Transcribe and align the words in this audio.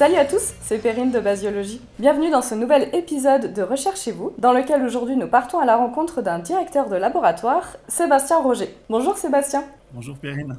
Salut 0.00 0.16
à 0.16 0.24
tous, 0.24 0.54
c'est 0.62 0.78
Perrine 0.78 1.10
de 1.10 1.20
Basiologie. 1.20 1.78
Bienvenue 1.98 2.30
dans 2.30 2.40
ce 2.40 2.54
nouvel 2.54 2.88
épisode 2.94 3.52
de 3.52 3.60
Recherchez-vous, 3.60 4.32
dans 4.38 4.54
lequel 4.54 4.82
aujourd'hui 4.82 5.14
nous 5.14 5.26
partons 5.26 5.58
à 5.58 5.66
la 5.66 5.76
rencontre 5.76 6.22
d'un 6.22 6.38
directeur 6.38 6.88
de 6.88 6.96
laboratoire, 6.96 7.76
Sébastien 7.86 8.38
Roger. 8.38 8.74
Bonjour 8.88 9.18
Sébastien. 9.18 9.62
Bonjour 9.92 10.16
Perrine. 10.16 10.56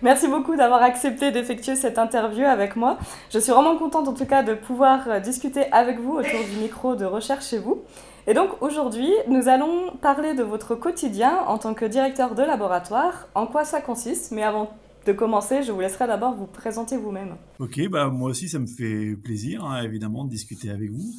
Merci 0.00 0.26
beaucoup 0.26 0.56
d'avoir 0.56 0.82
accepté 0.82 1.32
d'effectuer 1.32 1.76
cette 1.76 1.98
interview 1.98 2.46
avec 2.46 2.76
moi. 2.76 2.96
Je 3.30 3.38
suis 3.38 3.52
vraiment 3.52 3.76
contente 3.76 4.08
en 4.08 4.14
tout 4.14 4.24
cas 4.24 4.42
de 4.42 4.54
pouvoir 4.54 5.00
euh, 5.08 5.20
discuter 5.20 5.70
avec 5.70 5.98
vous 5.98 6.12
autour 6.12 6.44
du 6.50 6.56
micro 6.58 6.94
de 6.94 7.04
Recherchez-vous. 7.04 7.82
Et 8.28 8.34
donc 8.34 8.60
aujourd'hui, 8.60 9.10
nous 9.26 9.48
allons 9.48 9.96
parler 10.02 10.34
de 10.34 10.42
votre 10.42 10.74
quotidien 10.74 11.38
en 11.46 11.56
tant 11.56 11.72
que 11.72 11.86
directeur 11.86 12.34
de 12.34 12.42
laboratoire, 12.42 13.26
en 13.34 13.46
quoi 13.46 13.64
ça 13.64 13.80
consiste, 13.80 14.32
mais 14.32 14.42
avant 14.42 14.70
de 15.06 15.12
commencer, 15.14 15.62
je 15.62 15.72
vous 15.72 15.80
laisserai 15.80 16.06
d'abord 16.06 16.34
vous 16.34 16.44
présenter 16.46 16.98
vous-même. 16.98 17.36
Ok, 17.58 17.80
bah 17.88 18.10
moi 18.10 18.28
aussi 18.28 18.50
ça 18.50 18.58
me 18.58 18.66
fait 18.66 19.16
plaisir 19.16 19.64
hein, 19.64 19.82
évidemment 19.82 20.26
de 20.26 20.30
discuter 20.30 20.68
avec 20.68 20.90
vous. 20.90 21.10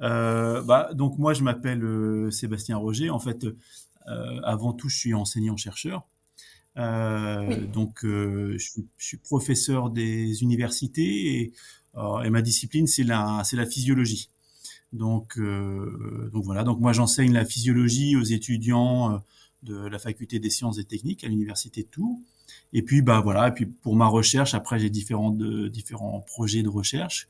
Euh, 0.00 0.60
bah, 0.62 0.90
donc 0.92 1.18
moi 1.18 1.34
je 1.34 1.44
m'appelle 1.44 1.84
euh, 1.84 2.32
Sébastien 2.32 2.78
Roger. 2.78 3.10
En 3.10 3.20
fait, 3.20 3.44
euh, 3.44 4.40
avant 4.42 4.72
tout 4.72 4.88
je 4.88 4.98
suis 4.98 5.14
enseignant 5.14 5.56
chercheur. 5.56 6.08
Donc 6.74 8.00
je 8.02 8.58
suis, 8.58 8.88
je, 8.96 9.06
suis, 9.06 9.16
professeur 9.18 9.88
des 9.88 10.42
universités 10.42 11.36
et, 11.36 11.52
et 12.24 12.30
ma 12.30 12.42
discipline 12.42 12.88
c'est 12.88 13.04
la 13.04 13.42
c'est 13.44 13.56
la 13.56 13.66
physiologie. 13.66 14.30
Donc 14.92 15.38
donc 15.38 16.44
voilà 16.44 16.62
donc 16.62 16.80
moi 16.80 16.92
j'enseigne 16.92 17.32
la 17.32 17.44
physiologie 17.44 18.16
aux 18.16 18.22
étudiants 18.22 19.20
de 19.62 19.86
la 19.86 19.98
faculté 19.98 20.38
des 20.38 20.50
sciences 20.50 20.78
et 20.78 20.84
techniques 20.84 21.24
à 21.24 21.28
l'université 21.28 21.82
de 21.82 21.88
Tours. 21.88 22.20
Et 22.72 22.82
puis 22.82 23.02
bah 23.02 23.20
voilà, 23.20 23.48
et 23.48 23.52
puis 23.52 23.66
pour 23.66 23.96
ma 23.96 24.06
recherche, 24.06 24.54
après 24.54 24.78
j'ai 24.78 24.90
différents 24.90 25.30
différents 25.30 26.20
projets 26.20 26.62
de 26.62 26.68
recherche 26.68 27.28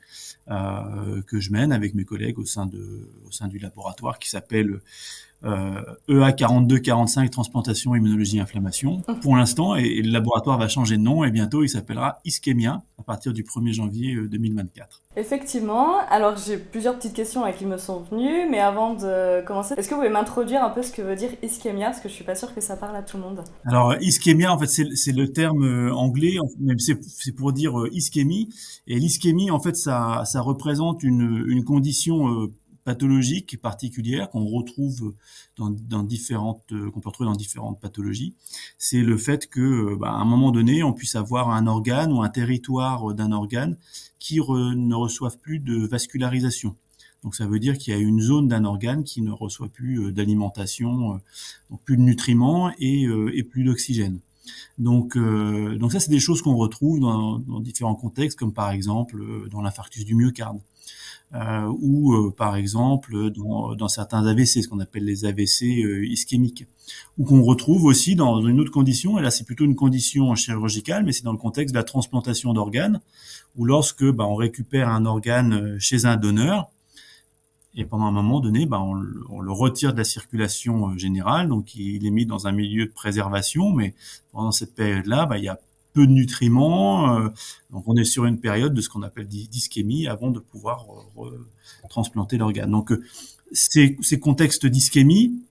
euh, 0.49 1.23
que 1.23 1.41
je 1.41 1.51
mène 1.53 1.73
avec 1.73 1.95
mes 1.95 2.05
collègues 2.05 2.39
au 2.39 2.45
sein 2.45 2.67
de 2.67 3.11
au 3.27 3.31
sein 3.31 3.49
du 3.49 3.59
laboratoire 3.59 4.19
qui 4.19 4.29
s'appelle 4.29 4.81
euh, 5.47 5.81
EA 6.09 6.33
4245 6.33 7.31
transplantation 7.31 7.95
immunologie 7.95 8.41
inflammation 8.41 9.03
mmh. 9.07 9.21
pour 9.21 9.37
l'instant 9.37 9.77
et, 9.77 10.03
le 10.03 10.11
laboratoire 10.11 10.59
va 10.59 10.69
changer 10.69 10.97
de 10.97 11.03
nom 11.03 11.25
et 11.25 11.31
bientôt 11.31 11.63
il 11.63 11.69
s'appellera 11.69 12.19
Ischemia 12.25 12.83
à 12.99 13.03
partir 13.03 13.33
du 13.33 13.43
1er 13.43 13.73
janvier 13.73 14.17
2024. 14.29 15.03
Euh, 15.17 15.21
Effectivement, 15.21 15.99
alors 16.11 16.37
j'ai 16.37 16.59
plusieurs 16.59 16.97
petites 16.97 17.15
questions 17.15 17.43
qui 17.53 17.65
me 17.65 17.77
sont 17.77 18.01
venues 18.11 18.49
mais 18.51 18.59
avant 18.59 18.95
de 18.95 19.45
commencer, 19.45 19.75
est-ce 19.77 19.89
que 19.89 19.95
vous 19.95 20.01
pouvez 20.01 20.13
m'introduire 20.13 20.65
un 20.65 20.71
peu 20.71 20.83
ce 20.83 20.93
que 20.93 21.03
veut 21.03 21.17
dire 21.17 21.31
ischémia 21.43 21.87
parce 21.87 22.01
que 22.01 22.09
je 22.09 22.15
suis 22.15 22.25
pas 22.25 22.35
sûre 22.35 22.55
que 22.55 22.61
ça 22.61 22.77
parle 22.77 22.97
à 22.97 23.03
tout 23.03 23.17
le 23.17 23.23
monde. 23.23 23.43
Alors 23.65 23.95
ischémia 24.01 24.53
en 24.53 24.59
fait 24.59 24.67
c'est 24.67 25.13
le 25.13 25.33
terme 25.33 25.65
euh, 25.65 25.95
anglais 25.95 26.37
même 26.59 26.79
c'est 26.79 27.33
pour 27.33 27.53
dire 27.53 27.73
ischémie 27.93 28.49
et 28.87 28.99
l'ischémie 28.99 29.51
en 29.51 29.61
fait 29.61 29.77
ça 29.77 30.25
ça 30.25 30.41
représente 30.41 31.03
une 31.03 31.45
une 31.47 31.65
condition 31.65 32.49
pathologiques 32.87 33.61
particulières 33.61 34.31
qu'on 34.31 34.47
retrouve 34.47 35.13
dans, 35.57 36.05
différentes 36.05 36.63
euh, 36.71 36.89
qu'on 36.91 37.01
peut 37.01 37.09
retrouver 37.09 37.29
dans 37.29 37.37
différentes 37.37 37.81
pathologies, 37.81 38.35
c'est 38.79 39.03
le 39.03 39.19
fait 39.19 39.49
que 39.49 39.61
euh, 39.61 39.97
bah, 39.97 40.11
à 40.11 40.15
un 40.15 40.25
moment 40.25 40.53
donné, 40.53 40.85
on 40.85 40.93
puisse 40.93 41.17
avoir 41.17 41.51
un 41.51 41.67
organe 41.67 42.13
ou 42.13 42.23
un 42.23 42.29
territoire 42.29 43.13
d'un 43.13 43.33
organe 43.33 43.77
qui 44.21 44.37
ne 44.39 44.95
reçoive 44.95 45.37
plus 45.39 45.59
de 45.59 45.85
vascularisation. 45.85 46.77
Donc 47.25 47.35
ça 47.35 47.47
veut 47.47 47.59
dire 47.59 47.77
qu'il 47.77 47.93
y 47.93 47.97
a 47.97 47.99
une 47.99 48.21
zone 48.21 48.47
d'un 48.47 48.65
organe 48.65 49.03
qui 49.03 49.21
ne 49.21 49.33
reçoit 49.33 49.69
plus 49.69 50.01
euh, 50.01 50.13
d'alimentation, 50.13 51.21
donc 51.71 51.83
plus 51.85 51.97
de 51.97 52.03
nutriments 52.03 52.71
et, 52.79 53.09
plus 53.51 53.65
d'oxygène. 53.65 54.21
Donc, 54.79 55.19
ça, 55.91 55.99
c'est 55.99 56.11
des 56.11 56.21
choses 56.21 56.41
qu'on 56.41 56.55
retrouve 56.55 57.01
dans, 57.01 57.41
différents 57.61 57.97
contextes, 57.97 58.39
comme 58.39 58.53
par 58.53 58.71
exemple 58.71 59.17
dans 59.51 59.61
l'infarctus 59.61 60.05
du 60.05 60.15
myocarde. 60.15 60.61
Euh, 61.35 61.67
ou 61.81 62.15
euh, 62.15 62.31
par 62.31 62.55
exemple 62.55 63.31
dans, 63.33 63.75
dans, 63.75 63.89
certains 63.89 64.25
AVC, 64.25 64.63
ce 64.63 64.69
qu'on 64.69 64.79
appelle 64.79 65.05
les 65.05 65.25
AVC 65.25 65.83
euh, 65.85 66.07
ischémiques, 66.07 66.67
ou 67.19 67.25
qu'on 67.25 67.43
retrouve 67.43 67.85
aussi 67.85 68.15
dans 68.15 68.41
une 68.47 68.61
autre 68.61 68.71
condition, 68.71 69.19
et 69.19 69.23
là 69.23 69.33
c'est 69.33 69.43
plutôt 69.43 69.65
une 69.65 69.75
condition 69.75 70.33
chirurgicale, 70.37 71.05
mais 71.05 71.11
c'est 71.11 71.25
dans 71.25 71.33
le 71.33 71.39
contexte 71.39 71.75
de 71.75 71.79
la 71.79 71.85
transplantation 71.85 72.53
d'organes, 72.53 73.01
où 73.57 73.65
lorsque 73.65 74.05
bah, 74.05 74.25
on 74.25 74.37
récupère 74.37 74.89
un 74.89 75.05
organe 75.05 75.77
chez 75.81 76.05
un 76.05 76.17
donneur, 76.17 76.71
et 77.75 77.85
pendant 77.85 78.07
un 78.07 78.13
moment 78.13 78.39
donné, 78.39 78.65
bah, 78.65 78.81
on, 78.81 79.03
on, 79.29 79.41
le 79.41 79.53
retire 79.53 79.93
de 79.93 79.99
la 79.99 80.05
circulation 80.05 80.97
générale, 80.97 81.49
donc 81.49 81.75
il 81.75 82.07
est 82.07 82.11
mis 82.11 82.25
dans 82.25 82.47
un 82.47 82.53
milieu 82.53 82.87
de 82.87 82.93
préservation, 82.93 83.73
mais 83.73 83.95
pendant 84.31 84.53
cette 84.53 84.77
période-là, 84.77 85.27
bah, 85.27 85.39
il 85.39 85.45
y 85.45 85.49
a 85.49 85.59
peu 85.97 86.07
de 86.07 86.13
nutriments. 86.13 87.17
Euh, 87.17 87.29
donc 87.71 87.85
on 87.87 87.97
est 87.97 88.05
sur 88.05 88.27
une 88.27 88.39
période 88.39 88.75
de 88.75 88.83
ce 88.83 88.91
qu'on 88.91 89.03
appelle 89.03 89.27
d'ischémie 89.27 90.07
avant 90.07 90.31
de 90.31 90.39
pouvoir 90.39 90.85
euh, 91.17 91.49
transplanter 91.89 92.37
l'organe. 92.37 92.71
Donc 92.71 92.93
euh, 92.93 93.03
ces, 93.51 93.97
contextes 94.21 94.67
d'ischémie 94.67 95.43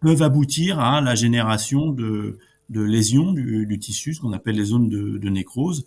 peuvent 0.00 0.22
aboutir 0.22 0.78
à 0.78 1.00
la 1.00 1.16
génération 1.16 1.90
de, 1.90 2.38
lésions 2.70 3.32
du, 3.32 3.78
tissu, 3.80 4.14
ce 4.14 4.20
qu'on 4.20 4.32
appelle 4.32 4.54
les 4.54 4.66
zones 4.66 4.88
de, 4.88 5.28
nécrose. 5.28 5.84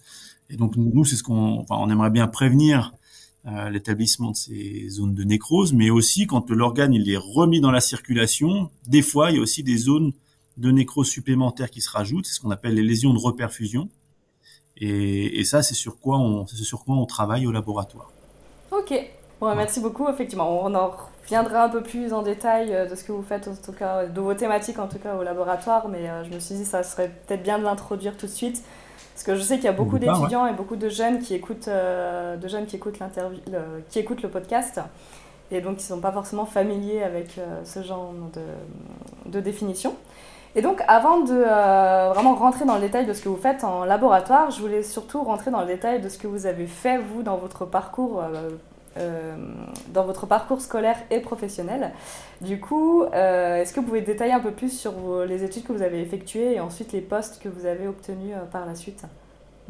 Et 0.50 0.58
donc 0.58 0.75
nous, 0.75 1.06
c'est 1.06 1.16
ce 1.16 1.24
qu'on, 1.24 1.59
enfin, 1.59 1.78
on 1.79 1.90
aimerait 1.90 2.09
bien 2.09 2.28
prévenir 2.28 2.94
l'établissement 3.72 4.31
de 4.31 4.35
ces 4.35 4.90
zones 4.90 5.14
de 5.14 5.24
nécrose, 5.24 5.72
mais 5.72 5.90
aussi 5.90 6.28
quand 6.28 6.50
l'organe 6.50 6.94
il 6.94 7.09
est 7.09 7.16
remis 7.16 7.62
dans 7.62 7.72
la 7.72 7.79
circulation, 7.79 8.72
des 8.88 9.02
fois 9.02 9.31
il 9.31 9.38
y 9.38 9.40
a 9.40 9.41
aussi 9.41 9.64
des 9.64 9.78
zones 9.78 10.12
de 10.57 10.72
nécrose 10.72 11.07
supplémentaires 11.07 11.69
qui 11.69 11.81
se 11.81 11.90
rajoutent, 11.90 12.25
c'est 12.25 12.34
ce 12.34 12.40
qu'on 12.41 12.51
appelle 12.51 12.73
les 12.73 12.84
lésions 12.84 13.13
de 13.13 13.19
reperfusion. 13.19 13.90
Et, 14.78 15.40
et 15.40 15.44
ça, 15.45 15.63
c'est 15.63 15.73
sur 15.73 16.00
quoi 16.00 16.18
on, 16.18 16.45
c'est 16.45 16.57
sur 16.57 16.84
quoi 16.84 16.95
on 16.95 17.06
travaille 17.06 17.47
au 17.47 17.51
laboratoire. 17.51 18.12
Ok. 18.72 18.94
Bon, 19.40 19.56
merci 19.56 19.79
beaucoup. 19.79 20.07
Effectivement, 20.09 20.63
on 20.63 20.73
en 20.73 20.91
reviendra 21.23 21.66
un 21.66 21.69
peu 21.69 21.84
plus 21.84 22.12
en 22.12 22.23
détail 22.23 22.73
euh, 22.73 22.88
de 22.88 22.96
ce 22.96 23.03
que 23.03 23.12
vous 23.12 23.22
faites, 23.22 23.47
en 23.47 23.56
tout 23.56 23.72
cas, 23.72 24.07
de 24.07 24.19
vos 24.22 24.34
thématiques 24.34 24.79
en 24.79 24.88
tout 24.88 24.97
cas 24.97 25.16
au 25.16 25.23
laboratoire. 25.23 25.90
Mais 25.90 26.09
euh, 26.09 26.23
je 26.23 26.31
me 26.31 26.40
suis 26.40 26.56
dit, 26.56 26.66
ça 26.66 26.81
serait 26.84 27.12
peut-être 27.28 27.44
bien 27.44 27.59
de 27.59 27.63
l'introduire 27.63 28.17
tout 28.17 28.25
de 28.25 28.31
suite, 28.31 28.63
parce 29.13 29.23
que 29.23 29.35
je 29.35 29.41
sais 29.41 29.56
qu'il 29.57 29.66
y 29.66 29.69
a 29.69 29.73
beaucoup 29.73 30.00
d'étudiants 30.00 30.47
et 30.47 30.53
beaucoup 30.53 30.75
de 30.75 30.90
jeunes 30.90 31.19
qui 31.19 31.35
écoutent, 31.35 31.67
euh, 31.67 32.35
de 32.35 32.47
jeunes 32.47 32.66
qui 32.66 32.75
écoutent 32.78 32.97
l'interview, 32.97 33.40
qui 33.90 34.00
écoutent 34.00 34.23
le 34.23 34.29
podcast, 34.29 34.81
et 35.51 35.62
donc 35.62 35.78
qui 35.78 35.84
ne 35.84 35.96
sont 35.96 36.01
pas 36.01 36.12
forcément 36.12 36.46
familiers 36.46 37.03
avec 37.03 37.40
ce 37.63 37.84
genre 37.84 38.13
de, 38.34 39.31
de 39.31 39.40
définition. 39.40 39.96
Et 40.57 40.62
donc, 40.63 40.81
avant 40.88 41.22
de 41.22 41.34
euh, 41.34 42.12
vraiment 42.16 42.34
rentrer 42.34 42.66
dans 42.66 42.75
le 42.75 42.81
détail 42.81 43.06
de 43.06 43.13
ce 43.13 43.22
que 43.22 43.29
vous 43.29 43.38
faites 43.38 43.63
en 43.63 43.85
laboratoire, 43.85 44.50
je 44.50 44.59
voulais 44.59 44.81
surtout 44.81 45.23
rentrer 45.23 45.51
dans 45.51 45.62
le 45.62 45.68
détail 45.68 46.01
de 46.01 46.09
ce 46.09 46.18
que 46.18 46.25
vous 46.25 46.47
avez 46.47 46.66
fait, 46.66 46.97
vous, 46.97 47.22
dans 47.22 47.38
votre 47.38 47.68
parcours, 47.68 48.23
euh, 48.23 48.50
euh, 48.97 49.35
dans 49.94 50.03
votre 50.03 50.25
parcours 50.25 50.59
scolaire 50.59 50.97
et 51.12 51.19
professionnel. 51.19 51.91
Du 52.41 52.59
coup, 52.59 53.03
est-ce 53.13 53.72
que 53.72 53.81
vous 53.81 53.85
pouvez 53.85 54.01
détailler 54.01 54.34
un 54.34 54.40
peu 54.40 54.50
plus 54.50 54.75
sur 54.75 54.94
les 55.28 55.44
études 55.44 55.63
que 55.63 55.73
vous 55.73 55.84
avez 55.84 56.01
effectuées 56.01 56.56
et 56.56 56.59
ensuite 56.59 56.91
les 56.91 57.01
postes 57.01 57.40
que 57.40 57.50
vous 57.50 57.67
avez 57.67 57.88
obtenus 57.88 58.34
par 58.51 58.66
la 58.66 58.73
suite? 58.73 59.03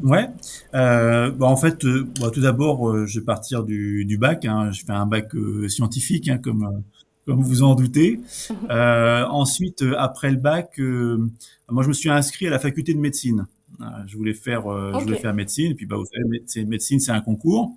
Ouais, 0.02 0.26
bah 0.72 1.32
en 1.40 1.56
fait, 1.56 1.84
bah, 2.18 2.30
tout 2.32 2.40
d'abord, 2.40 3.06
je 3.06 3.20
vais 3.20 3.26
partir 3.26 3.62
du, 3.62 4.16
bac. 4.18 4.46
Hein. 4.46 4.70
Je 4.72 4.86
fais 4.86 4.92
un 4.92 5.06
bac 5.06 5.32
scientifique, 5.68 6.30
hein, 6.30 6.38
comme 6.42 6.82
comme 7.28 7.42
vous 7.42 7.62
en 7.62 7.74
doutez. 7.74 8.20
Euh, 8.70 9.26
ensuite, 9.26 9.82
euh, 9.82 9.94
après 9.98 10.30
le 10.30 10.38
bac, 10.38 10.80
euh, 10.80 11.30
moi 11.68 11.82
je 11.82 11.88
me 11.88 11.92
suis 11.92 12.08
inscrit 12.08 12.46
à 12.46 12.50
la 12.50 12.58
faculté 12.58 12.94
de 12.94 12.98
médecine. 12.98 13.46
Euh, 13.82 13.84
je 14.06 14.16
voulais 14.16 14.32
faire, 14.32 14.62
je 14.62 15.04
voulais 15.04 15.18
faire 15.18 15.34
médecine. 15.34 15.72
Et 15.72 15.74
puis, 15.74 15.84
bah, 15.84 15.96
vous 15.96 16.06
savez, 16.06 16.64
médecine, 16.64 17.00
c'est 17.00 17.12
un 17.12 17.20
concours. 17.20 17.76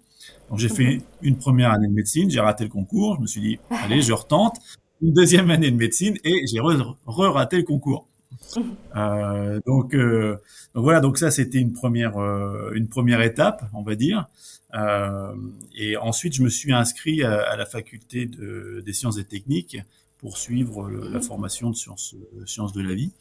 Donc, 0.50 0.60
j'ai 0.60 0.70
fait 0.70 1.02
une 1.22 1.36
première 1.36 1.72
année 1.72 1.90
de 1.90 1.94
médecine, 1.94 2.32
j'ai 2.32 2.40
raté 2.40 2.64
le 2.64 2.70
concours. 2.70 3.18
Je 3.18 3.22
me 3.24 3.28
suis 3.28 3.42
dit, 3.42 3.60
allez, 3.70 4.02
je 4.02 4.14
retente. 4.14 4.58
Une 5.02 5.12
deuxième 5.12 5.52
année 5.52 5.70
de 5.70 5.76
médecine 5.76 6.16
et 6.24 6.46
j'ai 6.48 6.62
re-raté 6.62 7.58
le 7.58 7.64
concours. 7.64 8.08
Euh, 8.96 9.62
donc, 9.66 9.94
euh, 9.94 10.36
donc, 10.74 10.84
voilà, 10.84 11.00
donc 11.00 11.18
ça 11.18 11.32
c'était 11.32 11.60
une 11.60 11.72
première 11.72 12.18
euh, 12.18 12.72
une 12.74 12.90
première 12.90 13.22
étape, 13.22 13.64
on 13.74 13.84
va 13.84 13.96
dire. 13.96 14.28
Euh, 14.74 15.34
et 15.76 15.98
ensuite, 15.98 16.34
je 16.34 16.44
me 16.44 16.50
suis 16.50 16.74
inscrit 16.74 17.24
à, 17.24 17.42
à 17.42 17.56
la 17.58 17.66
faculté 17.66 18.26
de, 18.26 18.82
des 18.86 18.94
sciences 18.94 19.18
et 19.18 19.24
techniques 19.24 19.78
pour 20.18 20.38
suivre 20.38 20.90
la 20.90 21.18
mhm. 21.18 21.24
formation 21.24 21.70
de 21.72 21.76
sciences 21.76 22.16
sciences 22.46 22.74
de 22.74 22.82
la 22.82 22.94
vie. 22.94 23.12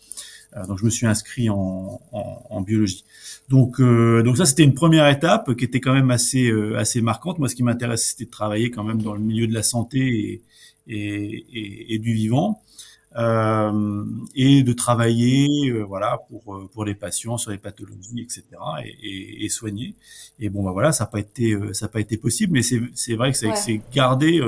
donc 0.69 0.79
je 0.79 0.85
me 0.85 0.91
suis 0.91 1.07
inscrit 1.07 1.49
en, 1.49 1.99
en, 2.13 2.43
en 2.51 2.61
biologie. 2.61 3.05
Donc 3.49 3.81
donc 3.81 4.37
ça 4.37 4.45
c'était 4.45 4.65
une 4.65 4.75
première 4.75 5.09
étape 5.09 5.55
qui 5.57 5.65
était 5.65 5.81
quand 5.81 5.95
même 5.95 6.11
assez 6.11 6.53
assez 6.77 7.01
marquante. 7.01 7.39
Moi, 7.39 7.49
ce 7.49 7.55
qui 7.55 7.63
m'intéresse, 7.63 8.11
c'était 8.11 8.27
de 8.27 8.31
travailler 8.31 8.71
quand 8.71 8.85
même 8.85 9.01
dans 9.01 9.15
le 9.15 9.21
milieu 9.21 9.47
de 9.47 9.55
la 9.55 9.63
santé 9.63 9.99
et, 9.99 10.43
et, 10.89 11.47
et, 11.53 11.95
et 11.95 11.99
du 11.99 12.13
vivant 12.13 12.61
euh, 12.61 12.70
et 13.17 14.63
de 14.63 14.73
travailler 14.73 15.71
euh, 15.71 15.83
voilà 15.83 16.21
pour 16.29 16.55
euh, 16.55 16.71
pour 16.73 16.85
les 16.85 16.95
patients 16.95 17.39
sur 17.39 17.51
les 17.51 17.59
pathologies 17.59 18.21
etc 18.21 18.45
et, 18.85 18.89
et, 19.03 19.45
et 19.45 19.49
soigner 19.49 19.97
et 20.39 20.49
bon 20.49 20.63
bah 20.63 20.71
voilà 20.71 20.93
ça 20.93 21.05
n'a 21.05 21.11
pas 21.11 21.19
été 21.19 21.55
euh, 21.55 21.73
ça 21.73 21.87
n'a 21.87 21.91
pas 21.91 22.01
été 22.01 22.17
possible 22.17 22.53
mais 22.53 22.63
c'est 22.63 22.81
c'est 22.95 23.17
vrai 23.17 23.33
que 23.33 23.37
c'est 23.37 23.55
c'est 23.57 23.81
gardé 23.93 24.41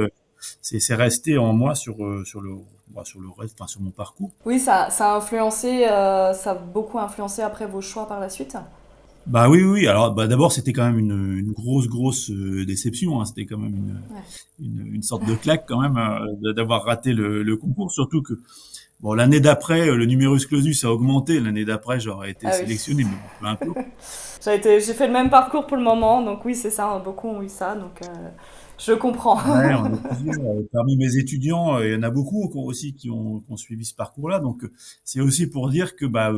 c'est 0.60 0.94
resté 0.94 1.38
en 1.38 1.52
moi 1.52 1.74
sur 1.74 1.96
sur 2.24 2.40
le 2.40 2.54
bah, 2.88 3.02
sur 3.04 3.20
le 3.20 3.28
reste, 3.30 3.54
enfin 3.58 3.66
sur 3.66 3.80
mon 3.80 3.90
parcours. 3.90 4.30
Oui, 4.44 4.60
ça, 4.60 4.90
ça 4.90 5.12
a 5.12 5.16
influencé, 5.16 5.84
ça 5.86 6.50
a 6.50 6.54
beaucoup 6.54 6.98
influencé 6.98 7.40
après 7.40 7.64
vos 7.64 7.80
choix 7.80 8.06
par 8.06 8.20
la 8.20 8.28
suite. 8.28 8.58
Bah 9.26 9.48
oui, 9.48 9.62
oui. 9.62 9.86
Alors, 9.86 10.12
bah, 10.12 10.26
d'abord, 10.26 10.52
c'était 10.52 10.72
quand 10.72 10.84
même 10.84 10.98
une, 10.98 11.38
une 11.38 11.52
grosse, 11.52 11.86
grosse 11.86 12.30
euh, 12.30 12.64
déception. 12.64 13.20
Hein. 13.20 13.24
C'était 13.24 13.46
quand 13.46 13.58
même 13.58 13.74
une, 13.74 14.00
une, 14.60 14.94
une, 14.94 15.02
sorte 15.02 15.24
de 15.26 15.34
claque 15.34 15.64
quand 15.68 15.80
même 15.80 15.96
euh, 15.96 16.52
d'avoir 16.52 16.84
raté 16.84 17.12
le, 17.12 17.42
le, 17.42 17.56
concours. 17.56 17.92
Surtout 17.92 18.22
que, 18.22 18.34
bon, 19.00 19.14
l'année 19.14 19.38
d'après, 19.38 19.86
le 19.86 20.04
numerus 20.06 20.46
clausus 20.46 20.84
a 20.84 20.92
augmenté. 20.92 21.38
L'année 21.38 21.64
d'après, 21.64 22.00
j'aurais 22.00 22.32
été 22.32 22.46
ah 22.48 22.52
sélectionné, 22.52 23.04
mais 23.40 23.48
un 23.48 23.54
peu. 23.56 23.72
j'ai 24.44 24.56
été, 24.56 24.80
j'ai 24.80 24.92
fait 24.92 25.06
le 25.06 25.12
même 25.12 25.30
parcours 25.30 25.66
pour 25.66 25.76
le 25.76 25.84
moment, 25.84 26.22
donc 26.22 26.44
oui, 26.44 26.56
c'est 26.56 26.70
ça. 26.70 27.00
Beaucoup 27.04 27.28
ont 27.28 27.42
eu 27.42 27.48
ça, 27.48 27.76
donc. 27.76 28.02
Euh, 28.02 28.28
je 28.84 28.92
comprends. 28.92 29.36
Ouais, 29.36 29.72
on 29.74 30.64
parmi 30.72 30.96
mes 30.96 31.16
étudiants, 31.16 31.78
il 31.78 31.92
y 31.92 31.94
en 31.94 32.02
a 32.02 32.10
beaucoup 32.10 32.50
aussi 32.56 32.94
qui 32.94 33.10
ont, 33.10 33.38
qui 33.38 33.52
ont 33.52 33.56
suivi 33.56 33.84
ce 33.84 33.94
parcours-là. 33.94 34.40
Donc, 34.40 34.64
c'est 35.04 35.20
aussi 35.20 35.48
pour 35.48 35.70
dire 35.70 35.94
que 35.94 36.04
bah, 36.04 36.32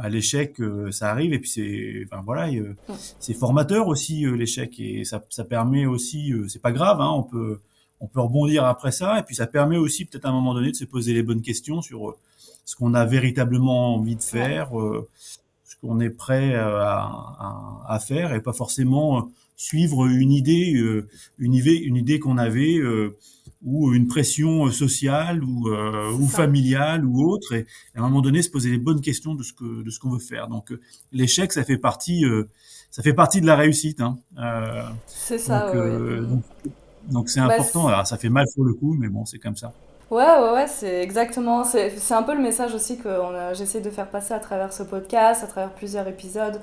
bah, 0.00 0.08
l'échec, 0.08 0.60
euh, 0.60 0.92
ça 0.92 1.10
arrive 1.10 1.32
et 1.32 1.40
puis 1.40 1.50
c'est, 1.50 2.04
enfin 2.04 2.22
voilà, 2.24 2.48
euh, 2.52 2.76
c'est 3.18 3.34
formateur 3.34 3.88
aussi 3.88 4.24
euh, 4.24 4.36
l'échec 4.36 4.78
et 4.78 5.04
ça, 5.04 5.24
ça 5.28 5.44
permet 5.44 5.86
aussi, 5.86 6.32
c'est 6.46 6.62
pas 6.62 6.70
grave, 6.70 7.00
hein, 7.00 7.10
on 7.10 7.24
peut, 7.24 7.58
on 7.98 8.06
peut 8.06 8.20
rebondir 8.20 8.64
après 8.64 8.92
ça 8.92 9.18
et 9.18 9.24
puis 9.24 9.34
ça 9.34 9.48
permet 9.48 9.76
aussi 9.76 10.04
peut-être 10.04 10.26
à 10.26 10.28
un 10.28 10.32
moment 10.32 10.54
donné 10.54 10.70
de 10.70 10.76
se 10.76 10.84
poser 10.84 11.14
les 11.14 11.24
bonnes 11.24 11.42
questions 11.42 11.82
sur 11.82 12.14
ce 12.64 12.76
qu'on 12.76 12.94
a 12.94 13.04
véritablement 13.06 13.96
envie 13.96 14.14
de 14.14 14.22
faire, 14.22 14.70
ce 15.64 15.76
qu'on 15.80 15.98
est 15.98 16.10
prêt 16.10 16.54
à, 16.54 16.68
à, 16.68 17.84
à, 17.88 17.98
faire 17.98 18.32
et 18.34 18.40
pas 18.40 18.52
forcément 18.52 19.28
suivre 19.56 20.06
une 20.06 20.30
idée, 20.30 21.02
une 21.38 21.54
idée, 21.54 21.74
une 21.74 21.96
idée 21.96 22.20
qu'on 22.20 22.38
avait 22.38 22.78
ou 23.64 23.92
une 23.92 24.06
pression 24.06 24.66
euh, 24.66 24.70
sociale 24.70 25.42
ou, 25.42 25.68
euh, 25.68 26.12
ou 26.12 26.26
familiale 26.26 27.04
ou 27.04 27.28
autre. 27.28 27.54
Et, 27.54 27.66
à 27.94 28.00
un 28.00 28.02
moment 28.02 28.20
donné 28.20 28.42
se 28.42 28.50
poser 28.50 28.70
les 28.70 28.78
bonnes 28.78 29.00
questions 29.00 29.34
de 29.34 29.42
ce 29.42 29.52
que 29.52 29.82
de 29.82 29.90
ce 29.90 29.98
qu'on 29.98 30.10
veut 30.10 30.18
faire. 30.18 30.48
Donc 30.48 30.72
euh, 30.72 30.80
l'échec 31.12 31.52
ça 31.52 31.64
fait 31.64 31.78
partie 31.78 32.24
ça 32.90 33.02
fait 33.02 33.12
partie 33.12 33.40
de 33.40 33.46
la 33.46 33.56
réussite 33.56 34.00
hein. 34.00 34.18
c'est 35.06 35.38
ça 35.38 35.72
donc 37.10 37.30
c'est 37.30 37.40
bah, 37.40 37.54
important. 37.54 37.86
alors 37.86 38.06
ça 38.06 38.18
fait 38.18 38.28
mal 38.28 38.46
sur 38.48 38.64
le 38.64 38.74
coup 38.74 38.94
mais 38.94 39.08
bon 39.08 39.24
c'est 39.24 39.38
comme 39.38 39.56
ça. 39.56 39.72
Ouais, 40.10 40.24
ouais, 40.24 40.52
ouais, 40.54 40.66
c'est 40.66 41.02
exactement. 41.02 41.64
C'est 41.64 42.12
un 42.12 42.22
peu 42.22 42.34
le 42.34 42.40
message 42.40 42.74
aussi 42.74 42.96
que 42.96 43.10
j'essaie 43.52 43.82
de 43.82 43.90
faire 43.90 44.08
passer 44.08 44.32
à 44.32 44.38
travers 44.38 44.72
ce 44.72 44.82
podcast, 44.82 45.44
à 45.44 45.46
travers 45.46 45.70
plusieurs 45.70 46.08
épisodes 46.08 46.58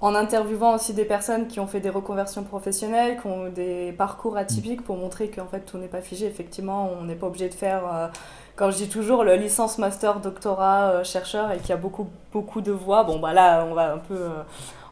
en 0.00 0.14
interviewant 0.14 0.74
aussi 0.74 0.94
des 0.94 1.04
personnes 1.04 1.48
qui 1.48 1.58
ont 1.58 1.66
fait 1.66 1.80
des 1.80 1.90
reconversions 1.90 2.44
professionnelles, 2.44 3.20
qui 3.20 3.26
ont 3.26 3.48
des 3.48 3.92
parcours 3.92 4.36
atypiques 4.36 4.84
pour 4.84 4.96
montrer 4.96 5.28
qu'en 5.28 5.46
fait 5.46 5.60
tout 5.60 5.76
n'est 5.78 5.88
pas 5.88 6.00
figé. 6.00 6.26
Effectivement, 6.26 6.90
on 6.98 7.04
n'est 7.04 7.16
pas 7.16 7.26
obligé 7.26 7.48
de 7.48 7.54
faire, 7.54 7.82
euh, 7.92 8.06
comme 8.54 8.70
je 8.70 8.76
dis 8.76 8.88
toujours, 8.88 9.24
le 9.24 9.34
licence, 9.34 9.78
master, 9.78 10.20
doctorat, 10.20 10.90
euh, 10.90 11.04
chercheur 11.04 11.50
et 11.50 11.58
qu'il 11.58 11.70
y 11.70 11.72
a 11.72 11.76
beaucoup, 11.76 12.08
beaucoup 12.32 12.60
de 12.60 12.70
voies. 12.70 13.02
Bon, 13.02 13.18
bah 13.18 13.32
là, 13.32 13.66
on 13.68 13.74
va 13.74 13.92
un 13.92 13.98
peu. 13.98 14.14
Euh, 14.14 14.42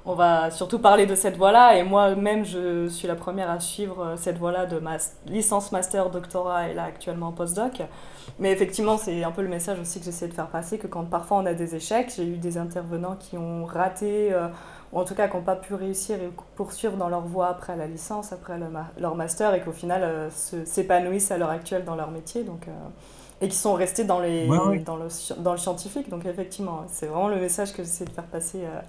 on 0.08 0.14
va 0.14 0.53
surtout 0.53 0.79
parler 0.79 1.05
de 1.05 1.17
cette 1.17 1.37
voie-là 1.37 1.76
et 1.76 1.82
moi-même 1.82 2.44
je 2.44 2.87
suis 2.87 3.09
la 3.09 3.17
première 3.17 3.50
à 3.50 3.59
suivre 3.59 4.14
cette 4.17 4.38
voie-là 4.38 4.64
de 4.67 4.79
ma 4.79 4.99
licence, 5.26 5.73
master, 5.73 6.11
doctorat 6.11 6.69
et 6.69 6.75
là 6.75 6.85
actuellement 6.85 7.32
postdoc. 7.32 7.82
Mais 8.38 8.52
effectivement, 8.52 8.99
c'est 8.99 9.25
un 9.25 9.32
peu 9.32 9.43
le 9.43 9.49
message 9.49 9.81
aussi 9.81 9.99
que 9.99 10.05
j'essaie 10.05 10.29
de 10.29 10.32
faire 10.32 10.47
passer 10.47 10.79
que 10.79 10.87
quand 10.87 11.02
parfois 11.06 11.38
on 11.38 11.47
a 11.47 11.55
des 11.55 11.75
échecs, 11.75 12.12
j'ai 12.17 12.25
eu 12.25 12.37
des 12.37 12.56
intervenants 12.56 13.17
qui 13.19 13.37
ont 13.37 13.64
raté 13.64 14.32
ou 14.93 14.99
en 14.99 15.05
tout 15.05 15.15
cas 15.15 15.29
qui 15.29 15.37
n'ont 15.37 15.43
pas 15.43 15.56
pu 15.56 15.75
réussir 15.75 16.17
et 16.17 16.31
poursuivre 16.55 16.97
dans 16.97 17.09
leur 17.09 17.27
voie 17.27 17.49
après 17.49 17.77
la 17.77 17.87
licence, 17.87 18.33
après 18.33 18.59
leur 18.99 19.15
master, 19.15 19.55
et 19.55 19.61
qu'au 19.62 19.73
final 19.73 20.03
euh, 20.03 20.31
s'épanouissent 20.65 21.31
à 21.31 21.38
l'heure 21.38 21.50
actuelle 21.50 21.85
dans 21.85 21.97
leur 21.97 22.11
métier. 22.11 22.44
Donc, 22.44 22.69
euh, 22.69 22.73
et 23.43 23.49
qui 23.49 23.56
sont 23.56 23.75
restés 23.75 24.05
dans, 24.05 24.19
les, 24.19 24.47
Dans, 24.47 24.97
le, 24.97 25.09
dans 25.43 25.53
le 25.53 25.59
scientifique. 25.59 26.09
Donc 26.09 26.25
effectivement, 26.25 26.87
c'est 26.91 27.06
vraiment 27.06 27.29
le 27.29 27.38
message 27.38 27.75
que 27.75 27.83
j'essaie 27.83 28.06
de 28.06 28.11
faire 28.11 28.25
passer 28.25 28.61
euh, 28.65 28.81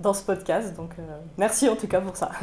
dans 0.00 0.12
ce 0.12 0.24
podcast. 0.24 0.74
Donc 0.74 0.90
merci 1.38 1.68
en 1.68 1.76
tout 1.76 1.86
cas 1.86 2.00
pour 2.00 2.16
ça. 2.16 2.32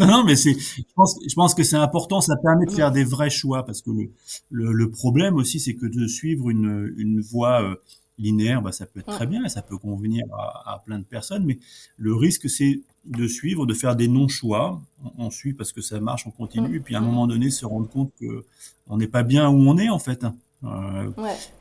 non, 0.00 0.06
non, 0.08 0.24
mais 0.24 0.34
c'est, 0.34 0.54
je 0.54 0.82
pense, 0.96 1.16
je 1.24 1.34
pense 1.36 1.54
que 1.54 1.62
c'est 1.62 1.76
important. 1.76 2.20
Ça 2.20 2.34
permet 2.42 2.66
de 2.66 2.72
faire 2.72 2.90
des 2.90 3.04
vrais 3.04 3.30
choix 3.30 3.64
parce 3.64 3.80
que 3.80 3.90
le, 3.90 4.10
le, 4.50 4.72
le 4.72 4.90
problème 4.90 5.36
aussi, 5.36 5.60
c'est 5.60 5.74
que 5.74 5.86
de 5.86 6.08
suivre 6.08 6.50
une, 6.50 6.92
une 6.98 7.20
voie 7.20 7.76
linéaire, 8.18 8.62
bah, 8.62 8.72
ça 8.72 8.86
peut 8.86 9.00
être 9.00 9.12
très 9.12 9.26
bien 9.26 9.44
et 9.44 9.48
ça 9.48 9.62
peut 9.62 9.78
convenir 9.78 10.24
à, 10.32 10.82
plein 10.84 10.98
de 10.98 11.04
personnes, 11.04 11.44
mais 11.44 11.58
le 11.96 12.14
risque, 12.14 12.48
c'est 12.48 12.80
de 13.04 13.26
suivre, 13.26 13.66
de 13.66 13.74
faire 13.74 13.96
des 13.96 14.08
non-choix. 14.08 14.80
On, 15.18 15.30
suit 15.30 15.52
parce 15.52 15.72
que 15.72 15.80
ça 15.80 16.00
marche, 16.00 16.26
on 16.26 16.30
continue, 16.30 16.76
et 16.76 16.80
puis 16.80 16.94
à 16.94 16.98
un 16.98 17.02
moment 17.02 17.26
donné, 17.26 17.50
se 17.50 17.66
rendre 17.66 17.88
compte 17.88 18.12
que 18.18 18.44
on 18.86 18.96
n'est 18.96 19.08
pas 19.08 19.22
bien 19.22 19.48
où 19.48 19.68
on 19.68 19.76
est 19.78 19.88
en 19.88 19.98
fait. 19.98 20.24
Hein. 20.24 20.36
Euh, 20.64 21.10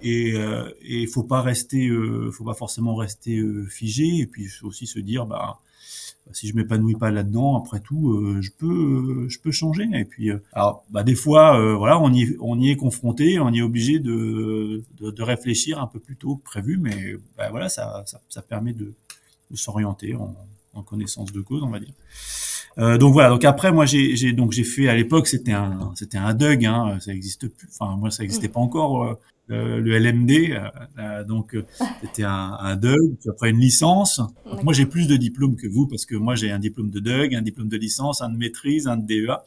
Et 0.02 0.34
euh, 0.34 0.70
il 0.82 1.08
faut 1.08 1.24
pas 1.24 1.42
rester, 1.42 1.88
euh, 1.88 2.32
faut 2.32 2.46
pas 2.46 2.54
forcément 2.54 2.96
rester 2.96 3.38
euh, 3.38 3.66
figé, 3.66 4.20
et 4.20 4.28
puis 4.28 4.48
aussi 4.62 4.88
se 4.88 5.00
dire, 5.00 5.26
bah 5.26 5.60
si 6.32 6.48
je 6.48 6.56
m'épanouis 6.56 6.96
pas 6.96 7.12
là-dedans, 7.12 7.58
après 7.58 7.80
tout, 7.80 8.14
euh, 8.14 8.42
je 8.42 8.52
peux, 8.52 8.68
euh, 9.26 9.30
je 9.30 9.40
peux 9.40 9.52
changer. 9.52 9.88
Et 9.94 10.06
puis, 10.06 10.32
euh, 10.32 10.38
alors, 10.54 10.86
bah, 10.90 11.04
des 11.04 11.16
fois, 11.16 11.76
voilà, 11.76 12.00
on 12.00 12.12
y, 12.14 12.36
on 12.40 12.60
y 12.60 12.70
est 12.70 12.76
confronté, 12.76 13.40
on 13.40 13.50
y 13.52 13.60
est 13.60 13.62
obligé 13.62 14.00
de, 14.00 14.84
de, 15.00 15.12
de 15.12 15.24
réfléchir 15.24 15.80
un 15.80 15.88
peu 15.88 16.00
plus 16.00 16.16
tôt 16.16 16.38
que 16.38 16.44
prévu, 16.44 16.78
mais 16.78 17.16
bah, 17.38 17.50
voilà, 17.50 17.70
ça, 17.70 18.04
ça, 18.06 18.22
ça, 18.30 18.42
permet 18.42 18.74
de, 18.74 18.94
de 19.52 19.56
s'orienter 19.56 20.16
en, 20.16 20.34
en, 20.74 20.82
connaissance 20.82 21.32
de 21.32 21.42
cause, 21.42 21.62
on 21.64 21.70
va 21.70 21.80
dire. 21.80 21.94
Euh, 22.80 22.98
donc 22.98 23.14
voilà. 23.14 23.30
Donc 23.30 23.44
après, 23.46 23.72
moi, 23.72 23.86
j'ai 23.86 24.34
donc 24.34 24.52
j'ai 24.52 24.64
fait 24.64 24.88
à 24.88 24.96
l'époque, 24.96 25.28
c'était 25.28 25.52
un 25.52 25.92
c'était 25.96 26.18
un 26.18 26.34
DUG, 26.34 26.66
hein, 26.66 26.98
ça 27.00 27.14
existe 27.14 27.48
plus. 27.48 27.68
Enfin, 27.72 27.96
moi, 27.98 28.10
ça 28.10 28.24
n'existait 28.24 28.48
pas 28.48 28.60
encore 28.60 29.20
euh, 29.52 29.80
le 29.80 29.98
LMD. 29.98 30.32
Euh, 30.32 30.70
euh, 31.00 31.24
donc 31.24 31.56
c'était 32.02 32.24
un, 32.24 32.58
un 32.60 32.76
DUG, 32.76 33.18
puis 33.20 33.30
après 33.30 33.50
une 33.50 33.60
licence. 33.60 34.22
Donc, 34.46 34.64
moi 34.64 34.74
j'ai 34.74 34.86
plus 34.86 35.08
de 35.08 35.16
diplômes 35.16 35.56
que 35.56 35.68
vous 35.68 35.88
parce 35.88 36.06
que 36.06 36.16
moi 36.16 36.36
j'ai 36.36 36.52
un 36.52 36.60
diplôme 36.60 36.90
de 36.90 37.00
DUG, 37.00 37.36
un 37.36 37.42
diplôme 37.42 37.70
de 37.70 37.78
licence, 37.78 38.22
un 38.22 38.30
de 38.30 38.38
maîtrise, 38.38 38.88
un 38.88 38.98
de 38.98 39.06
DEA. 39.06 39.44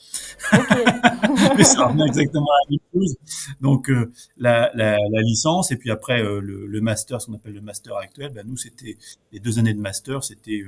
Mais 1.56 1.64
ça 1.64 1.86
revient 1.86 2.04
exactement 2.06 2.46
à 2.46 2.58
la 2.64 2.70
même 2.70 2.80
chose. 2.92 3.16
Donc 3.60 3.90
la, 4.36 4.70
la, 4.74 4.96
la, 4.98 5.22
licence 5.22 5.72
et 5.72 5.76
puis 5.76 5.90
après 5.90 6.22
le, 6.22 6.40
le, 6.66 6.80
master, 6.80 7.20
ce 7.20 7.26
qu'on 7.26 7.34
appelle 7.34 7.54
le 7.54 7.60
master 7.60 7.96
actuel, 7.96 8.32
ben, 8.34 8.44
nous 8.46 8.56
c'était 8.56 8.96
les 9.32 9.40
deux 9.40 9.58
années 9.58 9.74
de 9.74 9.80
master, 9.80 10.22
c'était 10.22 10.62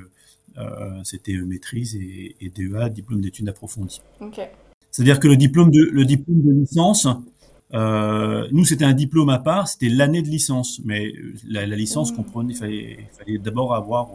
euh, 0.56 1.00
c'était 1.04 1.34
maîtrise 1.34 1.94
et, 1.94 2.34
et, 2.40 2.50
DEA, 2.50 2.88
diplôme 2.88 3.20
d'études 3.20 3.48
approfondies. 3.48 4.00
Okay. 4.20 4.46
C'est-à-dire 4.90 5.20
que 5.20 5.28
le 5.28 5.36
diplôme 5.36 5.70
de 5.70 5.82
le 5.92 6.04
diplôme 6.04 6.40
de 6.42 6.52
licence, 6.52 7.06
euh, 7.74 8.48
nous, 8.50 8.64
c'était 8.64 8.84
un 8.84 8.94
diplôme 8.94 9.28
à 9.28 9.38
part, 9.38 9.68
c'était 9.68 9.88
l'année 9.88 10.22
de 10.22 10.28
licence. 10.28 10.80
Mais 10.84 11.12
la, 11.46 11.66
la 11.66 11.76
licence 11.76 12.12
mmh. 12.12 12.16
comprenait, 12.16 12.52
il 12.54 12.56
fallait, 12.56 12.98
fallait 13.12 13.38
d'abord 13.38 13.74
avoir 13.74 14.08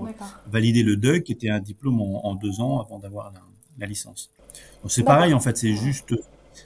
validé 0.48 0.83
le 0.83 0.95
DEUC, 0.95 1.24
qui 1.24 1.31
était 1.31 1.50
un 1.50 1.60
diplôme 1.60 2.01
en, 2.01 2.25
en 2.25 2.36
deux 2.36 2.62
ans 2.62 2.79
avant 2.79 3.00
d'avoir 3.00 3.31
la, 3.31 3.41
la, 3.79 3.86
licence. 3.86 4.31
Donc 4.81 4.91
c'est 4.91 5.03
pareil, 5.03 5.33
en 5.33 5.39
fait, 5.39 5.57
c'est 5.57 5.75
juste, 5.75 6.15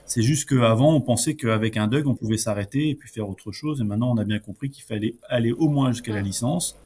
c'est 0.06 0.22
juste 0.22 0.50
qu'avant, 0.50 0.94
on 0.94 1.02
pensait 1.02 1.36
qu'avec 1.36 1.78
un 1.78 1.88
DEUC, 1.88 2.08
on 2.08 2.16
pouvait 2.16 2.38
s'arrêter 2.38 2.90
et 2.90 2.96
puis 2.96 3.10
faire 3.10 3.30
autre 3.30 3.52
chose. 3.52 3.82
Et 3.82 3.84
maintenant, 3.84 4.12
on 4.12 4.18
a 4.18 4.24
bien 4.24 4.40
compris 4.40 4.70
qu'il 4.70 4.84
fallait 4.84 5.16
aller 5.30 5.52
au 5.52 5.70
moins 5.70 5.92
jusqu'à 5.92 6.14
la 6.14 6.22
licence. 6.22 6.78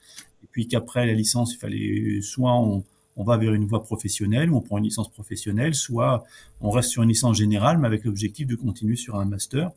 Et 0.44 0.48
puis 0.52 0.68
qu'après 0.68 1.06
la 1.06 1.14
licence, 1.14 1.54
il 1.54 1.58
fallait 1.58 2.22
soit 2.22 2.54
on, 2.54 2.84
on 3.18 3.24
va 3.24 3.38
vers 3.38 3.54
une 3.54 3.66
voie 3.66 3.84
professionnelle, 3.84 4.52
on 4.52 4.62
prend 4.62 4.80
une 4.80 4.86
licence 4.86 5.10
professionnelle, 5.10 5.76
soit 5.76 6.24
on 6.60 6.72
reste 6.72 6.90
sur 6.90 7.04
une 7.04 7.10
licence 7.10 7.38
générale, 7.38 7.78
mais 7.78 7.86
avec 7.86 8.04
l'objectif 8.04 8.48
de 8.48 8.56
continuer 8.56 8.96
sur 8.96 9.16
un 9.16 9.26
master. 9.26 9.70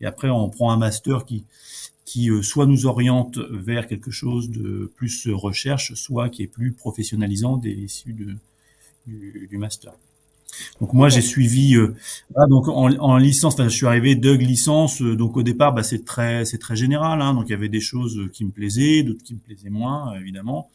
Et 0.00 0.06
après, 0.06 0.28
on 0.30 0.48
prend 0.48 0.70
un 0.72 0.76
master 0.76 1.24
qui, 1.24 1.44
qui 2.04 2.30
euh, 2.30 2.42
soit 2.42 2.66
nous 2.66 2.86
oriente 2.86 3.38
vers 3.50 3.86
quelque 3.86 4.10
chose 4.10 4.50
de 4.50 4.90
plus 4.96 5.28
recherche, 5.28 5.94
soit 5.94 6.28
qui 6.28 6.42
est 6.42 6.46
plus 6.46 6.72
professionnalisant 6.72 7.56
des 7.56 7.72
issues 7.72 8.12
de, 8.12 8.34
du, 9.06 9.46
du 9.50 9.58
master. 9.58 9.92
Donc 10.80 10.92
moi 10.94 11.08
j'ai 11.08 11.20
suivi 11.20 11.76
euh, 11.76 11.94
donc 12.48 12.68
en, 12.68 12.90
en 12.98 13.16
licence, 13.18 13.54
enfin, 13.54 13.68
je 13.68 13.76
suis 13.76 13.86
arrivé 13.86 14.14
Doug 14.14 14.40
licence, 14.40 15.02
euh, 15.02 15.14
donc 15.14 15.36
au 15.36 15.42
départ 15.42 15.74
bah, 15.74 15.82
c'est 15.82 16.04
très 16.04 16.44
c'est 16.46 16.58
très 16.58 16.76
général, 16.76 17.20
hein, 17.20 17.34
donc 17.34 17.44
il 17.48 17.50
y 17.50 17.54
avait 17.54 17.68
des 17.68 17.80
choses 17.80 18.30
qui 18.32 18.44
me 18.44 18.50
plaisaient, 18.50 19.02
d'autres 19.02 19.22
qui 19.22 19.34
me 19.34 19.40
plaisaient 19.40 19.70
moins 19.70 20.14
évidemment. 20.18 20.70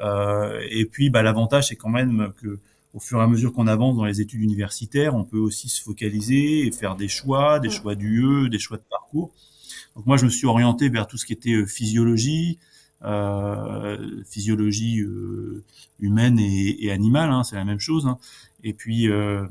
Euh, 0.00 0.60
et 0.70 0.86
puis 0.86 1.10
bah, 1.10 1.22
l'avantage 1.22 1.68
c'est 1.68 1.76
quand 1.76 1.90
même 1.90 2.32
que 2.40 2.58
au 2.92 3.00
fur 3.00 3.18
et 3.18 3.22
à 3.22 3.26
mesure 3.26 3.52
qu'on 3.52 3.66
avance 3.66 3.96
dans 3.96 4.04
les 4.04 4.20
études 4.20 4.42
universitaires, 4.42 5.14
on 5.14 5.24
peut 5.24 5.38
aussi 5.38 5.68
se 5.68 5.80
focaliser 5.82 6.66
et 6.66 6.72
faire 6.72 6.96
des 6.96 7.08
choix, 7.08 7.60
des 7.60 7.70
choix 7.70 7.94
d'UE, 7.94 8.48
des 8.50 8.58
choix 8.58 8.76
de 8.76 8.82
parcours. 8.90 9.32
Donc 9.96 10.06
moi, 10.06 10.16
je 10.16 10.24
me 10.24 10.30
suis 10.30 10.46
orienté 10.46 10.88
vers 10.88 11.06
tout 11.06 11.16
ce 11.16 11.26
qui 11.26 11.32
était 11.32 11.52
euh, 11.52 11.66
physiologie, 11.66 12.58
euh, 13.02 14.22
physiologie 14.28 15.00
euh, 15.00 15.64
humaine 16.00 16.38
et, 16.38 16.84
et 16.84 16.90
animale, 16.90 17.30
hein, 17.30 17.44
c'est 17.44 17.56
la 17.56 17.64
même 17.64 17.80
chose. 17.80 18.06
Hein. 18.06 18.18
Et 18.64 18.72
puis 18.72 19.08
euh, 19.08 19.46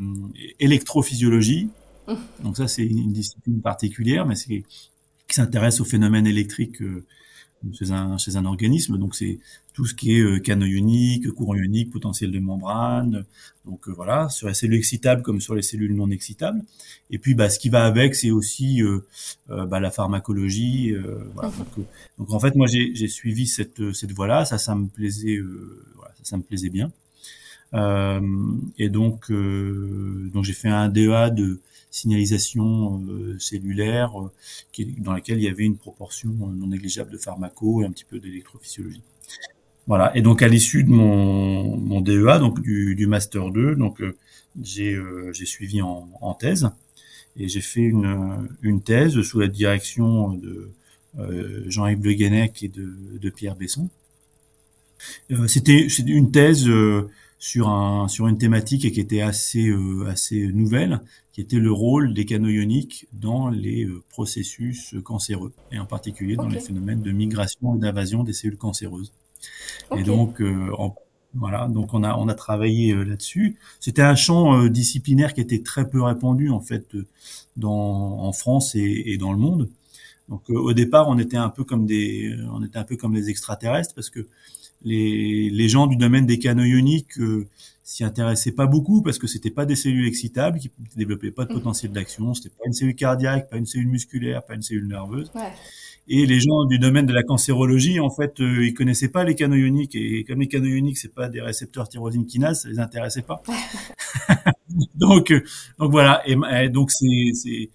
électrophysiologie. 0.60 1.70
Donc 2.44 2.58
ça, 2.58 2.68
c'est 2.68 2.86
une 2.86 3.14
discipline 3.14 3.62
particulière, 3.62 4.26
mais 4.26 4.36
c'est 4.36 4.64
qui 5.28 5.36
s'intéresse 5.36 5.80
aux 5.80 5.86
phénomènes 5.86 6.26
électriques 6.26 6.82
euh, 6.82 7.06
chez 7.74 7.92
un, 7.92 8.18
chez 8.18 8.36
un 8.36 8.46
organisme. 8.46 8.98
Donc 8.98 9.16
c'est 9.16 9.40
tout 9.74 9.86
ce 9.86 9.94
qui 9.94 10.18
est 10.18 10.22
euh, 10.22 10.40
canaux 10.40 10.66
ionique, 10.66 11.30
courant 11.32 11.56
ionique, 11.56 11.92
potentiel 11.92 12.32
de 12.32 12.40
membrane. 12.40 13.26
Donc 13.66 13.88
euh, 13.88 13.92
voilà, 13.92 14.30
sur 14.30 14.48
les 14.48 14.54
cellules 14.54 14.78
excitables 14.78 15.22
comme 15.22 15.42
sur 15.42 15.56
les 15.56 15.62
cellules 15.62 15.96
non 15.96 16.10
excitables. 16.10 16.62
Et 17.12 17.18
puis 17.18 17.34
bah, 17.36 17.50
ce 17.50 17.60
qui 17.60 17.70
va 17.70 17.86
avec, 17.86 18.16
c'est 18.16 18.32
aussi 18.32 18.84
euh, 18.84 19.00
bah, 19.48 19.80
la 19.80 19.92
pharmacologie. 19.92 20.94
Voilà. 21.34 21.50
Donc, 21.50 21.86
donc, 22.18 22.32
en 22.32 22.40
fait, 22.40 22.56
moi 22.56 22.68
j'ai 22.68 23.08
suivi 23.08 23.48
cette, 23.48 23.94
cette 23.94 24.12
voie-là. 24.12 24.46
Ça, 24.46 24.58
ça 24.58 24.76
me 24.76 24.88
plaisait, 24.88 25.40
voilà, 25.96 26.14
ça, 26.18 26.24
ça 26.24 26.38
me 26.38 26.44
plaisait 26.44 26.70
bien. 26.70 26.92
et 28.78 28.90
donc, 28.90 29.32
donc 29.32 30.44
j'ai 30.44 30.54
fait 30.54 30.70
un 30.70 30.90
DEA 30.90 31.30
de 31.32 31.60
signalisation 31.92 33.02
euh, 33.08 33.38
cellulaire 33.40 34.20
euh, 34.20 34.32
dans 35.00 35.14
laquelle 35.14 35.38
il 35.38 35.44
y 35.44 35.48
avait 35.48 35.64
une 35.64 35.78
proportion 35.78 36.30
euh, 36.30 36.54
non 36.54 36.68
négligeable 36.68 37.12
de 37.12 37.18
pharmaco 37.18 37.82
et 37.82 37.86
un 37.86 37.92
petit 37.92 38.06
peu 38.06 38.20
d'électrophysiologie. 38.20 39.02
Voilà. 39.88 40.16
Et 40.16 40.22
donc 40.22 40.44
à 40.44 40.48
l'issue 40.48 40.84
de 40.84 40.90
mon, 40.90 41.78
mon 41.78 42.02
DEA, 42.02 42.38
donc 42.40 42.62
du, 42.62 42.96
du 42.96 43.08
master 43.08 43.50
2, 43.50 43.76
donc 43.76 44.04
j'ai 44.62 45.00
j'ai 45.32 45.46
suivi 45.46 45.82
en, 45.82 46.08
en, 46.22 46.34
thèse 46.36 46.70
et 47.38 47.48
j'ai 47.48 47.62
fait 47.62 47.82
une, 47.82 48.48
une 48.62 48.82
thèse 48.84 49.20
sous 49.22 49.40
la 49.40 49.48
direction 49.48 50.34
de 50.34 50.72
Jean-Yves 51.66 52.04
Le 52.04 52.14
Guenec 52.14 52.62
et 52.62 52.68
de, 52.68 53.18
de 53.20 53.30
Pierre 53.32 53.56
Besson. 53.56 53.90
C'était 55.48 55.88
une 56.06 56.30
thèse 56.30 56.70
sur 57.40 57.70
un 57.70 58.08
sur 58.10 58.28
une 58.28 58.38
thématique 58.38 58.92
qui 58.92 59.00
était 59.00 59.22
assez 59.22 59.74
assez 60.08 60.48
nouvelle, 60.48 61.00
qui 61.40 61.44
était 61.44 61.58
le 61.58 61.72
rôle 61.72 62.14
des 62.14 62.26
canaux 62.26 62.50
ioniques 62.50 63.08
dans 63.14 63.48
les 63.48 63.86
euh, 63.86 64.04
processus 64.10 64.94
cancéreux, 65.06 65.54
et 65.72 65.80
en 65.80 65.86
particulier 65.86 66.36
dans 66.36 66.50
les 66.50 66.60
phénomènes 66.60 67.02
de 67.02 67.12
migration 67.12 67.76
et 67.76 67.80
d'invasion 67.80 68.26
des 68.26 68.34
cellules 68.34 68.58
cancéreuses. 68.58 69.14
Et 69.96 70.04
donc, 70.04 70.42
euh, 70.42 70.70
voilà, 71.34 71.70
donc 71.70 71.94
on 71.94 72.04
a 72.04 72.14
on 72.18 72.28
a 72.28 72.34
travaillé 72.34 72.92
euh, 72.92 73.04
là-dessus. 73.04 73.58
C'était 73.80 74.02
un 74.02 74.16
champ 74.16 74.66
disciplinaire 74.68 75.34
qui 75.34 75.40
était 75.40 75.64
très 75.64 75.90
peu 75.90 76.02
répandu 76.02 76.50
en 76.50 76.60
fait 76.60 76.86
dans 77.56 78.20
en 78.20 78.34
France 78.34 78.76
et, 78.76 79.04
et 79.06 79.18
dans 79.18 79.32
le 79.32 79.40
monde. 79.40 79.70
Donc 80.28 80.50
au 80.50 80.74
départ, 80.74 81.08
on 81.08 81.18
était 81.18 81.38
un 81.38 81.50
peu 81.50 81.64
comme 81.64 81.86
des 81.86 82.36
on 82.52 82.62
était 82.66 82.80
un 82.80 82.84
peu 82.84 82.98
comme 82.98 83.14
des 83.14 83.30
extraterrestres 83.30 83.96
parce 83.96 84.10
que 84.10 84.28
les, 84.84 85.50
les 85.50 85.70
gens 85.70 85.88
du 85.88 85.96
domaine 85.96 86.26
des 86.26 86.40
canaux 86.40 86.64
ioniques 86.64 87.18
s'y 87.90 88.04
intéressait 88.04 88.52
pas 88.52 88.68
beaucoup 88.68 89.02
parce 89.02 89.18
que 89.18 89.26
c'était 89.26 89.50
pas 89.50 89.66
des 89.66 89.76
cellules 89.76 90.08
excitables 90.08 90.60
qui 90.60 90.72
développaient 90.96 91.32
pas 91.32 91.46
de 91.46 91.52
mm. 91.52 91.56
potentiel 91.56 91.92
d'action, 91.92 92.36
c'était 92.36 92.50
pas 92.50 92.66
une 92.68 92.74
cellule 92.74 92.96
cardiaque, 92.96 93.50
pas 93.50 93.58
une 93.58 93.66
cellule 93.66 93.88
musculaire, 93.88 94.46
pas 94.46 94.54
une 94.54 94.62
cellule 94.62 94.88
nerveuse. 94.88 95.32
Ouais. 95.34 95.52
Et 96.08 96.28
les 96.28 96.40
gens 96.40 96.66
du 96.66 96.78
domaine 96.78 97.08
de 97.08 97.14
la 97.14 97.24
cancérologie, 97.24 98.00
en 98.00 98.12
fait, 98.12 98.40
euh, 98.42 98.66
ils 98.66 98.76
connaissaient 98.76 99.10
pas 99.10 99.24
les 99.24 99.34
canaux 99.34 99.56
ioniques 99.56 99.96
et 99.96 100.24
comme 100.24 100.40
les 100.40 100.48
canaux 100.48 100.68
ioniques 100.68 101.00
c'est 101.00 101.14
pas 101.14 101.30
des 101.30 101.42
récepteurs 101.42 101.90
tyrosine 101.90 102.28
kinase, 102.28 102.62
ça 102.62 102.70
les 102.70 102.80
intéressait 102.80 103.24
pas. 103.24 103.42
donc 104.96 105.32
euh, 105.32 105.44
donc 105.80 105.90
voilà 105.90 106.22
et, 106.28 106.70
donc 106.70 106.92
c'est 106.92 107.70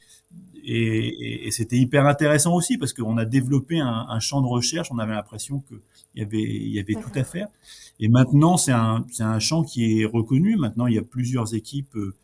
c'est 0.64 0.70
et, 0.70 1.46
et, 1.46 1.50
c'était 1.50 1.76
hyper 1.76 2.06
intéressant 2.06 2.54
aussi 2.54 2.78
parce 2.78 2.92
qu'on 2.92 3.16
a 3.16 3.24
développé 3.24 3.80
un, 3.80 4.06
un, 4.08 4.20
champ 4.20 4.40
de 4.40 4.46
recherche, 4.46 4.88
on 4.90 4.98
avait 4.98 5.14
l'impression 5.14 5.60
qu'il 5.60 5.78
y 6.16 6.22
avait 6.22 6.42
il 6.42 6.68
y 6.68 6.78
avait 6.78 6.94
tout 6.94 7.10
à 7.14 7.24
faire. 7.24 7.48
Et 8.00 8.08
maintenant, 8.08 8.56
c'est 8.56 8.72
un, 8.72 9.04
un 9.20 9.38
champ 9.38 9.62
qui 9.62 10.00
est 10.00 10.04
reconnu. 10.04 10.56
Maintenant, 10.56 10.86
il 10.86 10.94
y 10.94 10.98
a 10.98 11.02
plusieurs 11.02 11.54
équipes 11.54 11.94
euh, 11.96 12.14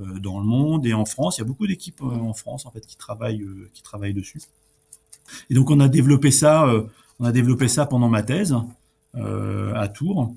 euh, 0.00 0.18
dans 0.20 0.38
le 0.38 0.46
monde 0.46 0.86
et 0.86 0.94
en 0.94 1.04
France. 1.04 1.38
Il 1.38 1.40
y 1.40 1.44
a 1.44 1.46
beaucoup 1.46 1.66
d'équipes 1.66 2.00
euh, 2.02 2.06
en 2.06 2.34
France 2.34 2.66
en 2.66 2.70
fait 2.70 2.86
qui 2.86 2.96
travaillent 2.96 3.44
qui 3.72 3.82
travaillent 3.82 4.14
dessus. 4.14 4.40
Et 5.50 5.54
donc 5.54 5.70
on 5.70 5.80
a 5.80 5.88
développé 5.88 6.30
ça, 6.30 6.66
on 7.18 7.24
a 7.24 7.32
développé 7.32 7.68
ça 7.68 7.84
pendant 7.84 8.08
ma 8.08 8.22
thèse 8.22 8.56
à 9.14 9.88
Tours. 9.88 10.34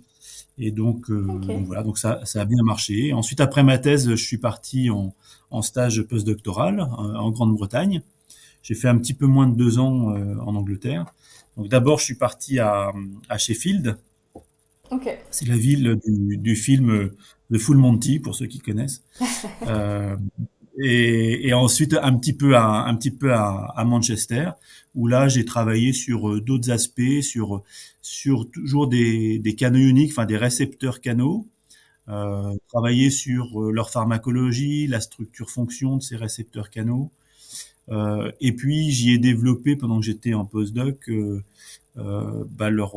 Et 0.57 0.71
donc, 0.71 1.09
voilà, 1.09 1.83
donc 1.83 1.97
ça, 1.97 2.21
ça 2.25 2.41
a 2.41 2.45
bien 2.45 2.61
marché. 2.63 3.13
Ensuite, 3.13 3.39
après 3.39 3.63
ma 3.63 3.77
thèse, 3.77 4.09
je 4.09 4.15
suis 4.15 4.37
parti 4.37 4.89
en, 4.89 5.15
en 5.49 5.61
stage 5.61 6.01
postdoctoral 6.03 6.81
en 6.81 7.31
Grande-Bretagne. 7.31 8.01
J'ai 8.61 8.75
fait 8.75 8.87
un 8.87 8.97
petit 8.97 9.13
peu 9.13 9.25
moins 9.25 9.47
de 9.47 9.55
deux 9.55 9.79
ans 9.79 10.13
en 10.13 10.55
Angleterre. 10.55 11.05
Donc 11.57 11.67
d'abord, 11.67 11.99
je 11.99 12.05
suis 12.05 12.15
parti 12.15 12.59
à, 12.59 12.91
à 13.27 13.37
Sheffield, 13.37 13.97
c'est 15.29 15.47
la 15.47 15.57
ville 15.57 15.99
du, 16.05 16.37
du, 16.37 16.55
film 16.55 17.11
The 17.51 17.57
Full 17.57 17.77
Monty, 17.77 18.19
pour 18.19 18.35
ceux 18.35 18.47
qui 18.47 18.59
connaissent. 18.59 19.03
euh, 19.67 20.15
et, 20.77 21.47
et, 21.47 21.53
ensuite 21.53 21.95
un 22.01 22.17
petit 22.17 22.33
peu 22.33 22.55
à, 22.55 22.85
un 22.87 22.95
petit 22.95 23.11
peu 23.11 23.33
à, 23.33 23.73
à 23.75 23.83
Manchester, 23.85 24.51
où 24.95 25.07
là 25.07 25.27
j'ai 25.27 25.45
travaillé 25.45 25.93
sur 25.93 26.29
euh, 26.29 26.41
d'autres 26.41 26.71
aspects, 26.71 27.21
sur 27.21 27.63
sur 28.01 28.49
toujours 28.51 28.87
des, 28.87 29.39
des 29.39 29.55
canaux 29.55 29.79
uniques, 29.79 30.11
enfin 30.11 30.25
des 30.25 30.37
récepteurs 30.37 31.01
canaux, 31.01 31.47
euh, 32.09 32.55
travailler 32.67 33.09
sur 33.09 33.61
euh, 33.61 33.71
leur 33.71 33.89
pharmacologie, 33.89 34.87
la 34.87 35.01
structure-fonction 35.01 35.97
de 35.97 36.01
ces 36.01 36.15
récepteurs 36.17 36.69
canaux. 36.69 37.11
Euh, 37.89 38.31
et 38.41 38.53
puis 38.53 38.91
j'y 38.91 39.11
ai 39.13 39.17
développé 39.17 39.75
pendant 39.75 39.99
que 39.99 40.05
j'étais 40.05 40.33
en 40.33 40.45
postdoc 40.45 41.09
euh, 41.09 41.43
euh 41.97 42.45
bah, 42.51 42.69
leur 42.69 42.93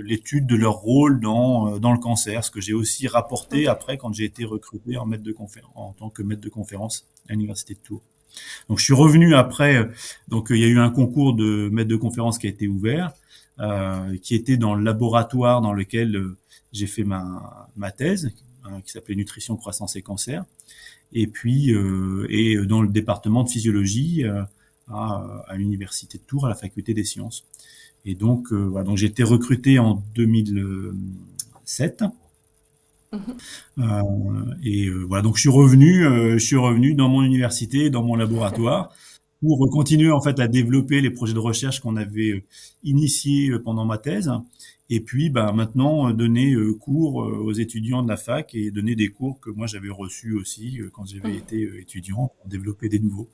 l'étude 0.00 0.46
de 0.46 0.56
leur 0.56 0.74
rôle 0.74 1.20
dans, 1.20 1.74
euh, 1.74 1.78
dans 1.78 1.92
le 1.92 1.98
cancer, 1.98 2.44
ce 2.44 2.50
que 2.50 2.60
j'ai 2.60 2.74
aussi 2.74 3.08
rapporté 3.08 3.66
après 3.66 3.98
quand 3.98 4.12
j'ai 4.12 4.24
été 4.24 4.44
recruté 4.44 4.96
en, 4.96 5.06
maître 5.06 5.24
de 5.24 5.32
conférence, 5.32 5.72
en 5.74 5.92
tant 5.92 6.10
que 6.10 6.22
maître 6.22 6.42
de 6.42 6.48
conférence 6.48 7.06
à 7.28 7.32
l'université 7.32 7.74
de 7.74 7.80
Tours. 7.80 8.02
Donc 8.68 8.78
je 8.78 8.84
suis 8.84 8.94
revenu 8.94 9.34
après, 9.34 9.76
euh, 9.76 9.84
donc 10.28 10.48
il 10.50 10.58
y 10.58 10.64
a 10.64 10.68
eu 10.68 10.78
un 10.78 10.90
concours 10.90 11.34
de 11.34 11.68
maître 11.72 11.88
de 11.88 11.96
conférence 11.96 12.38
qui 12.38 12.46
a 12.46 12.50
été 12.50 12.68
ouvert, 12.68 13.12
euh, 13.58 14.18
qui 14.18 14.34
était 14.34 14.58
dans 14.58 14.74
le 14.74 14.84
laboratoire 14.84 15.62
dans 15.62 15.72
lequel 15.72 16.14
euh, 16.14 16.36
j'ai 16.72 16.86
fait 16.86 17.04
ma, 17.04 17.70
ma 17.74 17.90
thèse, 17.90 18.30
hein, 18.64 18.82
qui 18.84 18.92
s'appelait 18.92 19.14
Nutrition, 19.14 19.56
croissance 19.56 19.96
et 19.96 20.02
cancer, 20.02 20.44
et 21.14 21.26
puis 21.26 21.72
euh, 21.72 22.26
et 22.28 22.58
dans 22.66 22.82
le 22.82 22.88
département 22.88 23.44
de 23.44 23.48
physiologie 23.48 24.24
à, 24.88 25.42
à 25.48 25.56
l'université 25.56 26.18
de 26.18 26.22
Tours, 26.24 26.44
à 26.44 26.50
la 26.50 26.54
faculté 26.54 26.92
des 26.92 27.04
sciences. 27.04 27.46
Et 28.06 28.14
donc, 28.14 28.52
euh, 28.52 28.68
voilà, 28.68 28.86
donc 28.86 28.96
j'ai 28.96 29.06
été 29.06 29.24
recruté 29.24 29.80
en 29.80 30.00
2007. 30.14 32.04
Mhm. 33.12 33.20
Euh, 33.78 34.54
et 34.62 34.86
euh, 34.86 35.04
voilà, 35.08 35.22
donc 35.22 35.36
je 35.36 35.40
suis 35.40 35.50
revenu, 35.50 36.04
je 36.04 36.38
suis 36.38 36.56
revenu 36.56 36.94
dans 36.94 37.08
mon 37.08 37.22
université, 37.22 37.90
dans 37.90 38.04
mon 38.04 38.14
laboratoire, 38.14 38.94
pour 39.40 39.68
continuer 39.70 40.12
en 40.12 40.20
fait 40.20 40.38
à 40.38 40.46
développer 40.46 41.00
les 41.00 41.10
projets 41.10 41.34
de 41.34 41.40
recherche 41.40 41.80
qu'on 41.80 41.96
avait 41.96 42.44
initiés 42.84 43.50
pendant 43.64 43.84
ma 43.84 43.98
thèse, 43.98 44.30
et 44.88 45.00
puis 45.00 45.28
bah, 45.28 45.50
maintenant 45.52 46.12
donner 46.12 46.54
cours 46.78 47.16
aux 47.16 47.52
étudiants 47.52 48.04
de 48.04 48.08
la 48.08 48.16
fac 48.16 48.54
et 48.54 48.70
donner 48.70 48.94
des 48.94 49.08
cours 49.08 49.40
que 49.40 49.50
moi 49.50 49.66
j'avais 49.66 49.90
reçus 49.90 50.32
aussi 50.32 50.78
quand 50.92 51.06
j'avais 51.06 51.30
mhm. 51.30 51.38
été 51.38 51.68
étudiant, 51.80 52.30
pour 52.38 52.48
développer 52.48 52.88
des 52.88 53.00
nouveaux. 53.00 53.28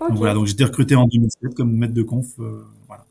Donc 0.00 0.18
voilà, 0.18 0.34
donc 0.34 0.46
j'étais 0.46 0.64
recruté 0.64 0.94
en 0.94 1.08
2007 1.08 1.54
comme 1.56 1.76
maître 1.76 1.94
de 1.94 2.02
conf, 2.02 2.28
voilà. 2.86 3.07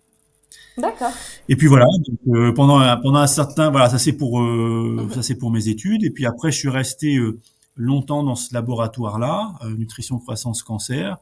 D'accord. 0.77 1.11
Et 1.49 1.55
puis 1.55 1.65
voilà, 1.65 1.85
donc, 2.07 2.35
euh, 2.35 2.53
pendant 2.53 2.79
pendant 3.01 3.17
un 3.17 3.27
certain 3.27 3.71
voilà, 3.71 3.89
ça 3.89 3.97
c'est 3.97 4.13
pour 4.13 4.41
euh, 4.41 5.05
mhm. 5.05 5.11
ça 5.11 5.23
c'est 5.23 5.35
pour 5.35 5.49
mes 5.51 5.69
études 5.69 6.03
et 6.03 6.11
puis 6.11 6.27
après 6.27 6.51
je 6.51 6.57
suis 6.57 6.69
resté 6.69 7.17
euh, 7.17 7.39
longtemps 7.75 8.23
dans 8.23 8.35
ce 8.35 8.53
laboratoire 8.53 9.17
là, 9.17 9.53
nutrition 9.77 10.19
croissance 10.19 10.63
cancer, 10.63 11.17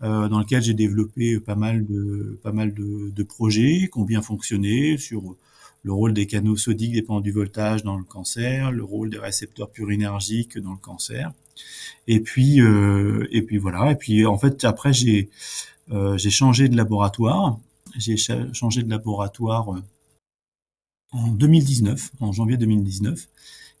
dans 0.00 0.38
lequel 0.38 0.62
j'ai 0.62 0.74
développé 0.74 1.38
pas 1.40 1.54
mal 1.54 1.86
de 1.86 2.38
pas 2.42 2.52
mal 2.52 2.74
de, 2.74 3.10
de, 3.10 3.22
projets 3.22 3.88
qui 3.90 3.98
ont 3.98 4.04
bien 4.04 4.20
fonctionné 4.20 4.98
sur 4.98 5.36
le 5.82 5.92
rôle 5.92 6.12
des 6.12 6.26
canaux 6.26 6.56
sodiques 6.56 6.92
dépendant 6.92 7.20
du 7.20 7.32
voltage 7.32 7.84
dans 7.84 7.96
le 7.96 8.04
cancer, 8.04 8.70
le 8.70 8.84
rôle 8.84 9.08
des 9.08 9.18
récepteurs 9.18 9.70
purinergiques 9.70 10.58
dans 10.58 10.72
le 10.72 10.78
cancer. 10.78 11.32
Et 12.06 12.20
puis 12.20 12.58
et 12.58 13.42
puis 13.42 13.56
voilà, 13.56 13.92
et 13.92 13.96
puis 13.96 14.26
en 14.26 14.36
fait 14.36 14.64
après 14.64 14.92
j'ai 14.92 15.30
j'ai 16.16 16.30
changé 16.30 16.68
de 16.68 16.76
laboratoire 16.76 17.58
j'ai 17.96 18.16
changé 18.16 18.82
de 18.82 18.90
laboratoire 18.90 19.74
euh, 19.74 19.82
en 21.12 21.28
2019, 21.28 22.10
en 22.20 22.32
janvier 22.32 22.56
2019, 22.56 23.28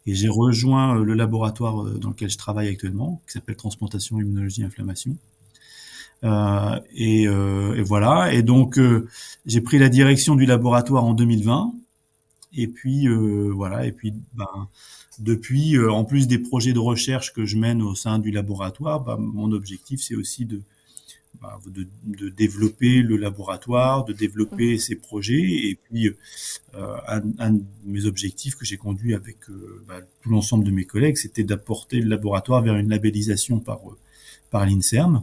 et 0.06 0.14
j'ai 0.14 0.28
rejoint 0.28 0.96
euh, 0.96 1.04
le 1.04 1.14
laboratoire 1.14 1.82
euh, 1.82 1.98
dans 1.98 2.10
lequel 2.10 2.30
je 2.30 2.38
travaille 2.38 2.68
actuellement, 2.68 3.22
qui 3.26 3.32
s'appelle 3.32 3.56
Transplantation, 3.56 4.20
Immunologie, 4.20 4.62
Inflammation. 4.62 5.16
Euh, 6.22 6.80
et, 6.94 7.24
et, 7.24 7.82
voilà. 7.82 8.32
Et 8.32 8.42
donc 8.42 8.80
j'ai 9.44 9.60
pris 9.60 9.78
la 9.78 9.90
direction 9.90 10.36
du 10.36 10.46
laboratoire 10.46 11.04
en 11.04 11.12
2020. 11.12 11.74
Et 12.54 12.66
puis 12.66 13.08
voilà. 13.52 13.84
Et 13.84 13.92
puis 13.92 14.14
ben, 14.32 14.68
depuis, 15.18 15.78
en 15.78 16.04
plus 16.04 16.26
des 16.26 16.38
projets 16.38 16.72
de 16.72 16.78
recherche 16.78 17.34
que 17.34 17.44
je 17.44 17.58
mène 17.58 17.82
au 17.82 17.94
sein 17.94 18.18
du 18.18 18.30
laboratoire, 18.30 19.04
ben, 19.04 19.18
mon 19.18 19.52
objectif 19.52 20.00
c'est 20.02 20.14
aussi 20.14 20.46
de 20.46 20.62
bah, 21.44 21.58
de, 21.66 21.86
de, 22.04 22.28
développer 22.30 23.02
le 23.02 23.16
laboratoire, 23.16 24.04
de 24.04 24.12
développer 24.14 24.78
ces 24.78 24.96
projets. 24.96 25.42
Et 25.42 25.78
puis, 25.84 26.08
euh, 26.08 26.96
un, 27.06 27.22
un, 27.38 27.52
de 27.52 27.62
mes 27.84 28.06
objectifs 28.06 28.54
que 28.54 28.64
j'ai 28.64 28.78
conduit 28.78 29.14
avec 29.14 29.36
euh, 29.50 29.84
bah, 29.86 30.00
tout 30.22 30.30
l'ensemble 30.30 30.64
de 30.64 30.70
mes 30.70 30.84
collègues, 30.84 31.16
c'était 31.16 31.44
d'apporter 31.44 32.00
le 32.00 32.08
laboratoire 32.08 32.62
vers 32.62 32.76
une 32.76 32.88
labellisation 32.88 33.60
par, 33.60 33.80
par 34.50 34.64
l'INSERM. 34.64 35.22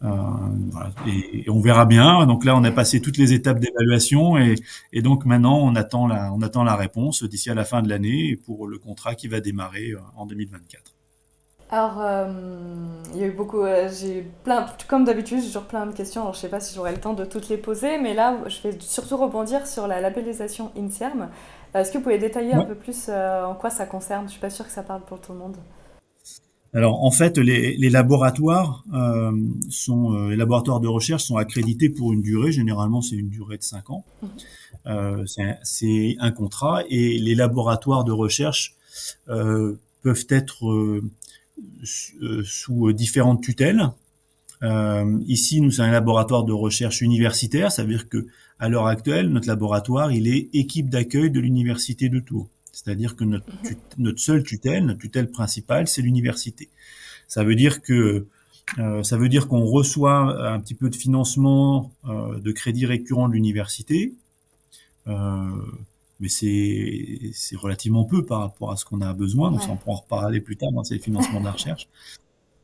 voilà. 0.00 0.92
et, 1.06 1.48
on 1.48 1.60
verra 1.60 1.86
bien. 1.86 2.26
Donc 2.26 2.44
là, 2.44 2.56
on 2.56 2.64
a 2.64 2.72
passé 2.72 3.00
toutes 3.00 3.18
les 3.18 3.32
étapes 3.32 3.60
d'évaluation 3.60 4.38
et, 4.38 4.56
et, 4.92 5.00
donc 5.00 5.24
maintenant, 5.26 5.58
on 5.58 5.76
attend 5.76 6.08
la, 6.08 6.32
on 6.32 6.42
attend 6.42 6.64
la 6.64 6.74
réponse 6.74 7.22
d'ici 7.22 7.50
à 7.50 7.54
la 7.54 7.64
fin 7.64 7.82
de 7.82 7.88
l'année 7.88 8.36
pour 8.36 8.66
le 8.66 8.78
contrat 8.78 9.14
qui 9.14 9.28
va 9.28 9.40
démarrer 9.40 9.92
en 10.16 10.26
2024. 10.26 10.91
Alors, 11.72 12.02
euh, 12.02 12.30
il 13.14 13.20
y 13.20 13.24
a 13.24 13.28
eu 13.28 13.32
beaucoup. 13.32 13.62
Euh, 13.62 13.88
j'ai 13.90 14.26
plein, 14.44 14.66
comme 14.88 15.06
d'habitude, 15.06 15.40
j'ai 15.40 15.46
toujours 15.46 15.62
plein 15.62 15.86
de 15.86 15.92
questions. 15.92 16.20
Alors, 16.20 16.34
je 16.34 16.38
ne 16.38 16.42
sais 16.42 16.48
pas 16.50 16.60
si 16.60 16.74
j'aurai 16.74 16.92
le 16.92 17.00
temps 17.00 17.14
de 17.14 17.24
toutes 17.24 17.48
les 17.48 17.56
poser, 17.56 17.96
mais 17.96 18.12
là, 18.12 18.36
je 18.46 18.68
vais 18.68 18.76
surtout 18.78 19.16
rebondir 19.16 19.66
sur 19.66 19.86
la 19.86 20.02
labellisation 20.02 20.70
INSERM. 20.76 21.30
Est-ce 21.74 21.90
que 21.90 21.96
vous 21.96 22.04
pouvez 22.04 22.18
détailler 22.18 22.52
un 22.52 22.64
peu 22.64 22.74
plus 22.74 23.06
euh, 23.08 23.46
en 23.46 23.54
quoi 23.54 23.70
ça 23.70 23.86
concerne? 23.86 24.24
Je 24.24 24.26
ne 24.26 24.30
suis 24.32 24.40
pas 24.40 24.50
sûre 24.50 24.66
que 24.66 24.70
ça 24.70 24.82
parle 24.82 25.00
pour 25.00 25.18
tout 25.18 25.32
le 25.32 25.38
monde. 25.38 25.56
Alors, 26.74 27.02
en 27.02 27.10
fait, 27.10 27.38
les, 27.38 27.74
les 27.78 27.88
laboratoires 27.88 28.84
sont 29.70 30.26
les 30.28 30.36
laboratoires 30.36 30.80
de 30.80 30.88
recherche 30.88 31.24
sont 31.24 31.38
accrédités 31.38 31.88
pour 31.88 32.12
une 32.12 32.20
durée. 32.20 32.52
Généralement, 32.52 33.00
c'est 33.00 33.16
une 33.16 33.30
durée 33.30 33.56
de 33.56 33.62
5 33.62 33.88
ans. 33.88 34.04
Mmh. 34.22 35.24
c'est 35.24 35.42
un, 35.42 36.26
un, 36.26 36.30
contrat 36.32 36.82
et 36.90 37.18
les 37.18 37.34
laboratoires 37.34 38.04
de 38.04 38.12
recherche 38.12 38.76
peuvent 40.02 40.26
être 40.28 40.68
euh, 40.68 41.02
sous 42.44 42.92
différentes 42.92 43.42
tutelles. 43.42 43.90
Euh, 44.62 45.18
ici, 45.26 45.60
nous 45.60 45.70
sommes 45.70 45.86
un 45.86 45.92
laboratoire 45.92 46.44
de 46.44 46.52
recherche 46.52 47.00
universitaire, 47.00 47.72
ça 47.72 47.82
veut 47.82 47.90
dire 47.90 48.08
que 48.08 48.26
à 48.58 48.68
l'heure 48.68 48.86
actuelle, 48.86 49.28
notre 49.28 49.48
laboratoire, 49.48 50.12
il 50.12 50.28
est 50.28 50.48
équipe 50.52 50.88
d'accueil 50.88 51.30
de 51.30 51.40
l'université 51.40 52.08
de 52.08 52.20
Tours. 52.20 52.48
C'est-à-dire 52.70 53.16
que 53.16 53.24
notre, 53.24 53.46
mhm. 53.46 53.76
notre 53.98 54.20
seule 54.20 54.44
tutelle, 54.44 54.86
notre 54.86 55.00
tutelle 55.00 55.30
principale, 55.30 55.88
c'est 55.88 56.02
l'université. 56.02 56.68
Ça 57.26 57.42
veut 57.42 57.56
dire 57.56 57.82
que 57.82 58.26
euh, 58.78 59.02
ça 59.02 59.16
veut 59.16 59.28
dire 59.28 59.48
qu'on 59.48 59.64
reçoit 59.64 60.52
un 60.52 60.60
petit 60.60 60.74
peu 60.74 60.88
de 60.88 60.96
financement 60.96 61.92
euh, 62.08 62.38
de 62.38 62.52
crédit 62.52 62.86
récurrent 62.86 63.28
de 63.28 63.34
l'université. 63.34 64.14
Mais 66.22 66.28
c'est 66.28 67.56
relativement 67.56 68.04
peu 68.04 68.24
par 68.24 68.40
rapport 68.40 68.72
à 68.72 68.76
ce 68.76 68.84
qu'on 68.84 69.02
a 69.02 69.12
besoin. 69.12 69.50
Donc, 69.50 69.60
on 69.68 69.76
pourra 69.76 69.96
en 69.96 70.00
reparler 70.00 70.40
plus 70.40 70.56
tard, 70.56 70.72
dans 70.72 70.84
c'est 70.84 70.94
le 70.94 71.00
financement 71.00 71.40
de 71.40 71.44
la 71.44 71.52
recherche. 71.52 71.88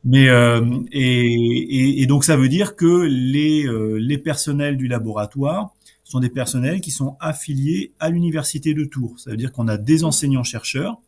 Mais 0.05 0.29
euh, 0.29 0.65
et, 0.93 2.01
et, 2.01 2.05
donc 2.05 2.23
ça 2.23 2.37
veut 2.37 2.47
dire 2.47 2.77
que 2.77 3.05
les, 3.05 3.67
euh, 3.67 3.97
les 3.97 4.17
personnels 4.17 4.77
du 4.77 4.87
laboratoire 4.87 5.73
sont 6.05 6.21
des 6.21 6.29
personnels 6.29 6.79
qui 6.79 6.91
sont 6.91 7.17
affiliés 7.19 7.91
à 7.99 8.09
l'université 8.09 8.73
de 8.73 8.85
Tours. 8.85 9.19
Ça 9.19 9.31
veut 9.31 9.37
dire 9.37 9.51
qu'on 9.51 9.67
a 9.67 9.77
des 9.77 10.05
enseignants 10.05 10.45
chercheurs, 10.45 11.01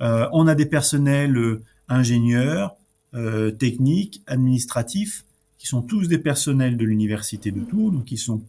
euh, 0.00 0.28
on 0.32 0.46
a 0.46 0.54
des 0.54 0.66
personnels 0.66 1.36
euh, 1.36 1.62
ingénieurs, 1.88 2.76
euh, 3.14 3.50
techniques, 3.50 4.22
administratifs, 4.26 5.24
qui 5.58 5.66
sont 5.66 5.82
tous 5.82 6.08
des 6.08 6.18
personnels 6.18 6.76
de 6.76 6.84
l'université 6.84 7.50
de 7.50 7.60
Tours, 7.60 7.92
donc 7.92 8.04
qui 8.04 8.18
sont 8.18 8.42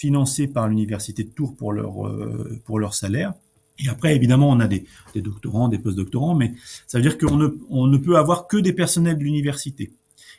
financés 0.00 0.46
par 0.46 0.66
l'université 0.66 1.24
de 1.24 1.28
Tours 1.28 1.54
pour 1.54 1.72
leur 1.74 2.06
euh, 2.06 2.58
pour 2.64 2.78
leur 2.78 2.94
salaire. 2.94 3.34
Et 3.78 3.88
après, 3.88 4.16
évidemment, 4.16 4.48
on 4.48 4.58
a 4.60 4.66
des, 4.66 4.86
des 5.14 5.20
doctorants, 5.20 5.68
des 5.68 5.78
postdoctorants, 5.78 6.34
mais 6.34 6.54
ça 6.86 6.98
veut 6.98 7.02
dire 7.02 7.18
qu'on 7.18 7.36
ne, 7.36 7.48
on 7.68 7.86
ne 7.86 7.98
peut 7.98 8.16
avoir 8.16 8.46
que 8.46 8.56
des 8.56 8.72
personnels 8.72 9.18
de 9.18 9.24
l'université. 9.24 9.92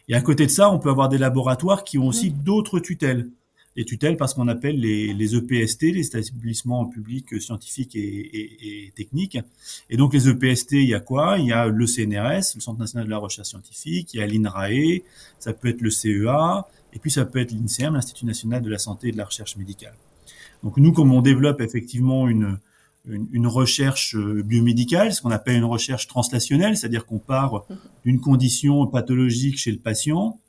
Et 0.07 0.15
à 0.15 0.21
côté 0.21 0.45
de 0.45 0.51
ça, 0.51 0.71
on 0.71 0.79
peut 0.79 0.89
avoir 0.89 1.09
des 1.09 1.17
laboratoires 1.17 1.83
qui 1.83 1.97
ont 1.97 2.07
aussi 2.07 2.31
d'autres 2.31 2.79
tutelles. 2.79 3.29
Les 3.75 3.85
tutelles 3.85 4.17
parce 4.17 4.33
qu'on 4.33 4.49
appelle 4.49 4.79
les, 4.79 5.13
les, 5.13 5.35
EPST, 5.35 5.83
les 5.83 6.05
établissements 6.05 6.85
publics 6.85 7.41
scientifiques 7.41 7.95
et, 7.95 7.99
et, 7.99 8.87
et, 8.87 8.91
techniques. 8.91 9.37
Et 9.89 9.95
donc 9.95 10.13
les 10.13 10.27
EPST, 10.27 10.73
il 10.73 10.89
y 10.89 10.93
a 10.93 10.99
quoi? 10.99 11.37
Il 11.39 11.45
y 11.45 11.53
a 11.53 11.67
le 11.67 11.87
CNRS, 11.87 12.55
le 12.55 12.61
Centre 12.61 12.79
national 12.79 13.05
de 13.05 13.11
la 13.11 13.17
recherche 13.17 13.47
scientifique, 13.47 14.13
il 14.13 14.19
y 14.19 14.23
a 14.23 14.27
l'INRAE, 14.27 15.03
ça 15.39 15.53
peut 15.53 15.69
être 15.69 15.81
le 15.81 15.89
CEA, 15.89 16.67
et 16.93 16.99
puis 16.99 17.11
ça 17.11 17.25
peut 17.25 17.39
être 17.39 17.51
l'INSERM, 17.51 17.93
l'Institut 17.93 18.25
national 18.25 18.61
de 18.61 18.69
la 18.69 18.77
santé 18.77 19.09
et 19.09 19.11
de 19.11 19.17
la 19.17 19.25
recherche 19.25 19.55
médicale. 19.55 19.95
Donc 20.63 20.77
nous, 20.77 20.91
comme 20.91 21.13
on 21.13 21.21
développe 21.21 21.61
effectivement 21.61 22.27
une, 22.27 22.59
une, 23.07 23.47
recherche 23.47 24.15
euh, 24.15 24.43
biomédicale, 24.43 25.13
ce 25.13 25.21
qu'on 25.21 25.31
appelle 25.31 25.55
une 25.55 25.65
recherche 25.65 26.07
translationnelle, 26.07 26.77
c'est-à-dire 26.77 27.05
qu'on 27.05 27.19
part 27.19 27.65
d'une 28.05 28.19
condition 28.19 28.85
pathologique 28.87 29.57
chez 29.57 29.71
le 29.71 29.79
patient. 29.79 30.39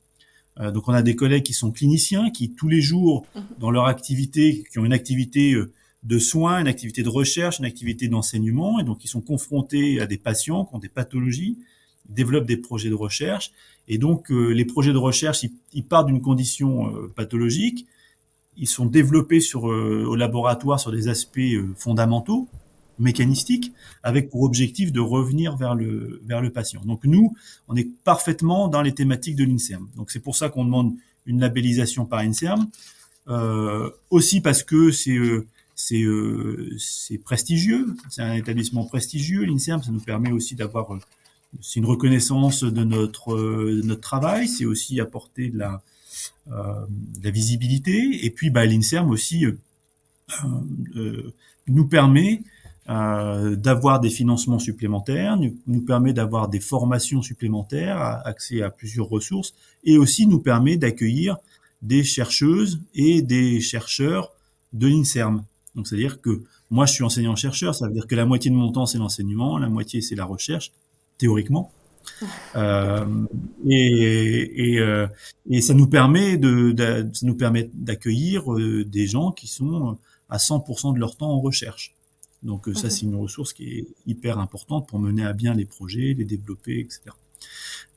Euh, 0.61 0.71
donc 0.71 0.89
on 0.89 0.93
a 0.93 1.03
des 1.03 1.17
collègues 1.17 1.45
qui 1.45 1.55
sont 1.55 1.71
cliniciens, 1.71 2.31
qui 2.31 2.53
tous 2.53 2.69
les 2.69 2.81
jours, 2.81 3.27
dans 3.59 3.71
leur 3.71 3.87
activité, 3.87 4.65
qui 4.71 4.79
ont 4.79 4.85
une 4.85 4.93
activité 4.93 5.55
euh, 5.55 5.73
de 6.03 6.19
soins, 6.19 6.61
une 6.61 6.69
activité 6.69 7.03
de 7.03 7.09
recherche, 7.09 7.59
une 7.59 7.65
activité 7.65 8.09
d'enseignement, 8.09 8.81
et 8.81 8.85
donc 8.85 9.05
ils 9.05 9.09
sont 9.09 9.21
confrontés 9.21 10.01
à 10.01 10.07
des 10.07 10.19
patients 10.19 10.65
qui 10.65 10.75
ont 10.75 10.79
des 10.79 10.89
pathologies, 10.89 11.59
ils 12.09 12.15
développent 12.15 12.47
des 12.47 12.57
projets 12.57 12.91
de 12.91 12.95
recherche, 12.95 13.53
et 13.89 13.99
donc, 13.99 14.31
euh, 14.31 14.51
les 14.51 14.65
projets 14.65 14.93
de 14.93 14.99
recherche, 14.99 15.45
ils, 15.73 15.85
partent 15.85 16.07
d'une 16.07 16.21
condition 16.21 16.93
pathologique, 17.17 17.87
ils 18.57 18.69
sont 18.69 18.87
développés 18.87 19.41
sur, 19.41 19.71
euh, 19.71 20.05
au 20.07 20.15
laboratoire 20.15 20.79
sur 20.79 20.93
des 20.93 21.09
aspects 21.09 21.41
fondamentaux, 21.77 22.49
mécanistiques, 22.99 23.73
avec 24.03 24.31
pour 24.31 24.43
objectif 24.43 24.93
de 24.93 25.01
revenir 25.01 25.57
vers 25.57 25.75
le, 25.75 26.21
vers 26.25 26.41
le 26.41 26.51
patient. 26.51 26.83
Donc 26.85 27.05
nous, 27.05 27.35
on 27.69 27.77
est 27.77 27.89
parfaitement 28.05 28.69
dans 28.69 28.83
les 28.83 28.93
thématiques 28.93 29.37
de 29.37 29.45
l'INSERM. 29.45 29.89
Donc 29.97 30.11
c'est 30.11 30.21
pour 30.21 30.37
ça 30.37 30.49
qu'on 30.49 30.65
demande 30.65 30.95
une 31.27 31.41
labellisation 31.41 32.05
par 32.05 32.21
INSERM, 32.21 32.69
aussi 34.11 34.41
parce 34.41 34.63
que 34.63 34.91
c'est 34.91 35.19
c'est 35.75 36.05
c'est 36.79 37.19
prestigieux, 37.19 37.95
c'est 38.11 38.23
un 38.23 38.35
établissement 38.35 38.85
prestigieux, 38.85 39.45
l'INSERM, 39.45 39.83
ça 39.83 39.91
nous 39.91 40.01
permet 40.01 40.33
aussi 40.33 40.55
d'avoir 40.55 40.99
c'est 41.61 41.81
une 41.81 41.87
reconnaissance 41.87 42.65
de 42.65 42.85
notre, 42.85 43.35
euh, 43.35 43.81
de 43.83 43.87
notre 43.87 44.01
travail, 44.01 44.49
c'est 44.49 44.65
aussi 44.65 45.01
apporter 45.01 45.49
de 45.49 45.59
la, 45.59 45.83
euh, 46.51 46.87
de 46.89 47.25
la 47.25 47.31
visibilité. 47.31 48.25
Et 48.25 48.31
puis, 48.31 48.51
bah, 48.51 48.65
l'INSERM 48.65 49.11
aussi 49.11 49.45
euh, 49.45 49.53
euh 50.97 51.33
nous 51.69 51.87
permet 51.87 52.43
euh, 52.89 53.55
d'avoir 53.55 54.01
des 54.01 54.11
financements 54.11 54.59
supplémentaires, 54.59 55.37
nous, 55.37 55.57
nous 55.69 55.83
permet 55.83 56.13
d'avoir 56.13 56.49
des 56.49 56.59
formations 56.59 57.23
supplémentaires, 57.23 58.01
accès 58.25 58.61
à 58.63 58.71
plusieurs 58.71 59.09
ressources, 59.09 59.55
et 59.85 59.99
aussi 59.99 60.27
nous 60.27 60.41
permet 60.41 60.77
d'accueillir 60.77 61.37
des 61.81 62.03
chercheuses 62.03 62.81
et 62.95 63.23
des 63.23 63.61
chercheurs 63.61 64.33
de 64.73 64.89
l'INSERM. 64.89 65.45
Donc, 65.77 65.87
c'est-à-dire 65.87 66.21
que 66.21 66.43
moi, 66.71 66.87
je 66.87 66.95
suis 66.95 67.05
enseignant-chercheur, 67.05 67.75
ça 67.75 67.87
veut 67.87 67.93
dire 67.93 68.07
que 68.07 68.17
la 68.17 68.27
moitié 68.27 68.51
de 68.51 68.57
mon 68.57 68.73
temps, 68.73 68.87
c'est 68.87 68.99
l'enseignement, 68.99 69.59
la 69.59 69.69
moitié, 69.69 70.01
c'est 70.01 70.17
la 70.17 70.25
recherche, 70.25 70.73
théoriquement. 71.19 71.71
Euh, 72.57 73.07
et, 73.67 74.75
et, 74.75 74.79
euh, 74.81 75.07
et, 75.49 75.61
ça 75.61 75.73
nous 75.73 75.87
permet 75.87 76.37
de, 76.37 76.73
de 76.73 77.09
ça 77.13 77.27
nous 77.27 77.37
permet 77.37 77.71
d'accueillir 77.73 78.45
des 78.85 79.07
gens 79.07 79.31
qui 79.31 79.47
sont 79.47 79.97
à 80.29 80.37
100% 80.37 80.95
de 80.95 80.99
leur 80.99 81.17
temps 81.17 81.31
en 81.31 81.41
recherche. 81.41 81.95
Donc 82.43 82.69
ça, 82.75 82.91
c'est 82.91 83.03
une 83.03 83.15
ressource 83.15 83.53
qui 83.53 83.79
est 83.79 83.87
hyper 84.07 84.39
importante 84.39 84.89
pour 84.89 84.99
mener 84.99 85.25
à 85.25 85.33
bien 85.33 85.55
les 85.55 85.65
projets, 85.65 86.15
les 86.19 86.25
développer, 86.25 86.81
etc. 86.81 87.01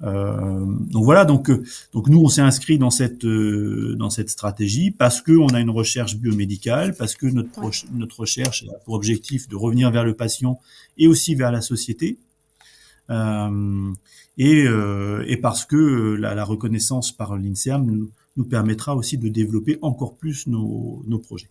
Euh, 0.02 0.66
donc 0.66 1.04
voilà, 1.04 1.24
donc 1.24 1.50
donc 1.94 2.10
nous 2.10 2.20
on 2.20 2.28
s'est 2.28 2.42
inscrit 2.42 2.78
dans 2.78 2.90
cette 2.90 3.26
dans 3.26 4.10
cette 4.10 4.30
stratégie 4.30 4.92
parce 4.92 5.22
que 5.22 5.32
on 5.32 5.48
a 5.48 5.62
une 5.62 5.70
recherche 5.70 6.18
biomédicale, 6.18 6.96
parce 6.96 7.16
que 7.16 7.28
notre 7.28 7.62
notre 7.94 8.20
recherche 8.20 8.66
a 8.70 8.78
pour 8.80 8.96
objectif 8.96 9.48
de 9.48 9.56
revenir 9.56 9.92
vers 9.92 10.04
le 10.04 10.14
patient 10.14 10.60
et 10.98 11.08
aussi 11.08 11.34
vers 11.34 11.52
la 11.52 11.62
société. 11.62 12.20
Euh, 13.10 13.94
et, 14.38 14.66
euh, 14.68 15.24
et, 15.28 15.38
parce 15.38 15.66
que 15.66 15.76
euh, 15.76 16.16
la, 16.16 16.36
la 16.36 16.44
reconnaissance 16.44 17.12
par 17.12 17.38
l'INSERM 17.38 17.86
nous, 17.86 18.12
nous, 18.36 18.46
permettra 18.46 18.96
aussi 18.96 19.18
de 19.18 19.30
développer 19.30 19.78
encore 19.82 20.18
plus 20.18 20.48
nos, 20.48 21.04
nos 21.08 21.20
projets. 21.20 21.50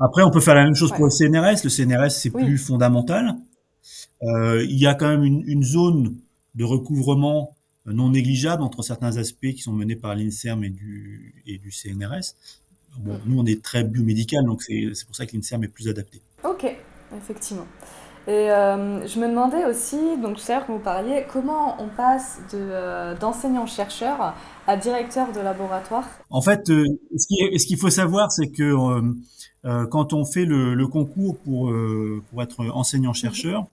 Après, 0.00 0.22
on 0.22 0.30
peut 0.30 0.40
faire 0.40 0.54
la 0.54 0.64
même 0.64 0.74
chose 0.74 0.92
pour 0.92 1.04
le 1.04 1.10
CNRS. 1.10 1.64
Le 1.64 1.70
CNRS, 1.70 2.10
c'est 2.10 2.30
plus 2.30 2.58
fondamental. 2.58 3.36
Euh, 4.22 4.64
il 4.64 4.78
y 4.78 4.86
a 4.86 4.94
quand 4.94 5.08
même 5.08 5.24
une, 5.24 5.42
une, 5.46 5.62
zone 5.62 6.16
de 6.54 6.64
recouvrement 6.64 7.56
non 7.86 8.10
négligeable 8.10 8.62
entre 8.62 8.82
certains 8.82 9.16
aspects 9.16 9.52
qui 9.52 9.62
sont 9.62 9.72
menés 9.72 9.96
par 9.96 10.14
l'INSERM 10.14 10.64
et 10.64 10.70
du, 10.70 11.42
et 11.46 11.58
du 11.58 11.70
CNRS. 11.70 12.34
Bon, 12.98 13.18
nous, 13.26 13.38
on 13.38 13.46
est 13.46 13.62
très 13.62 13.84
biomédical, 13.84 14.44
donc 14.44 14.62
c'est 14.62 15.06
pour 15.06 15.14
ça 15.14 15.26
que 15.26 15.36
l'INSERM 15.36 15.64
est 15.64 15.68
plus 15.68 15.88
adapté. 15.88 16.20
Ok, 16.44 16.64
effectivement. 17.16 17.66
Et 18.26 18.50
euh, 18.50 19.06
je 19.06 19.18
me 19.18 19.26
demandais 19.26 19.64
aussi, 19.64 19.96
donc 20.22 20.36
tout 20.36 20.42
à 20.52 20.56
l'heure 20.56 20.66
que 20.66 20.72
vous 20.72 20.78
parliez, 20.78 21.24
comment 21.32 21.80
on 21.82 21.88
passe 21.88 22.40
euh, 22.52 23.16
d'enseignant-chercheur 23.16 24.34
à 24.66 24.76
directeur 24.76 25.32
de 25.32 25.40
laboratoire? 25.40 26.06
En 26.28 26.42
fait, 26.42 26.68
euh, 26.68 26.84
ce 27.16 27.66
qu'il 27.66 27.78
faut 27.78 27.88
savoir, 27.88 28.30
c'est 28.30 28.50
que 28.50 28.62
euh, 28.62 29.14
quand 29.64 30.12
on 30.12 30.24
fait 30.24 30.44
le, 30.44 30.74
le 30.74 30.86
concours 30.86 31.38
pour, 31.40 31.74
pour 32.30 32.42
être 32.42 32.64
enseignant-chercheur, 32.64 33.66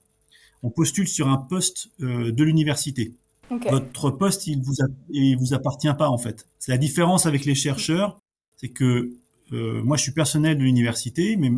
on 0.62 0.70
postule 0.70 1.08
sur 1.08 1.28
un 1.28 1.36
poste 1.36 1.88
de 2.00 2.44
l'université. 2.44 3.12
Okay. 3.50 3.70
Votre 3.70 4.10
poste, 4.10 4.46
il 4.48 4.60
vous, 4.60 4.82
a, 4.82 4.86
il 5.10 5.36
vous 5.36 5.54
appartient 5.54 5.92
pas 5.96 6.08
en 6.08 6.18
fait. 6.18 6.46
C'est 6.58 6.72
la 6.72 6.78
différence 6.78 7.24
avec 7.26 7.44
les 7.44 7.54
chercheurs, 7.54 8.20
c'est 8.56 8.68
que 8.68 9.12
moi, 9.52 9.96
je 9.96 10.02
suis 10.02 10.12
personnel 10.12 10.58
de 10.58 10.62
l'université, 10.62 11.36
mais 11.36 11.52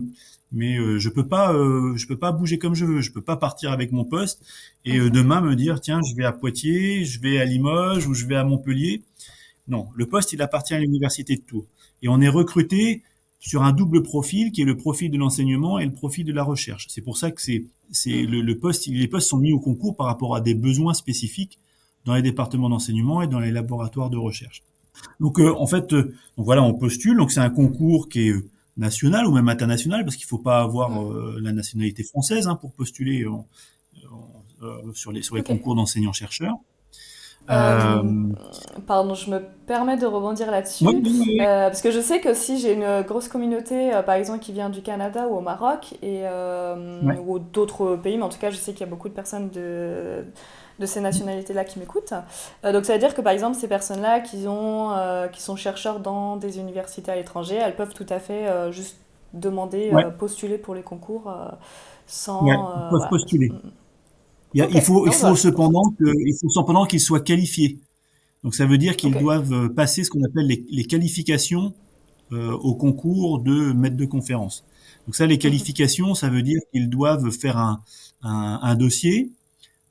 mais 0.53 0.79
euh, 0.79 0.99
je 0.99 1.09
peux 1.09 1.27
pas 1.27 1.53
euh, 1.53 1.97
je 1.97 2.07
peux 2.07 2.17
pas 2.17 2.33
bouger 2.33 2.59
comme 2.59 2.75
je 2.75 2.85
veux 2.85 3.01
je 3.01 3.13
peux 3.13 3.21
pas 3.21 3.37
partir 3.37 3.71
avec 3.71 3.93
mon 3.93 4.05
poste 4.05 4.43
et 4.85 4.99
euh, 4.99 5.11
demain 5.11 5.41
me 5.43 5.55
dire 5.55 5.81
tiens 5.81 6.01
je 6.03 6.17
vais 6.17 6.25
à 6.25 6.33
Poitiers 6.33 7.05
je 7.05 7.21
vais 7.21 7.39
à 7.39 7.45
Limoges 7.45 8.07
ou 8.07 8.15
je 8.15 8.25
vais 8.25 8.37
à 8.37 8.45
Montpellier 8.45 9.03
Non, 9.69 9.89
le 9.95 10.07
poste, 10.07 10.33
il 10.33 10.41
appartient 10.43 10.75
à 10.75 10.81
l'université 10.81 11.37
de 11.37 11.43
Tours. 11.43 11.67
Et 12.03 12.09
on 12.09 12.21
est 12.21 12.29
recruté 12.29 13.03
sur 13.39 13.63
un 13.63 13.73
double 13.73 14.03
profil 14.03 14.51
qui 14.51 14.63
est 14.63 14.65
le 14.65 14.77
profil 14.77 15.11
de 15.11 15.19
l'enseignement 15.19 15.79
et 15.79 15.85
le 15.85 15.93
profil 15.93 16.25
de 16.25 16.33
la 16.33 16.43
recherche. 16.43 16.87
C'est 16.89 17.03
pour 17.03 17.17
ça 17.17 17.31
que 17.31 17.41
c'est, 17.41 17.65
c'est 17.91 18.23
le, 18.23 18.41
le, 18.41 18.59
poste, 18.59 18.87
les 18.87 19.09
postes 19.09 19.29
sont 19.29 19.39
mis 19.39 19.53
au 19.53 19.61
concours 19.61 19.97
par 19.97 20.07
rapport 20.07 20.35
à 20.35 20.41
des 20.41 20.55
besoins 20.55 20.95
spécifiques 20.95 21.59
dans 22.05 22.15
les 22.15 22.23
départements 22.23 22.69
d'enseignement 22.69 23.23
et 23.23 23.27
dans 23.27 23.41
les 23.41 23.51
laboratoires 23.51 24.11
de 24.11 24.17
recherche. 24.17 24.63
Donc 25.21 25.39
euh, 25.39 25.55
en 25.57 25.67
fait, 25.67 25.93
euh, 25.93 26.15
donc 26.37 26.47
voilà, 26.47 26.63
on 26.63 26.75
postule. 26.75 27.17
Donc 27.17 27.31
c'est 27.31 27.41
un 27.41 27.51
concours 27.51 28.09
qui 28.09 28.29
est 28.29 28.31
euh, 28.31 28.49
national 28.77 29.27
ou 29.27 29.33
même 29.33 29.49
international 29.49 30.05
parce 30.05 30.17
qu'il 30.17 30.27
faut 30.27 30.39
pas 30.39 30.61
avoir 30.61 31.03
euh, 31.03 31.39
la 31.41 31.53
nationalité 31.53 32.03
française 32.03 32.47
hein, 32.49 32.57
pour 32.57 32.73
postuler 32.73 33.25
sur 34.95 35.13
les 35.13 35.23
sur 35.23 35.35
les 35.37 35.41
okay. 35.41 35.53
concours 35.53 35.75
d'enseignants 35.75 36.13
chercheurs. 36.13 36.57
Euh, 37.51 38.03
pardon, 38.87 39.15
je 39.15 39.31
me 39.31 39.41
permets 39.67 39.97
de 39.97 40.07
rebondir 40.07 40.51
là-dessus. 40.51 40.87
Oui, 40.87 41.01
oui, 41.03 41.23
oui. 41.27 41.41
euh, 41.41 41.69
parce 41.69 41.81
que 41.81 41.91
je 41.91 42.01
sais 42.01 42.21
que 42.21 42.35
si 42.35 42.59
j'ai 42.59 42.75
une 42.75 43.03
grosse 43.03 43.29
communauté, 43.29 43.95
euh, 43.95 44.03
par 44.03 44.17
exemple, 44.17 44.41
qui 44.41 44.53
vient 44.53 44.69
du 44.69 44.83
Canada 44.83 45.27
ou 45.29 45.37
au 45.37 45.41
Maroc, 45.41 45.95
et, 46.03 46.25
ou 47.27 47.39
d'autres 47.39 47.97
pays, 47.97 48.17
mais 48.17 48.25
en 48.25 48.29
tout 48.29 48.39
cas, 48.39 48.51
je 48.51 48.57
sais 48.57 48.73
qu'il 48.73 48.81
y 48.83 48.89
a 48.89 48.91
beaucoup 48.91 49.09
de 49.09 49.15
personnes 49.15 49.49
de, 49.51 50.25
de 50.79 50.87
ces 50.87 51.01
nationalités-là 51.01 51.65
qui 51.65 51.79
m'écoutent. 51.79 52.15
Donc 52.65 52.85
ça 52.85 52.93
veut 52.93 52.99
dire 52.99 53.15
que, 53.15 53.23
par 53.23 53.33
exemple, 53.33 53.57
ces 53.57 53.69
personnes-là 53.69 54.21
qui, 54.21 54.47
ont, 54.47 54.93
qui 55.33 55.41
sont 55.43 55.57
chercheurs 55.57 56.01
dans 56.01 56.37
des 56.37 56.59
universités 56.59 57.11
à 57.11 57.17
l'étranger, 57.17 57.57
elles 57.57 57.77
peuvent 57.77 57.95
tout 57.95 58.07
à 58.11 58.19
fait 58.19 58.73
juste 58.73 58.97
demander, 59.33 59.91
postuler 60.19 60.59
pour 60.59 60.75
les 60.75 60.83
concours 60.83 61.33
sans... 62.07 62.45
Ouais, 62.45 62.55
ils 62.55 62.89
peuvent 62.91 63.09
postuler. 63.09 63.53
Il, 64.55 64.63
okay. 64.63 64.73
il, 64.77 64.81
faut, 64.81 65.07
il 65.07 65.13
faut 65.13 65.37
cependant 65.37 65.91
que, 65.99 66.05
il 66.05 66.35
faut 66.41 66.49
cependant 66.49 66.87
qu'ils 66.87 67.01
soient 67.01 67.21
qualifiés. 67.21 67.79
Donc 68.45 68.55
ça 68.55 68.67
veut 68.67 68.79
dire 68.79 68.97
qu'ils 68.97 69.11
okay. 69.11 69.21
doivent 69.21 69.53
euh, 69.53 69.69
passer 69.69 70.05
ce 70.05 70.11
qu'on 70.11 70.25
appelle 70.25 70.47
les, 70.47 70.65
les 70.71 70.85
qualifications 70.85 71.75
euh, 72.33 72.53
au 72.53 72.75
concours 72.75 73.41
de 73.41 73.73
maître 73.73 73.97
de 73.97 74.05
conférence. 74.05 74.65
Donc 75.07 75.17
ça, 75.17 75.27
les 75.27 75.37
mhm. 75.37 75.41
qualifications, 75.41 76.15
ça 76.15 76.29
veut 76.29 76.43
dire 76.43 76.61
qu'ils 76.71 76.91
doivent 76.91 77.31
faire 77.31 77.57
un, 77.57 77.81
un, 78.23 78.61
un 78.63 78.75
dossier 78.75 79.31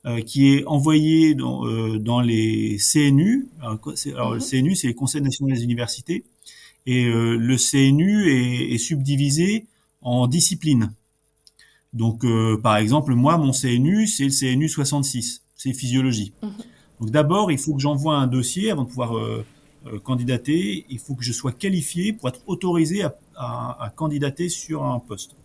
euh, 0.06 0.20
qui 0.20 0.54
est 0.54 0.64
envoyé 0.66 1.34
dans, 1.34 1.66
euh, 1.66 1.98
dans 1.98 2.20
les 2.20 2.76
CNU. 2.78 3.48
Alors, 3.60 3.80
alors 4.14 4.34
le 4.34 4.38
mhm. 4.38 4.44
CNU, 4.48 4.76
c'est 4.76 4.86
les 4.86 4.94
Conseils 4.94 5.20
nationaux 5.22 5.52
des 5.52 5.64
universités, 5.64 6.24
et 6.86 7.06
euh, 7.06 7.36
le 7.36 7.56
CNU 7.56 8.30
est, 8.30 8.74
est 8.74 8.78
subdivisé 8.78 9.66
en 10.00 10.28
disciplines. 10.28 10.92
Donc, 11.92 12.24
euh, 12.24 12.58
par 12.60 12.76
exemple, 12.76 13.14
moi, 13.14 13.38
mon 13.38 13.52
CNU, 13.52 14.06
c'est 14.06 14.24
le 14.24 14.30
CNU 14.30 14.68
66, 14.68 15.44
c'est 15.54 15.72
physiologie. 15.72 16.32
Mmh. 16.42 16.48
Donc, 17.00 17.10
d'abord, 17.10 17.50
il 17.52 17.58
faut 17.58 17.74
que 17.74 17.80
j'envoie 17.80 18.16
un 18.16 18.26
dossier 18.26 18.70
avant 18.70 18.84
de 18.84 18.88
pouvoir 18.88 19.16
euh, 19.16 19.44
euh, 19.86 19.98
candidater. 19.98 20.84
Il 20.90 20.98
faut 20.98 21.14
que 21.14 21.24
je 21.24 21.32
sois 21.32 21.52
qualifié 21.52 22.12
pour 22.12 22.28
être 22.28 22.40
autorisé 22.46 23.02
à, 23.02 23.16
à, 23.36 23.84
à 23.84 23.90
candidater 23.90 24.48
sur 24.48 24.84
un 24.84 24.98
poste. 24.98 25.36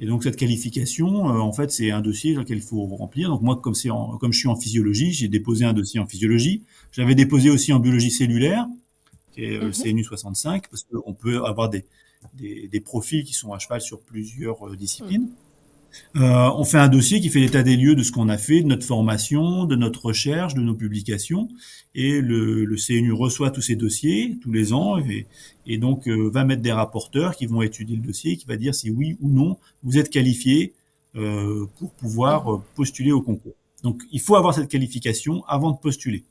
Et 0.00 0.06
donc, 0.06 0.24
cette 0.24 0.36
qualification, 0.36 1.30
euh, 1.30 1.38
en 1.38 1.52
fait, 1.52 1.70
c'est 1.70 1.90
un 1.90 2.00
dossier 2.00 2.34
dans 2.34 2.40
lequel 2.40 2.58
il 2.58 2.62
faut 2.62 2.84
remplir. 2.84 3.30
Donc, 3.30 3.42
moi, 3.42 3.56
comme, 3.56 3.74
en, 3.90 4.18
comme 4.18 4.32
je 4.32 4.38
suis 4.38 4.48
en 4.48 4.56
physiologie, 4.56 5.12
j'ai 5.12 5.28
déposé 5.28 5.64
un 5.64 5.72
dossier 5.72 6.00
en 6.00 6.06
physiologie. 6.06 6.62
J'avais 6.92 7.14
déposé 7.14 7.50
aussi 7.50 7.72
en 7.72 7.78
biologie 7.80 8.10
cellulaire, 8.10 8.66
qui 9.32 9.44
est 9.44 9.58
mmh. 9.58 9.64
le 9.64 9.70
CNU 9.72 10.04
65, 10.04 10.68
parce 10.68 10.84
qu'on 10.84 11.14
peut 11.14 11.44
avoir 11.44 11.70
des, 11.70 11.84
des, 12.34 12.68
des, 12.68 12.80
profils 12.80 13.24
qui 13.24 13.32
sont 13.32 13.52
à 13.52 13.58
cheval 13.58 13.80
sur 13.80 14.00
plusieurs 14.00 14.76
disciplines. 14.76 15.22
Mmh. 15.22 15.45
Euh, 16.16 16.50
on 16.56 16.64
fait 16.64 16.78
un 16.78 16.88
dossier 16.88 17.20
qui 17.20 17.28
fait 17.28 17.40
l'état 17.40 17.62
des 17.62 17.76
lieux 17.76 17.94
de 17.94 18.02
ce 18.02 18.12
qu'on 18.12 18.28
a 18.28 18.38
fait, 18.38 18.62
de 18.62 18.66
notre 18.66 18.86
formation, 18.86 19.64
de 19.64 19.76
notre 19.76 20.06
recherche, 20.06 20.54
de 20.54 20.60
nos 20.60 20.74
publications, 20.74 21.48
et 21.94 22.20
le, 22.20 22.64
le 22.64 22.76
CNU 22.76 23.12
reçoit 23.12 23.50
tous 23.50 23.62
ces 23.62 23.74
dossiers 23.74 24.38
tous 24.42 24.52
les 24.52 24.72
ans 24.72 24.98
et, 24.98 25.26
et 25.66 25.78
donc 25.78 26.06
euh, 26.08 26.30
va 26.30 26.44
mettre 26.44 26.62
des 26.62 26.72
rapporteurs 26.72 27.34
qui 27.34 27.46
vont 27.46 27.62
étudier 27.62 27.96
le 27.96 28.02
dossier, 28.02 28.36
qui 28.36 28.46
va 28.46 28.56
dire 28.56 28.74
si 28.74 28.90
oui 28.90 29.16
ou 29.20 29.30
non 29.30 29.56
vous 29.82 29.98
êtes 29.98 30.10
qualifié 30.10 30.74
euh, 31.16 31.64
pour 31.78 31.92
pouvoir 31.92 32.52
euh, 32.52 32.62
postuler 32.74 33.12
au 33.12 33.22
concours. 33.22 33.54
Donc 33.82 34.02
il 34.12 34.20
faut 34.20 34.36
avoir 34.36 34.52
cette 34.54 34.68
qualification 34.68 35.42
avant 35.48 35.70
de 35.70 35.78
postuler. 35.78 36.24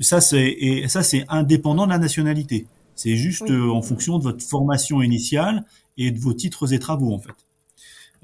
Ça 0.00 0.22
c'est 0.22 0.48
et 0.48 0.88
ça 0.88 1.02
c'est 1.02 1.26
indépendant 1.28 1.84
de 1.84 1.90
la 1.90 1.98
nationalité. 1.98 2.66
C'est 2.96 3.16
juste 3.16 3.42
oui. 3.42 3.50
Euh, 3.50 3.70
en 3.70 3.82
fonction 3.82 4.18
de 4.18 4.22
votre 4.22 4.42
formation 4.42 5.02
initiale 5.02 5.66
et 5.98 6.10
de 6.10 6.18
vos 6.18 6.32
titres 6.32 6.72
et 6.72 6.78
travaux 6.78 7.12
en 7.12 7.18
fait. 7.18 7.34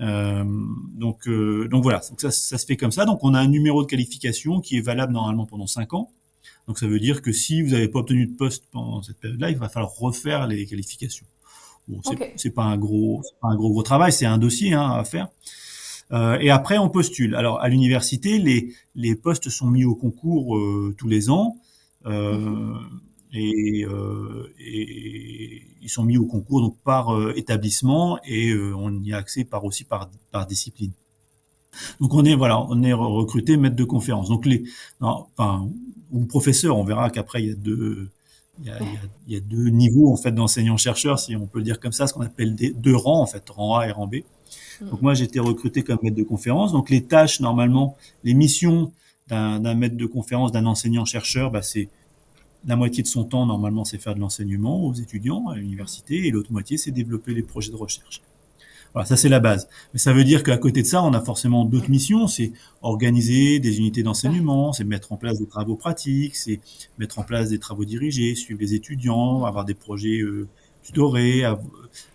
Euh, 0.00 0.44
donc, 0.94 1.26
euh, 1.26 1.68
donc 1.68 1.82
voilà, 1.82 2.00
donc 2.08 2.20
ça, 2.20 2.30
ça 2.30 2.58
se 2.58 2.66
fait 2.66 2.76
comme 2.76 2.92
ça. 2.92 3.04
Donc 3.04 3.22
on 3.22 3.34
a 3.34 3.40
un 3.40 3.48
numéro 3.48 3.82
de 3.82 3.88
qualification 3.88 4.61
qui 4.61 4.76
est 4.76 4.80
valable 4.80 5.12
normalement 5.12 5.46
pendant 5.46 5.66
5 5.66 5.94
ans. 5.94 6.11
Donc 6.66 6.78
ça 6.78 6.87
veut 6.87 7.00
dire 7.00 7.22
que 7.22 7.32
si 7.32 7.62
vous 7.62 7.70
n'avez 7.70 7.88
pas 7.88 8.00
obtenu 8.00 8.26
de 8.26 8.37
poste 8.37 8.64
pendant 8.70 9.02
cette 9.02 9.18
période-là, 9.18 9.50
il 9.50 9.56
va 9.56 9.68
falloir 9.68 9.92
refaire 9.92 10.46
les 10.46 10.66
qualifications. 10.66 11.26
Bon, 11.88 12.00
c'est 12.04 12.12
okay. 12.12 12.50
pas 12.50 12.64
un 12.64 12.76
gros, 12.76 13.22
pas 13.40 13.48
un 13.48 13.56
gros 13.56 13.70
gros 13.70 13.82
travail, 13.82 14.12
c'est 14.12 14.26
un 14.26 14.38
dossier 14.38 14.74
hein, 14.74 14.90
à 14.90 15.04
faire. 15.04 15.28
Euh, 16.12 16.38
et 16.38 16.50
après 16.50 16.78
on 16.78 16.88
postule. 16.88 17.34
Alors 17.34 17.61
à 17.61 17.68
l'université, 17.68 18.38
les 18.38 18.74
les 18.94 19.14
postes 19.14 19.48
sont 19.48 19.68
mis 19.68 19.84
au 19.84 19.94
concours 19.94 20.56
euh, 20.56 20.94
tous 20.96 21.08
les 21.08 21.30
ans. 21.30 21.56
Euh, 22.06 22.38
mm-hmm 22.38 23.08
et, 23.32 23.84
euh, 23.84 24.52
et, 24.58 25.62
ils 25.82 25.88
sont 25.88 26.04
mis 26.04 26.18
au 26.18 26.26
concours 26.26 26.60
donc 26.60 26.76
par 26.84 27.14
euh, 27.14 27.32
établissement 27.36 28.18
et 28.24 28.50
euh, 28.50 28.74
on 28.76 29.02
y 29.02 29.12
a 29.12 29.16
accès 29.16 29.44
par 29.44 29.64
aussi 29.64 29.84
par, 29.84 30.10
par 30.30 30.46
discipline. 30.46 30.92
Donc 32.00 32.14
on 32.14 32.24
est 32.24 32.34
voilà, 32.34 32.60
on 32.60 32.82
est 32.82 32.92
recruté 32.92 33.56
maître 33.56 33.76
de 33.76 33.84
conférence. 33.84 34.28
Donc 34.28 34.46
les, 34.46 34.64
non, 35.00 35.26
enfin 35.36 35.68
ou 36.10 36.24
professeur, 36.24 36.76
on 36.76 36.84
verra 36.84 37.10
qu'après 37.10 37.42
il 37.42 37.48
y 37.48 37.52
a 37.52 37.54
deux 37.54 38.08
il 38.60 38.66
y, 38.66 38.70
a, 38.70 38.78
il 39.28 39.34
y 39.34 39.36
a, 39.36 39.40
deux 39.40 39.68
niveaux 39.68 40.12
en 40.12 40.16
fait 40.16 40.32
d'enseignants-chercheurs, 40.32 41.20
si 41.20 41.36
on 41.36 41.46
peut 41.46 41.58
le 41.58 41.64
dire 41.64 41.78
comme 41.78 41.92
ça, 41.92 42.08
ce 42.08 42.14
qu'on 42.14 42.22
appelle 42.22 42.56
des, 42.56 42.70
deux 42.70 42.96
rangs 42.96 43.22
en 43.22 43.26
fait, 43.26 43.48
rang 43.50 43.76
A 43.76 43.86
et 43.86 43.92
rang 43.92 44.08
B. 44.08 44.16
Donc 44.80 45.00
moi 45.00 45.14
j'ai 45.14 45.24
été 45.24 45.38
recruté 45.38 45.84
comme 45.84 45.98
maître 46.02 46.16
de 46.16 46.24
conférence. 46.24 46.72
Donc 46.72 46.90
les 46.90 47.04
tâches 47.04 47.38
normalement, 47.38 47.96
les 48.24 48.34
missions 48.34 48.90
d'un 49.28 49.74
maître 49.74 49.96
de 49.96 50.06
conférence, 50.06 50.52
d'un 50.52 50.66
enseignant-chercheur, 50.66 51.50
bah, 51.50 51.62
c'est 51.62 51.88
la 52.66 52.77
moitié 52.77 53.03
de 53.03 53.09
son 53.09 53.25
temps, 53.25 53.47
normalement, 53.47 53.85
c'est 53.85 53.99
faire 53.99 54.14
de 54.14 54.21
l'enseignement 54.21 54.85
aux 54.85 54.94
étudiants 54.94 55.49
à 55.49 55.57
l'université, 55.57 56.27
et 56.27 56.31
l'autre 56.31 56.53
moitié, 56.53 56.77
c'est 56.77 56.90
développer 56.90 57.35
les 57.35 57.42
projets 57.42 57.71
de 57.71 57.77
recherche. 57.77 58.23
Voilà, 58.94 59.07
ça 59.07 59.16
c'est 59.16 59.29
la 59.29 59.40
base. 59.40 59.68
Mais 59.92 59.99
ça 59.99 60.12
veut 60.12 60.25
dire 60.25 60.42
qu'à 60.42 60.57
côté 60.57 60.83
de 60.83 60.87
ça, 60.87 61.03
on 61.03 61.12
a 61.12 61.21
forcément 61.21 61.64
d'autres 61.64 61.90
missions. 61.90 62.27
C'est 62.27 62.53
organiser 62.81 63.61
des 63.61 63.79
unités 63.79 64.03
d'enseignement, 64.03 64.73
c'est 64.73 64.85
mettre 64.85 65.12
en 65.12 65.16
place 65.16 65.38
des 65.38 65.47
travaux 65.47 65.77
pratiques, 65.77 66.37
c'est 66.37 66.61
mettre 66.99 67.18
en 67.18 67.23
place 67.23 67.51
des 67.51 67.59
travaux 67.59 67.85
dirigés, 67.85 68.35
suivre 68.35 68.61
les 68.61 68.75
étudiants, 68.75 69.44
avoir 69.44 69.64
des 69.64 69.75
projets 69.75 70.21
euh, 70.21 70.49
tutorés. 70.83 71.44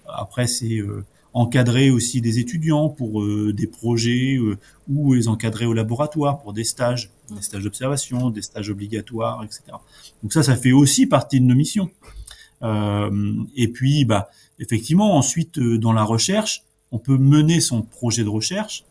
Après, 0.08 0.48
c'est 0.48 0.78
euh, 0.78 1.06
encadrer 1.34 1.90
aussi 1.90 2.22
des 2.22 2.40
étudiants 2.40 2.90
pour 2.90 3.22
euh, 3.22 3.54
des 3.54 3.68
projets 3.68 4.38
euh, 4.38 4.58
ou 4.88 5.14
les 5.14 5.28
encadrer 5.28 5.66
au 5.66 5.74
laboratoire 5.74 6.40
pour 6.40 6.54
des 6.54 6.64
stages, 6.64 7.12
des 7.30 7.42
stages 7.42 7.64
d'observation, 7.64 8.30
des 8.30 8.42
stages 8.42 8.70
obligatoires, 8.70 9.44
etc. 9.44 9.64
Donc 10.22 10.32
ça, 10.32 10.44
ça 10.44 10.56
fait 10.56 10.72
aussi 10.72 11.08
partie 11.08 11.40
de 11.40 11.46
nos 11.46 11.56
missions. 11.56 11.90
Euh, 12.64 13.34
et 13.56 13.68
puis, 13.68 14.06
bah, 14.06 14.30
effectivement, 14.60 15.16
ensuite, 15.18 15.58
euh, 15.58 15.78
dans 15.78 15.94
la 15.94 16.04
recherche, 16.04 16.64
on 16.92 17.00
peut 17.00 17.18
mener 17.18 17.60
son 17.60 17.82
projet 17.82 18.24
de 18.24 18.30
recherche. 18.30 18.84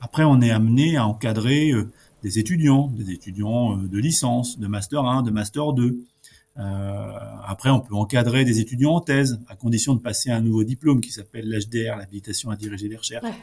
Après, 0.00 0.24
on 0.24 0.40
est 0.40 0.50
amené 0.50 0.96
à 0.96 1.06
encadrer 1.06 1.70
euh, 1.72 1.90
des 2.22 2.38
étudiants, 2.38 2.88
des 2.96 3.12
étudiants 3.12 3.76
de 3.76 3.98
licence, 3.98 4.58
de 4.58 4.66
master 4.66 5.04
1, 5.04 5.22
de 5.22 5.30
master 5.30 5.72
2. 5.72 5.98
Euh, 6.58 6.62
après, 7.44 7.70
on 7.70 7.80
peut 7.80 7.94
encadrer 7.94 8.44
des 8.44 8.60
étudiants 8.60 8.94
en 8.94 9.00
thèse, 9.00 9.40
à 9.48 9.56
condition 9.56 9.94
de 9.94 10.00
passer 10.00 10.30
un 10.30 10.40
nouveau 10.40 10.64
diplôme 10.64 11.00
qui 11.00 11.10
s'appelle 11.10 11.48
l'HDR, 11.48 11.96
l'habilitation 11.96 12.50
à 12.50 12.56
diriger 12.56 12.88
des 12.88 12.96
recherches. 12.96 13.24
Ouais. 13.24 13.34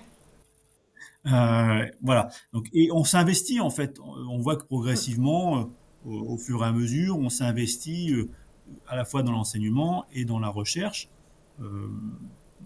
Euh, 1.31 1.85
voilà. 2.01 2.29
Donc, 2.51 2.69
et 2.73 2.91
on 2.91 3.03
s'investit 3.03 3.59
en 3.59 3.69
fait. 3.69 3.99
On 4.01 4.39
voit 4.39 4.57
que 4.57 4.65
progressivement, 4.65 5.59
euh, 5.59 5.65
au, 6.05 6.37
fur 6.37 6.63
et 6.63 6.67
à 6.67 6.71
mesure, 6.71 7.17
on 7.17 7.29
s'investit 7.29 8.13
euh, 8.13 8.29
à 8.87 8.95
la 8.95 9.05
fois 9.05 9.23
dans 9.23 9.31
l'enseignement 9.31 10.05
et 10.13 10.25
dans 10.25 10.39
la 10.39 10.49
recherche. 10.49 11.09
Euh, 11.61 11.87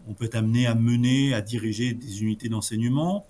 on 0.07 0.13
peut 0.13 0.25
être 0.25 0.35
amené 0.35 0.65
à 0.65 0.75
mener, 0.75 1.33
à 1.33 1.41
diriger 1.41 1.93
des 1.93 2.21
unités 2.23 2.49
d'enseignement. 2.49 3.25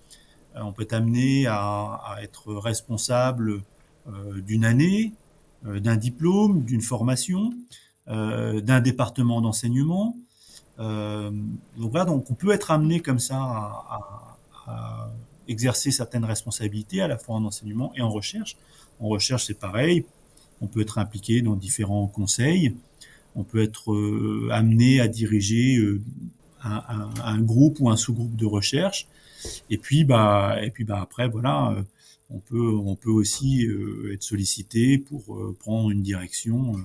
on 0.56 0.72
peut 0.74 0.84
être 0.84 0.94
amené 0.94 1.48
à, 1.48 1.56
à 1.56 2.20
être 2.22 2.54
responsable 2.54 3.64
d'une 4.46 4.64
année, 4.64 5.14
d'un 5.64 5.98
diplôme, 5.98 6.64
d'une 6.64 6.82
formation, 6.82 7.52
euh, 8.10 8.62
d'un 8.62 8.80
département 8.80 9.42
d'enseignement. 9.42 10.16
Euh, 10.80 11.32
donc 11.78 11.92
voilà, 11.92 12.06
donc 12.06 12.30
on 12.30 12.36
peut 12.36 12.52
être 12.52 12.72
amené 12.72 13.02
comme 13.02 13.20
ça 13.20 13.36
à, 13.36 14.38
à, 14.66 14.72
à, 14.72 15.12
exercer 15.48 15.92
certaines 15.92 16.26
responsabilités 16.26 17.02
à 17.02 17.08
la 17.08 17.18
fois 17.18 17.36
en 17.36 17.46
enseignement 17.46 17.92
et 17.96 18.02
en 18.02 18.10
recherche. 18.10 18.56
En 19.00 19.08
recherche, 19.08 19.46
c'est 19.46 19.60
pareil. 19.60 20.06
On 20.62 20.68
peut 20.68 20.82
être 20.82 20.98
impliqué 20.98 21.42
dans 21.42 21.56
différents 21.56 22.08
conseils. 22.08 22.76
On 23.36 23.44
peut 23.44 23.62
être 23.62 23.94
euh, 23.94 24.50
amené 24.52 25.00
à 25.00 25.08
diriger 25.08 25.78
euh, 25.78 26.02
un, 26.64 26.84
un, 26.88 27.10
un, 27.24 27.42
groupe 27.42 27.78
ou 27.80 27.90
un 27.90 27.98
sous-groupe 27.98 28.36
de 28.36 28.46
recherche. 28.46 29.08
Et 29.70 29.78
puis, 29.78 30.04
bah, 30.04 30.58
et 30.62 30.72
puis, 30.72 30.84
bah 30.84 31.00
après, 31.02 31.28
voilà, 31.28 31.76
on 32.30 32.40
peut, 32.40 32.76
on 32.76 32.96
peut 32.96 33.12
aussi 33.12 33.66
euh, 33.66 34.14
être 34.14 34.24
sollicité 34.24 34.98
pour 34.98 35.36
euh, 35.36 35.56
prendre 35.60 35.92
une 35.92 36.02
direction 36.02 36.76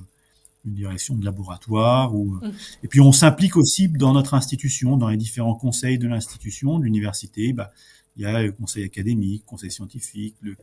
une 0.65 0.75
direction 0.75 1.17
de 1.17 1.25
laboratoire. 1.25 2.15
Ou... 2.15 2.27
Mmh. 2.35 2.53
Et 2.85 2.89
puis 2.89 3.01
on 3.01 3.11
s'implique 3.11 3.57
aussi 3.57 3.89
dans 3.89 4.13
notre 4.13 4.35
institution, 4.35 4.97
dans 4.97 5.09
les 5.09 5.17
différents 5.17 5.57
conseils 5.57 5.99
de 5.99 6.07
l'institution, 6.07 6.79
de 6.79 6.85
l'université. 6.85 7.53
Bah, 7.53 7.73
il 8.17 8.23
y 8.23 8.27
a 8.27 8.43
le 8.43 8.53
conseil 8.53 8.85
académique, 8.85 9.45
conseil 9.45 9.73
scientifique, 9.73 10.37
le, 10.41 10.57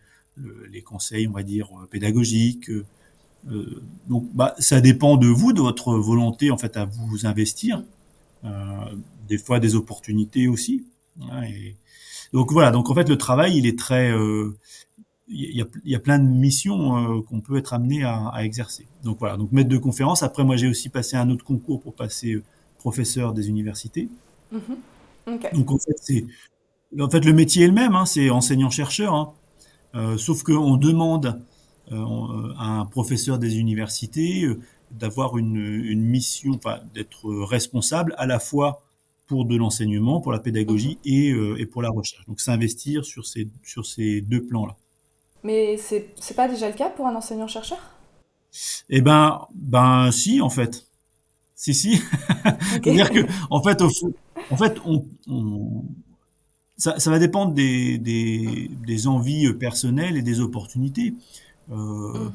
les 0.72 0.82
conseils, 0.82 1.28
on 1.28 1.32
va 1.32 1.44
dire, 1.44 1.68
pédagogiques. 1.92 2.70
Euh, 3.48 3.82
donc, 4.08 4.28
bah, 4.34 4.56
ça 4.60 4.82
dépend 4.82 5.18
de 5.18 5.28
vous, 5.28 5.54
de 5.54 5.62
votre 5.62 5.94
volonté 5.96 6.52
en 6.52 6.58
fait 6.58 6.78
à 6.78 6.86
vous 6.86 7.26
investir. 7.26 7.84
Euh, 8.44 8.96
des 9.28 9.38
fois, 9.38 9.60
des 9.60 9.76
opportunités 9.76 10.48
aussi. 10.48 10.86
Hein, 11.22 11.44
et... 11.44 11.76
Donc 12.34 12.52
voilà. 12.52 12.72
Donc 12.72 12.90
en 12.90 12.96
fait, 12.96 13.10
le 13.10 13.18
travail, 13.18 13.58
il 13.58 13.66
est 13.66 13.78
très 13.78 14.12
euh, 14.12 14.58
il 15.30 15.56
y, 15.56 15.62
a, 15.62 15.66
il 15.86 15.92
y 15.92 15.96
a, 15.96 16.00
plein 16.00 16.18
de 16.18 16.28
missions 16.28 16.98
euh, 16.98 17.22
qu'on 17.22 17.40
peut 17.40 17.58
être 17.58 17.74
amené 17.74 18.04
à, 18.04 18.30
à, 18.30 18.44
exercer. 18.44 18.88
Donc 19.04 19.20
voilà, 19.20 19.38
donc 19.38 19.52
maître 19.52 19.70
de 19.70 19.78
conférence. 19.78 20.24
Après, 20.24 20.44
moi, 20.44 20.58
j'ai 20.58 20.68
aussi 20.68 20.90
passé 20.90 21.18
un 21.18 21.30
autre 21.30 21.46
concours 21.46 21.82
pour 21.82 21.94
passer 21.94 22.34
euh, 22.34 22.44
professeur 22.80 23.34
des 23.34 23.48
universités. 23.48 24.10
Mm-hmm. 24.54 25.54
Donc 25.54 25.72
en 25.72 25.78
fait, 25.78 25.96
c'est 26.02 26.26
en 27.00 27.10
fait 27.10 27.24
le 27.24 27.34
métier 27.34 27.66
est 27.66 27.68
le 27.68 27.74
même, 27.74 27.96
hein, 27.96 28.06
c'est 28.06 28.32
enseignant-chercheur. 28.32 29.14
Hein. 29.14 29.32
Euh, 29.94 30.18
sauf 30.18 30.44
qu'on 30.44 30.78
demande 30.78 31.42
à 31.92 32.80
un 32.80 32.86
professeur 32.86 33.40
des 33.40 33.58
universités 33.58 34.48
d'avoir 34.92 35.40
une, 35.40 35.56
une, 35.58 36.04
mission, 36.04 36.52
enfin 36.54 36.82
d'être 36.94 37.28
responsable 37.46 38.14
à 38.20 38.28
la 38.28 38.40
fois 38.40 38.84
pour 39.30 39.46
de 39.46 39.56
l'enseignement, 39.56 40.20
pour 40.20 40.34
la 40.34 40.40
pédagogie 40.40 40.98
et, 41.06 41.30
et 41.30 41.66
pour 41.66 41.82
la 41.82 41.90
recherche. 41.90 42.26
Donc 42.26 42.42
s'investir 42.42 43.06
sur 43.06 43.26
ces, 43.26 43.48
sur 43.64 43.86
ces 43.86 44.20
deux 44.22 44.44
plans-là. 44.44 44.76
Mais 45.44 45.78
c'est 45.78 46.10
c'est 46.20 46.36
pas 46.36 46.50
déjà 46.50 46.68
le 46.68 46.76
cas 46.76 46.90
pour 46.90 47.08
un 47.08 47.16
enseignant-chercheur? 47.16 47.80
Eh 48.90 49.02
ben, 49.02 49.48
ben 49.54 50.12
si, 50.12 50.42
en 50.42 50.50
fait. 50.50 50.86
Si, 51.56 51.74
si. 51.74 51.98
C'est-à-dire 52.84 53.12
que, 53.12 53.20
en 53.50 53.62
fait, 53.62 53.82
au, 53.82 53.90
en 54.50 54.58
fait, 54.58 54.78
on, 54.86 55.06
on 55.28 55.86
ça, 56.78 56.98
ça, 57.00 57.12
va 57.12 57.20
dépendre 57.20 57.54
des, 57.54 57.98
des, 57.98 58.72
des, 58.86 59.08
envies 59.08 59.54
personnelles 59.54 60.18
et 60.18 60.22
des 60.22 60.40
opportunités. 60.40 61.14
Euh, 61.72 61.76
mm. 61.76 62.32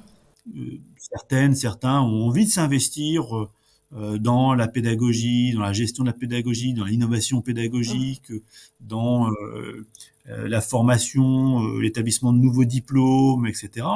euh 0.56 0.80
certaines, 0.96 1.54
certains 1.54 2.00
ont 2.00 2.26
envie 2.26 2.46
de 2.46 2.50
s'investir 2.50 3.36
euh, 3.36 3.50
dans 3.94 4.54
la 4.54 4.66
pédagogie, 4.66 5.52
dans 5.52 5.60
la 5.60 5.72
gestion 5.72 6.02
de 6.02 6.08
la 6.08 6.14
pédagogie, 6.14 6.74
dans 6.74 6.84
l'innovation 6.84 7.40
pédagogique, 7.42 8.32
dans 8.80 9.30
euh, 9.30 9.86
euh, 10.30 10.48
la 10.48 10.62
formation, 10.62 11.62
euh, 11.62 11.80
l'établissement 11.80 12.32
de 12.32 12.38
nouveaux 12.38 12.64
diplômes, 12.64 13.46
etc. 13.46 13.86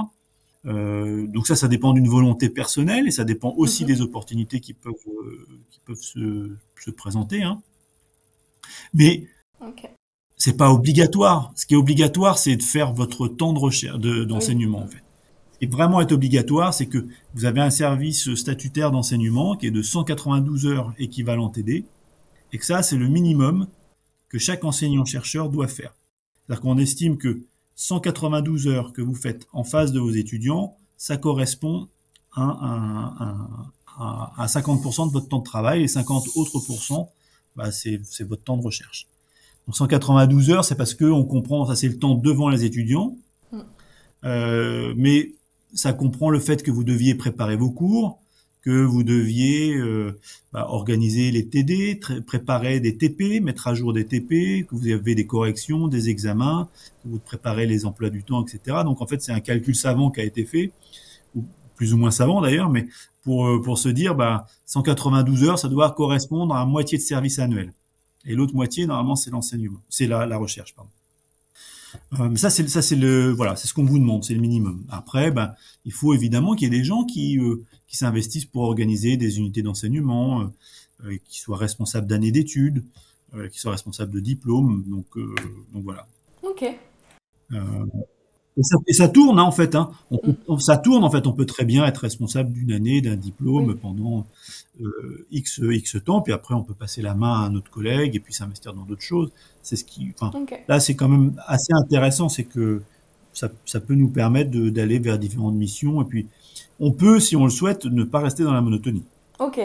Euh, 0.66 1.26
donc 1.26 1.46
ça, 1.46 1.56
ça 1.56 1.68
dépend 1.68 1.94
d'une 1.94 2.08
volonté 2.08 2.50
personnelle 2.50 3.08
et 3.08 3.10
ça 3.10 3.24
dépend 3.24 3.54
aussi 3.56 3.84
mhm. 3.84 3.88
des 3.88 4.00
opportunités 4.02 4.60
qui 4.60 4.74
peuvent, 4.74 4.92
qui 5.70 5.80
peuvent 5.86 5.96
se, 5.96 6.54
se 6.78 6.90
présenter. 6.90 7.42
Hein. 7.42 7.62
Mais 8.92 9.26
okay. 9.62 9.88
c'est 10.36 10.56
pas 10.56 10.70
obligatoire. 10.70 11.50
Ce 11.56 11.64
qui 11.64 11.72
est 11.72 11.78
obligatoire, 11.78 12.38
c'est 12.38 12.56
de 12.56 12.62
faire 12.62 12.92
votre 12.92 13.26
temps 13.26 13.54
de 13.54 13.58
recherche, 13.58 13.98
d'enseignement 13.98 14.80
en 14.80 14.86
fait. 14.86 15.02
Est 15.60 15.70
vraiment 15.70 16.00
est 16.00 16.12
obligatoire, 16.12 16.72
c'est 16.72 16.86
que 16.86 17.06
vous 17.34 17.44
avez 17.44 17.60
un 17.60 17.70
service 17.70 18.34
statutaire 18.34 18.90
d'enseignement 18.90 19.56
qui 19.56 19.66
est 19.66 19.70
de 19.72 19.82
192 19.82 20.66
heures 20.66 20.94
équivalent 20.98 21.48
TD, 21.48 21.84
et 22.52 22.58
que 22.58 22.64
ça, 22.64 22.82
c'est 22.82 22.96
le 22.96 23.08
minimum 23.08 23.66
que 24.28 24.38
chaque 24.38 24.64
enseignant-chercheur 24.64 25.48
doit 25.48 25.68
faire. 25.68 25.94
C'est-à-dire 26.46 26.62
qu'on 26.62 26.78
estime 26.78 27.18
que 27.18 27.42
192 27.74 28.68
heures 28.68 28.92
que 28.92 29.02
vous 29.02 29.14
faites 29.14 29.46
en 29.52 29.64
face 29.64 29.92
de 29.92 30.00
vos 30.00 30.10
étudiants, 30.10 30.76
ça 30.96 31.16
correspond 31.16 31.88
à, 32.32 33.34
à, 33.98 34.46
50% 34.46 35.08
de 35.08 35.12
votre 35.12 35.28
temps 35.28 35.38
de 35.38 35.44
travail 35.44 35.82
et 35.82 35.88
50 35.88 36.28
autres 36.36 36.60
pourcents, 36.60 37.10
bah 37.56 37.70
c'est 37.72 38.00
votre 38.20 38.42
temps 38.42 38.56
de 38.56 38.62
recherche. 38.62 39.08
Donc 39.66 39.76
192 39.76 40.50
heures, 40.50 40.64
c'est 40.64 40.76
parce 40.76 40.94
que 40.94 41.04
on 41.04 41.24
comprend, 41.24 41.66
ça 41.66 41.76
c'est 41.76 41.88
le 41.88 41.98
temps 41.98 42.14
devant 42.14 42.48
les 42.48 42.64
étudiants, 42.64 43.16
mm. 43.52 43.60
euh, 44.24 44.94
mais 44.96 45.32
ça 45.74 45.92
comprend 45.92 46.30
le 46.30 46.40
fait 46.40 46.62
que 46.62 46.70
vous 46.70 46.84
deviez 46.84 47.14
préparer 47.14 47.56
vos 47.56 47.70
cours, 47.70 48.18
que 48.62 48.84
vous 48.84 49.02
deviez 49.02 49.74
euh, 49.76 50.18
bah, 50.52 50.66
organiser 50.68 51.30
les 51.30 51.48
TD, 51.48 52.00
préparer 52.26 52.80
des 52.80 52.96
TP, 52.96 53.40
mettre 53.40 53.68
à 53.68 53.74
jour 53.74 53.92
des 53.92 54.04
TP, 54.04 54.66
que 54.66 54.74
vous 54.74 54.88
avez 54.88 55.14
des 55.14 55.26
corrections, 55.26 55.88
des 55.88 56.08
examens, 56.08 56.68
que 57.02 57.08
vous 57.08 57.18
préparez 57.18 57.66
les 57.66 57.86
emplois 57.86 58.10
du 58.10 58.22
temps, 58.24 58.44
etc. 58.44 58.78
Donc 58.84 59.00
en 59.00 59.06
fait, 59.06 59.22
c'est 59.22 59.32
un 59.32 59.40
calcul 59.40 59.74
savant 59.74 60.10
qui 60.10 60.20
a 60.20 60.24
été 60.24 60.44
fait, 60.44 60.72
ou 61.34 61.44
plus 61.76 61.94
ou 61.94 61.96
moins 61.96 62.10
savant 62.10 62.40
d'ailleurs, 62.40 62.70
mais 62.70 62.88
pour, 63.22 63.46
euh, 63.46 63.62
pour 63.62 63.78
se 63.78 63.88
dire, 63.88 64.14
bah, 64.14 64.46
192 64.66 65.44
heures, 65.44 65.58
ça 65.58 65.68
doit 65.68 65.92
correspondre 65.92 66.54
à 66.54 66.66
moitié 66.66 66.98
de 66.98 67.02
service 67.02 67.38
annuel. 67.38 67.72
Et 68.24 68.34
l'autre 68.34 68.54
moitié, 68.54 68.86
normalement, 68.86 69.16
c'est 69.16 69.30
l'enseignement, 69.30 69.80
c'est 69.88 70.06
la, 70.06 70.26
la 70.26 70.36
recherche, 70.36 70.74
pardon. 70.74 70.90
Euh, 72.18 72.34
ça, 72.36 72.50
c'est 72.50 72.68
ça, 72.68 72.82
c'est 72.82 72.96
le 72.96 73.30
voilà, 73.30 73.56
c'est 73.56 73.68
ce 73.68 73.74
qu'on 73.74 73.84
vous 73.84 73.98
demande, 73.98 74.24
c'est 74.24 74.34
le 74.34 74.40
minimum. 74.40 74.84
Après, 74.90 75.30
ben, 75.30 75.54
il 75.84 75.92
faut 75.92 76.14
évidemment 76.14 76.54
qu'il 76.54 76.72
y 76.72 76.74
ait 76.74 76.78
des 76.78 76.84
gens 76.84 77.04
qui 77.04 77.38
euh, 77.38 77.64
qui 77.86 77.96
s'investissent 77.96 78.44
pour 78.44 78.62
organiser 78.62 79.16
des 79.16 79.38
unités 79.38 79.62
d'enseignement, 79.62 80.50
euh, 81.04 81.16
qui 81.28 81.40
soient 81.40 81.56
responsables 81.56 82.06
d'années 82.06 82.32
d'études, 82.32 82.84
qui 83.52 83.58
soient 83.58 83.72
responsables 83.72 84.12
de 84.12 84.20
diplômes. 84.20 84.84
Donc 84.86 85.06
donc 85.72 85.84
voilà. 85.84 86.06
Ok. 86.42 86.64
Et 88.58 88.62
ça, 88.62 88.76
et 88.86 88.92
ça, 88.92 89.08
tourne 89.08 89.38
hein, 89.38 89.44
en 89.44 89.52
fait. 89.52 89.74
Hein. 89.74 89.90
On, 90.48 90.58
ça 90.58 90.76
tourne 90.76 91.04
en 91.04 91.10
fait. 91.10 91.26
On 91.26 91.32
peut 91.32 91.46
très 91.46 91.64
bien 91.64 91.84
être 91.86 91.98
responsable 91.98 92.52
d'une 92.52 92.72
année, 92.72 93.00
d'un 93.00 93.16
diplôme 93.16 93.76
pendant 93.76 94.26
euh, 94.80 95.26
x 95.30 95.60
x 95.62 95.96
temps, 96.04 96.20
puis 96.20 96.32
après 96.32 96.54
on 96.54 96.62
peut 96.62 96.74
passer 96.74 97.00
la 97.00 97.14
main 97.14 97.32
à 97.32 97.46
un 97.46 97.54
autre 97.54 97.70
collègue 97.70 98.16
et 98.16 98.20
puis 98.20 98.34
s'investir 98.34 98.74
dans 98.74 98.82
d'autres 98.82 99.02
choses. 99.02 99.30
C'est 99.62 99.76
ce 99.76 99.84
qui. 99.84 100.12
Là 100.66 100.80
c'est 100.80 100.96
quand 100.96 101.08
même 101.08 101.34
assez 101.46 101.72
intéressant, 101.72 102.28
c'est 102.28 102.44
que 102.44 102.82
ça, 103.32 103.48
ça, 103.64 103.78
peut 103.78 103.94
nous 103.94 104.08
permettre 104.08 104.50
d'aller 104.50 104.98
vers 104.98 105.18
différentes 105.18 105.54
missions 105.54 106.02
et 106.02 106.04
puis 106.04 106.26
on 106.80 106.90
peut, 106.90 107.20
si 107.20 107.36
on 107.36 107.44
le 107.44 107.50
souhaite, 107.50 107.84
ne 107.84 108.02
pas 108.02 108.18
rester 108.18 108.42
dans 108.42 108.52
la 108.52 108.60
monotonie. 108.60 109.04
Ok. 109.38 109.60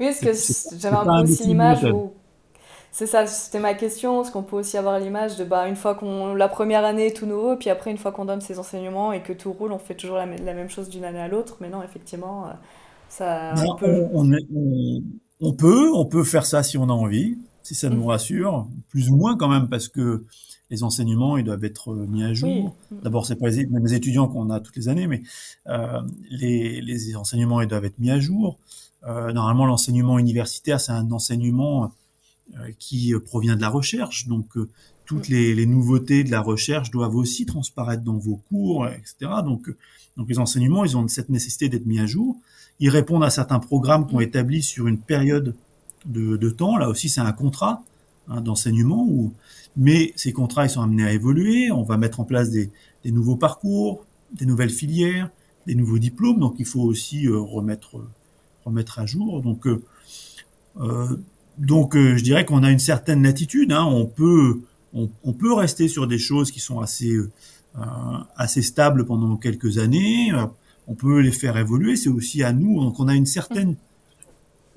Oui, 0.00 0.06
parce 0.06 0.20
que 0.20 0.78
j'avais 0.78 0.96
un 0.96 1.24
peu 1.24 1.30
aussi 1.30 1.46
l'image 1.46 1.84
où 1.84 2.12
c'est 2.90 3.06
ça, 3.06 3.26
c'était 3.26 3.60
ma 3.60 3.74
question, 3.74 4.16
parce 4.16 4.30
qu'on 4.30 4.42
peut 4.42 4.56
aussi 4.56 4.76
avoir 4.76 4.98
l'image 4.98 5.36
de 5.36 5.44
bah, 5.44 5.68
une 5.68 5.76
fois 5.76 5.94
qu'on 5.94 6.34
la 6.34 6.48
première 6.48 6.84
année 6.84 7.12
tout 7.12 7.26
nouveau, 7.26 7.56
puis 7.56 7.70
après 7.70 7.90
une 7.90 7.98
fois 7.98 8.12
qu'on 8.12 8.24
donne 8.24 8.40
ses 8.40 8.58
enseignements 8.58 9.12
et 9.12 9.22
que 9.22 9.32
tout 9.32 9.52
roule, 9.52 9.72
on 9.72 9.78
fait 9.78 9.94
toujours 9.94 10.16
la, 10.16 10.26
la 10.26 10.54
même 10.54 10.70
chose 10.70 10.88
d'une 10.88 11.04
année 11.04 11.20
à 11.20 11.28
l'autre. 11.28 11.58
Mais 11.60 11.68
non, 11.68 11.82
effectivement, 11.82 12.46
euh, 12.46 12.52
ça. 13.08 13.54
on, 13.56 13.76
peut... 13.76 14.06
On, 14.12 14.30
on, 15.40 15.52
peut, 15.52 15.90
on 15.94 16.06
peut 16.06 16.24
faire 16.24 16.46
ça 16.46 16.62
si 16.62 16.78
on 16.78 16.84
a 16.84 16.92
envie, 16.92 17.38
si 17.62 17.74
ça 17.74 17.88
nous 17.90 18.04
mm. 18.04 18.08
rassure, 18.08 18.68
plus 18.88 19.10
ou 19.10 19.16
moins 19.16 19.36
quand 19.36 19.48
même, 19.48 19.68
parce 19.68 19.88
que 19.88 20.24
les 20.70 20.82
enseignements 20.82 21.38
ils 21.38 21.44
doivent 21.44 21.64
être 21.64 21.94
mis 21.94 22.24
à 22.24 22.32
jour. 22.32 22.74
Mm. 22.90 22.96
D'abord, 23.02 23.26
c'est 23.26 23.36
pas 23.36 23.48
les, 23.48 23.94
étudiants 23.94 24.28
qu'on 24.28 24.50
a 24.50 24.60
toutes 24.60 24.76
les 24.76 24.88
années, 24.88 25.06
mais 25.06 25.22
euh, 25.68 26.00
les, 26.30 26.80
les 26.80 27.16
enseignements 27.16 27.60
ils 27.60 27.68
doivent 27.68 27.84
être 27.84 27.98
mis 27.98 28.10
à 28.10 28.18
jour. 28.18 28.58
Euh, 29.06 29.32
normalement, 29.32 29.66
l'enseignement 29.66 30.18
universitaire, 30.18 30.80
c'est 30.80 30.92
un 30.92 31.10
enseignement 31.12 31.84
euh, 31.84 31.88
qui 32.78 33.14
euh, 33.14 33.20
provient 33.20 33.56
de 33.56 33.60
la 33.60 33.68
recherche. 33.68 34.26
Donc, 34.26 34.56
euh, 34.56 34.68
toutes 35.06 35.28
les, 35.28 35.54
les, 35.54 35.66
nouveautés 35.66 36.24
de 36.24 36.30
la 36.30 36.40
recherche 36.40 36.90
doivent 36.90 37.16
aussi 37.16 37.46
transparaître 37.46 38.02
dans 38.02 38.18
vos 38.18 38.40
cours, 38.48 38.86
etc. 38.88 39.30
Donc, 39.44 39.70
donc 40.16 40.28
les 40.28 40.38
enseignements, 40.38 40.84
ils 40.84 40.96
ont 40.96 41.08
cette 41.08 41.30
nécessité 41.30 41.68
d'être 41.68 41.86
mis 41.86 41.98
à 41.98 42.06
jour. 42.06 42.36
Ils 42.80 42.90
répondent 42.90 43.24
à 43.24 43.30
certains 43.30 43.58
programmes 43.58 44.06
qu'on 44.06 44.20
établit 44.20 44.62
sur 44.62 44.86
une 44.86 44.98
période 44.98 45.54
de, 46.04 46.36
de 46.36 46.50
temps. 46.50 46.76
Là 46.76 46.88
aussi, 46.88 47.08
c'est 47.08 47.20
un 47.20 47.32
contrat 47.32 47.82
hein, 48.28 48.40
d'enseignement. 48.40 49.06
Où, 49.08 49.32
mais 49.76 50.12
ces 50.16 50.32
contrats, 50.32 50.66
ils 50.66 50.70
sont 50.70 50.82
amenés 50.82 51.04
à 51.04 51.12
évoluer. 51.12 51.70
On 51.70 51.84
va 51.84 51.96
mettre 51.96 52.20
en 52.20 52.24
place 52.24 52.50
des, 52.50 52.70
des 53.04 53.10
nouveaux 53.10 53.36
parcours, 53.36 54.04
des 54.32 54.44
nouvelles 54.44 54.70
filières, 54.70 55.30
des 55.66 55.74
nouveaux 55.74 55.98
diplômes. 55.98 56.38
Donc, 56.38 56.56
il 56.58 56.66
faut 56.66 56.82
aussi 56.82 57.26
euh, 57.26 57.38
remettre, 57.38 57.96
remettre 58.64 58.98
à 58.98 59.06
jour. 59.06 59.40
Donc, 59.40 59.66
euh, 59.66 61.18
donc, 61.58 61.96
euh, 61.96 62.16
je 62.16 62.22
dirais 62.22 62.44
qu'on 62.44 62.62
a 62.62 62.70
une 62.70 62.78
certaine 62.78 63.22
latitude. 63.22 63.72
Hein. 63.72 63.84
On 63.84 64.06
peut, 64.06 64.60
on, 64.94 65.08
on, 65.24 65.32
peut 65.32 65.52
rester 65.52 65.88
sur 65.88 66.06
des 66.06 66.18
choses 66.18 66.50
qui 66.50 66.60
sont 66.60 66.80
assez, 66.80 67.12
euh, 67.12 67.30
assez 68.36 68.62
stables 68.62 69.04
pendant 69.04 69.36
quelques 69.36 69.78
années. 69.78 70.32
On 70.86 70.94
peut 70.94 71.20
les 71.20 71.32
faire 71.32 71.56
évoluer. 71.56 71.96
C'est 71.96 72.08
aussi 72.08 72.42
à 72.42 72.52
nous. 72.52 72.80
Donc, 72.80 73.00
on 73.00 73.08
a 73.08 73.14
une 73.14 73.26
certaine 73.26 73.76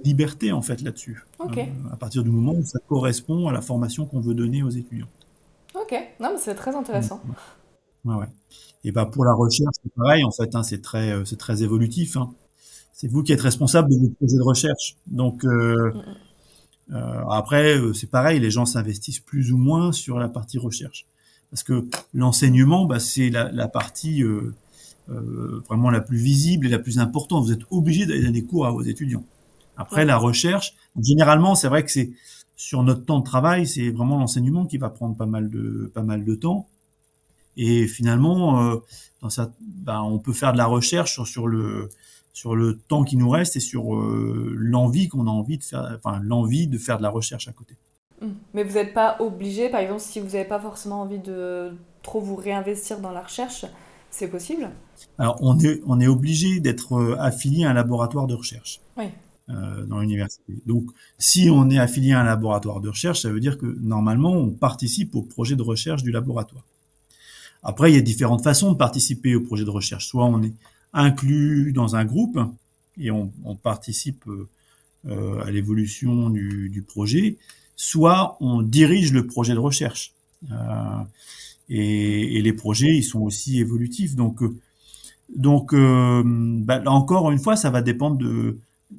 liberté 0.03 0.51
en 0.51 0.61
fait 0.61 0.81
là-dessus. 0.81 1.23
Okay. 1.39 1.61
Euh, 1.61 1.93
à 1.93 1.95
partir 1.95 2.23
du 2.23 2.31
moment 2.31 2.53
où 2.53 2.65
ça 2.65 2.79
correspond 2.87 3.47
à 3.47 3.51
la 3.51 3.61
formation 3.61 4.05
qu'on 4.05 4.19
veut 4.19 4.33
donner 4.33 4.63
aux 4.63 4.69
étudiants. 4.69 5.07
Ok, 5.75 5.93
non 6.19 6.31
mais 6.33 6.39
c'est 6.39 6.55
très 6.55 6.75
intéressant. 6.75 7.21
Ouais, 8.03 8.15
ouais. 8.15 8.25
Et 8.83 8.91
ben 8.91 9.05
pour 9.05 9.23
la 9.23 9.33
recherche, 9.33 9.75
c'est 9.83 9.93
pareil 9.93 10.23
en 10.23 10.31
fait. 10.31 10.55
Hein, 10.55 10.63
c'est 10.63 10.81
très, 10.81 11.23
c'est 11.25 11.37
très 11.37 11.61
évolutif. 11.61 12.17
Hein. 12.17 12.33
C'est 12.93 13.07
vous 13.07 13.21
qui 13.21 13.31
êtes 13.31 13.41
responsable 13.41 13.89
de 13.89 13.99
votre 13.99 14.15
projet 14.15 14.37
de 14.37 14.41
recherche. 14.41 14.97
Donc 15.07 15.45
euh, 15.45 15.91
mm 15.93 15.99
-hmm. 15.99 16.15
Euh, 16.91 17.23
après, 17.29 17.77
euh, 17.77 17.93
c'est 17.93 18.09
pareil, 18.09 18.39
les 18.39 18.51
gens 18.51 18.65
s'investissent 18.65 19.19
plus 19.19 19.51
ou 19.51 19.57
moins 19.57 19.91
sur 19.91 20.19
la 20.19 20.29
partie 20.29 20.57
recherche. 20.57 21.05
Parce 21.49 21.63
que 21.63 21.87
l'enseignement, 22.13 22.85
bah, 22.85 22.99
c'est 22.99 23.29
la, 23.29 23.51
la, 23.51 23.67
partie 23.67 24.23
euh, 24.23 24.53
vraiment 25.67 25.89
la 25.89 26.01
plus 26.01 26.17
visible 26.17 26.67
et 26.67 26.69
la 26.69 26.79
plus 26.79 26.99
importante. 26.99 27.45
Vous 27.45 27.51
êtes 27.51 27.65
obligé 27.69 28.05
d'aller 28.05 28.23
donner 28.23 28.43
cours 28.43 28.65
à 28.65 28.71
vos 28.71 28.83
étudiants. 28.83 29.23
Après, 29.77 30.05
la 30.05 30.17
recherche, 30.17 30.75
généralement, 31.01 31.55
c'est 31.55 31.67
vrai 31.67 31.83
que 31.83 31.91
c'est 31.91 32.11
sur 32.55 32.83
notre 32.83 33.05
temps 33.05 33.19
de 33.19 33.23
travail, 33.23 33.65
c'est 33.65 33.89
vraiment 33.89 34.19
l'enseignement 34.19 34.67
qui 34.67 34.77
va 34.77 34.91
prendre 34.91 35.15
pas 35.15 35.25
mal 35.25 35.49
de 35.49 35.91
pas 35.95 36.03
mal 36.03 36.23
de 36.23 36.35
temps. 36.35 36.67
Et 37.57 37.87
finalement, 37.87 38.61
euh, 38.63 38.75
dans 39.21 39.31
ça, 39.31 39.51
ben, 39.59 40.01
on 40.01 40.19
peut 40.19 40.33
faire 40.33 40.53
de 40.53 40.59
la 40.59 40.67
recherche 40.67 41.13
sur, 41.13 41.27
sur 41.27 41.47
le 41.47 41.89
sur 42.33 42.55
le 42.55 42.77
temps 42.77 43.03
qui 43.03 43.17
nous 43.17 43.29
reste 43.29 43.55
et 43.55 43.59
sur 43.59 43.95
euh, 43.95 44.53
l'envie 44.57 45.07
qu'on 45.09 45.27
a 45.27 45.31
envie 45.31 45.57
de 45.57 45.63
faire, 45.63 45.97
enfin 45.97 46.19
l'envie 46.23 46.67
de 46.67 46.77
faire 46.77 46.97
de 46.97 47.03
la 47.03 47.09
recherche 47.09 47.47
à 47.47 47.51
côté. 47.51 47.75
Mmh. 48.21 48.27
Mais 48.53 48.63
vous 48.63 48.75
n'êtes 48.75 48.93
pas 48.93 49.17
obligé, 49.19 49.69
par 49.69 49.81
exemple, 49.81 50.01
si 50.01 50.19
vous 50.19 50.27
n'avez 50.27 50.45
pas 50.45 50.59
forcément 50.59 51.01
envie 51.01 51.19
de 51.19 51.71
trop 52.03 52.21
vous 52.21 52.35
réinvestir 52.35 52.99
dans 52.99 53.11
la 53.11 53.21
recherche, 53.21 53.65
c'est 54.09 54.27
possible? 54.27 54.69
Alors 55.17 55.37
on 55.41 55.57
est 55.59 55.81
on 55.85 55.99
est 55.99 56.07
obligé 56.07 56.59
d'être 56.59 56.93
euh, 56.93 57.15
affilié 57.19 57.65
à 57.65 57.71
un 57.71 57.73
laboratoire 57.73 58.27
de 58.27 58.35
recherche. 58.35 58.81
Oui. 58.97 59.05
Euh, 59.49 59.85
dans 59.85 59.99
l'université. 59.99 60.53
Donc, 60.65 60.91
si 61.17 61.49
on 61.49 61.69
est 61.69 61.79
affilié 61.79 62.13
à 62.13 62.21
un 62.21 62.23
laboratoire 62.23 62.79
de 62.79 62.87
recherche, 62.87 63.21
ça 63.21 63.29
veut 63.29 63.39
dire 63.39 63.57
que 63.57 63.65
normalement, 63.81 64.31
on 64.31 64.51
participe 64.51 65.13
au 65.15 65.23
projet 65.23 65.55
de 65.55 65.61
recherche 65.61 66.03
du 66.03 66.11
laboratoire. 66.11 66.63
Après, 67.63 67.91
il 67.91 67.95
y 67.95 67.97
a 67.97 68.01
différentes 68.01 68.43
façons 68.43 68.71
de 68.71 68.77
participer 68.77 69.35
au 69.35 69.41
projet 69.41 69.65
de 69.65 69.69
recherche. 69.69 70.07
Soit 70.07 70.25
on 70.25 70.41
est 70.41 70.53
inclus 70.93 71.71
dans 71.73 71.95
un 71.95 72.05
groupe 72.05 72.39
et 72.97 73.11
on, 73.11 73.31
participe 73.61 74.25
euh, 75.07 75.41
à 75.41 75.51
l'évolution 75.51 76.29
du, 76.29 76.83
projet, 76.87 77.37
soit 77.75 78.37
on 78.41 78.61
dirige 78.61 79.11
le 79.13 79.25
projet 79.25 79.53
de 79.53 79.59
recherche. 79.59 80.13
Euh, 80.51 80.55
et, 81.69 82.41
les 82.41 82.53
projets, 82.53 82.97
ils 82.97 83.03
sont 83.03 83.21
aussi 83.21 83.59
évolutifs. 83.59 84.15
Donc, 84.15 84.43
euh, 84.43 84.55
donc 85.35 85.73
euh, 85.73 86.21
bah, 86.25 86.81
encore 86.85 87.31
une 87.31 87.39
fois, 87.39 87.55
ça 87.55 87.69
va 87.69 87.81
dépendre 87.81 88.17
de, 88.17 88.57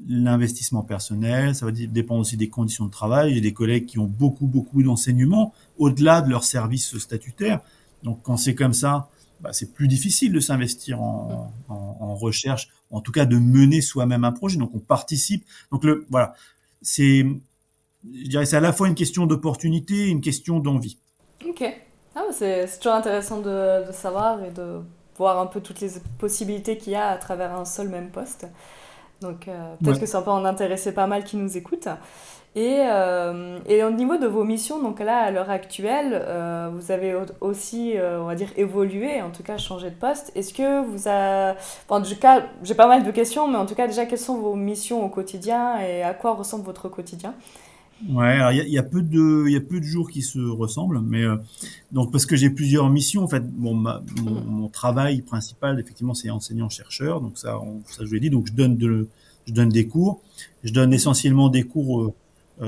l'investissement 0.08 0.82
personnel, 0.82 1.54
ça 1.54 1.66
va 1.66 1.72
dépendre 1.72 2.22
aussi 2.22 2.38
des 2.38 2.48
conditions 2.48 2.86
de 2.86 2.90
travail. 2.90 3.34
J'ai 3.34 3.42
des 3.42 3.52
collègues 3.52 3.84
qui 3.84 3.98
ont 3.98 4.06
beaucoup, 4.06 4.46
beaucoup 4.46 4.82
d'enseignements 4.82 5.52
au-delà 5.76 6.22
de 6.22 6.30
leur 6.30 6.44
service 6.44 6.96
statutaire. 6.96 7.60
Donc, 8.02 8.20
quand 8.22 8.38
c'est 8.38 8.54
comme 8.54 8.72
ça, 8.72 9.10
bah, 9.42 9.52
c'est 9.52 9.74
plus 9.74 9.88
difficile 9.88 10.32
de 10.32 10.40
s'investir 10.40 11.02
en, 11.02 11.52
en, 11.68 11.96
en, 12.00 12.14
recherche, 12.14 12.68
en 12.90 13.00
tout 13.00 13.12
cas 13.12 13.26
de 13.26 13.36
mener 13.36 13.80
soi-même 13.80 14.24
un 14.24 14.32
projet. 14.32 14.56
Donc, 14.56 14.70
on 14.74 14.78
participe. 14.78 15.44
Donc, 15.70 15.84
le, 15.84 16.06
voilà, 16.10 16.34
c'est, 16.80 17.26
je 18.04 18.28
dirais, 18.28 18.46
c'est 18.46 18.56
à 18.56 18.60
la 18.60 18.72
fois 18.72 18.88
une 18.88 18.94
question 18.94 19.26
d'opportunité 19.26 20.06
et 20.06 20.08
une 20.08 20.20
question 20.20 20.60
d'envie. 20.60 20.98
Ok. 21.46 21.64
Ah, 22.14 22.22
c'est, 22.32 22.66
toujours 22.78 22.94
intéressant 22.94 23.40
de, 23.40 23.86
de 23.86 23.92
savoir 23.92 24.44
et 24.44 24.50
de 24.50 24.80
voir 25.16 25.38
un 25.38 25.46
peu 25.46 25.60
toutes 25.60 25.80
les 25.80 25.90
possibilités 26.18 26.78
qu'il 26.78 26.92
y 26.92 26.96
a 26.96 27.08
à 27.08 27.16
travers 27.16 27.52
un 27.52 27.64
seul 27.64 27.88
même 27.88 28.10
poste. 28.10 28.46
Donc 29.20 29.48
euh, 29.48 29.74
peut-être 29.82 30.00
que 30.00 30.06
ça 30.06 30.20
peut 30.20 30.30
en 30.30 30.44
intéresser 30.44 30.92
pas 30.92 31.06
mal 31.06 31.24
qui 31.24 31.36
nous 31.36 31.56
écoutent. 31.56 31.88
Et, 32.54 32.80
euh, 32.80 33.58
et, 33.66 33.82
au 33.82 33.90
niveau 33.90 34.18
de 34.18 34.26
vos 34.26 34.44
missions, 34.44 34.82
donc 34.82 35.00
là, 35.00 35.22
à 35.22 35.30
l'heure 35.30 35.48
actuelle, 35.48 36.10
euh, 36.12 36.68
vous 36.74 36.90
avez 36.90 37.16
aussi, 37.40 37.96
euh, 37.96 38.20
on 38.20 38.26
va 38.26 38.34
dire, 38.34 38.50
évolué, 38.58 39.22
en 39.22 39.30
tout 39.30 39.42
cas 39.42 39.56
changé 39.56 39.88
de 39.88 39.94
poste. 39.94 40.32
Est-ce 40.34 40.52
que 40.52 40.86
vous 40.86 41.08
avez... 41.08 41.58
En 41.88 42.02
tout 42.02 42.14
cas, 42.20 42.46
j'ai 42.62 42.74
pas 42.74 42.88
mal 42.88 43.04
de 43.04 43.10
questions, 43.10 43.48
mais 43.48 43.56
en 43.56 43.64
tout 43.64 43.74
cas, 43.74 43.86
déjà, 43.86 44.04
quelles 44.04 44.18
sont 44.18 44.38
vos 44.38 44.54
missions 44.54 45.02
au 45.02 45.08
quotidien 45.08 45.80
et 45.80 46.02
à 46.02 46.12
quoi 46.12 46.34
ressemble 46.34 46.64
votre 46.64 46.90
quotidien? 46.90 47.34
Ouais, 48.10 48.36
il 48.66 48.72
y 48.72 48.78
a, 48.78 48.82
peu 48.82 49.00
de 49.00 49.44
il 49.46 49.52
y 49.52 49.56
a 49.56 49.60
peu 49.60 49.78
de 49.78 49.84
jours 49.84 50.10
qui 50.10 50.22
se 50.22 50.40
ressemblent, 50.40 51.00
mais 51.00 51.22
donc 51.92 52.10
parce 52.10 52.26
que 52.26 52.34
j'ai 52.34 52.50
plusieurs 52.50 52.90
missions 52.90 53.22
en 53.22 53.28
fait. 53.28 53.46
Bon, 53.46 53.74
mon, 53.74 54.66
travail 54.66 55.22
principal 55.22 55.78
effectivement 55.78 56.12
c'est 56.12 56.28
enseignant 56.28 56.68
chercheur, 56.68 57.20
donc 57.20 57.38
ça 57.38 57.60
on, 57.60 57.80
ça 57.86 58.04
je 58.04 58.12
l'ai 58.12 58.18
dit. 58.18 58.28
Donc 58.28 58.48
je 58.48 58.54
donne 58.54 58.76
de 58.76 59.06
je 59.46 59.52
donne 59.52 59.68
des 59.68 59.86
cours. 59.86 60.20
Je 60.64 60.72
donne 60.72 60.92
essentiellement 60.92 61.48
des 61.48 61.62
cours 61.62 62.12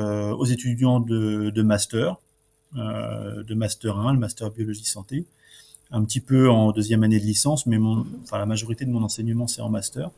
aux 0.00 0.44
étudiants 0.44 1.00
de, 1.00 1.50
de 1.50 1.62
master, 1.62 2.16
euh, 2.76 3.42
de 3.44 3.54
master 3.54 3.98
1, 3.98 4.14
le 4.14 4.18
master 4.18 4.50
biologie 4.50 4.84
santé, 4.84 5.26
un 5.90 6.04
petit 6.04 6.20
peu 6.20 6.50
en 6.50 6.72
deuxième 6.72 7.04
année 7.04 7.20
de 7.20 7.24
licence, 7.24 7.66
mais 7.66 7.78
mon, 7.78 8.04
enfin 8.22 8.38
la 8.38 8.46
majorité 8.46 8.84
de 8.84 8.90
mon 8.90 9.02
enseignement 9.02 9.46
c'est 9.46 9.60
en 9.60 9.68
master. 9.68 10.10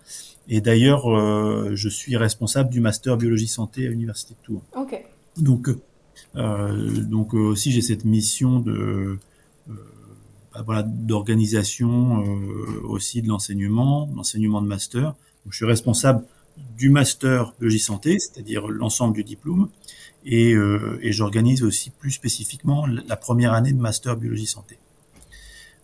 Et 0.49 0.61
d'ailleurs, 0.61 1.11
euh, 1.11 1.73
je 1.75 1.89
suis 1.89 2.17
responsable 2.17 2.71
du 2.71 2.81
master 2.81 3.17
biologie 3.17 3.49
santé 3.49 3.87
à 3.87 3.91
l'université 3.91 4.35
de 4.35 4.45
Tours. 4.45 4.63
Donc, 5.37 5.69
euh, 6.37 7.03
donc 7.03 7.35
euh, 7.35 7.39
aussi 7.39 7.73
j'ai 7.73 7.83
cette 7.83 8.07
mission 8.07 8.61
de 8.61 9.19
euh, 9.69 9.75
bah, 10.55 10.63
voilà 10.65 10.83
d'organisation 10.83 12.25
euh, 12.25 12.81
aussi 12.89 13.21
de 13.21 13.29
l'enseignement, 13.29 14.09
l'enseignement 14.17 14.63
de 14.63 14.67
master. 14.67 15.03
Donc, 15.45 15.51
je 15.51 15.57
suis 15.57 15.67
responsable 15.67 16.25
du 16.77 16.91
master 16.91 17.53
biologie 17.59 17.79
santé, 17.79 18.19
c'est-à-dire 18.19 18.69
l'ensemble 18.69 19.15
du 19.15 19.25
diplôme, 19.25 19.69
et, 20.25 20.55
et 21.03 21.13
j'organise 21.13 21.63
aussi 21.63 21.91
plus 21.91 22.11
spécifiquement 22.11 22.85
la 22.87 23.17
première 23.17 23.53
année 23.53 23.73
de 23.73 23.79
master 23.79 24.17
biologie 24.17 24.47
santé. 24.47 24.77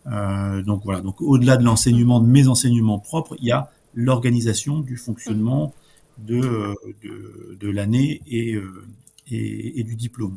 donc 0.07 0.83
voilà, 0.85 1.01
donc 1.01 1.23
au-delà 1.23 1.57
de 1.57 1.65
l'enseignement 1.65 2.19
de 2.19 2.27
mes 2.27 2.49
enseignements 2.49 2.99
propres, 2.99 3.37
il 3.39 3.47
y 3.47 3.53
a 3.53 3.71
l'organisation 3.95 4.81
du 4.81 4.97
fonctionnement 4.97 5.73
de, 6.19 6.75
de, 7.03 7.57
de 7.61 7.71
l'année 7.71 8.21
et, 8.27 8.59
et, 9.31 9.81
et, 9.81 9.85
du 9.85 9.95
diplôme. 9.95 10.37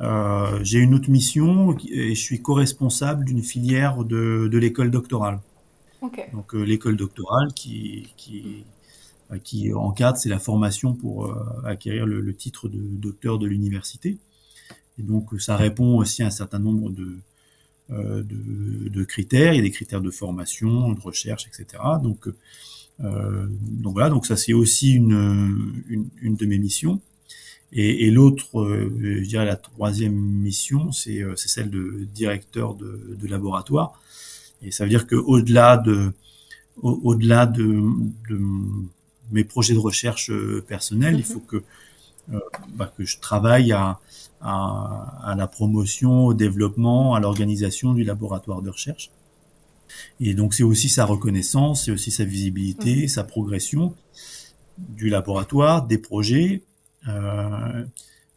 Euh, 0.00 0.58
j'ai 0.62 0.78
une 0.78 0.94
autre 0.94 1.10
mission 1.10 1.76
et 1.90 2.14
je 2.14 2.20
suis 2.20 2.40
co-responsable 2.40 3.24
d'une 3.24 3.42
filière 3.42 4.04
de, 4.04 4.48
de 4.50 4.58
l'école 4.58 4.90
doctorale. 4.90 5.40
Okay. 6.02 6.24
Donc 6.32 6.54
euh, 6.54 6.62
l'école 6.62 6.96
doctorale 6.96 7.52
qui, 7.54 8.12
qui, 8.16 8.64
qui 9.42 9.72
encadre, 9.72 10.18
c'est 10.18 10.28
la 10.28 10.38
formation 10.38 10.94
pour 10.94 11.26
euh, 11.26 11.34
acquérir 11.64 12.06
le, 12.06 12.34
titre 12.34 12.68
de 12.68 12.78
docteur 12.78 13.38
de 13.38 13.46
l'université. 13.46 14.18
Et 14.98 15.02
donc 15.02 15.40
ça 15.40 15.56
répond 15.56 15.98
aussi 15.98 16.22
à 16.22 16.26
un 16.26 16.30
certain 16.30 16.58
nombre 16.58 16.90
de, 16.90 17.18
euh, 17.90 19.04
critères. 19.06 19.52
Il 19.52 19.56
y 19.56 19.60
a 19.60 19.62
des 19.62 19.70
critères 19.70 20.00
de 20.00 20.10
formation, 20.10 20.92
de 20.92 21.00
recherche, 21.00 21.46
etc. 21.46 21.82
Donc, 22.02 22.28
euh, 23.04 23.46
donc 23.48 23.94
voilà, 23.94 24.08
donc 24.08 24.26
ça 24.26 24.36
c'est 24.36 24.52
aussi 24.52 24.92
une, 24.92 26.08
une, 26.22 26.36
de 26.36 26.46
mes 26.46 26.58
missions. 26.58 27.00
Et, 27.72 28.10
l'autre, 28.10 28.60
euh, 28.60 28.90
je 29.00 29.28
dirais 29.28 29.44
la 29.44 29.56
troisième 29.56 30.14
mission, 30.14 30.92
c'est 30.92 31.22
euh, 31.22 31.34
celle 31.36 31.68
de 31.68 32.06
directeur 32.14 32.74
de, 32.74 33.16
de, 33.20 33.26
laboratoire. 33.26 34.00
Et 34.62 34.70
ça 34.70 34.84
veut 34.84 34.90
dire 34.90 35.06
que 35.06 35.16
au-delà 35.16 35.76
de, 35.76 36.12
au-delà 36.80 37.44
de, 37.44 37.82
de, 38.30 38.40
mes 39.32 39.44
projets 39.44 39.74
de 39.74 39.78
recherche 39.78 40.30
euh, 40.30 40.64
personnels, 40.66 41.14
mm 41.14 41.18
-hmm. 41.18 41.20
il 41.20 41.32
faut 41.32 41.40
que 41.40 41.58
euh, 42.32 42.40
bah, 42.78 42.92
que 42.96 43.04
je 43.04 43.16
travaille 43.20 43.70
à, 43.72 44.00
à, 44.40 45.30
à, 45.30 45.34
la 45.36 45.46
promotion, 45.46 46.26
au 46.26 46.34
développement, 46.34 47.14
à 47.14 47.20
l'organisation 47.20 47.88
du 47.94 48.02
laboratoire 48.04 48.62
de 48.62 48.70
recherche. 48.70 49.10
Et 50.20 50.34
donc 50.34 50.54
c'est 50.54 50.64
aussi 50.72 50.88
sa 50.88 51.04
reconnaissance, 51.04 51.84
c'est 51.84 51.92
aussi 51.92 52.10
sa 52.10 52.24
visibilité, 52.24 53.04
mmh. 53.04 53.08
sa 53.08 53.24
progression 53.24 53.94
du 54.78 55.08
laboratoire, 55.08 55.86
des 55.86 55.98
projets, 55.98 56.62
euh, 57.08 57.84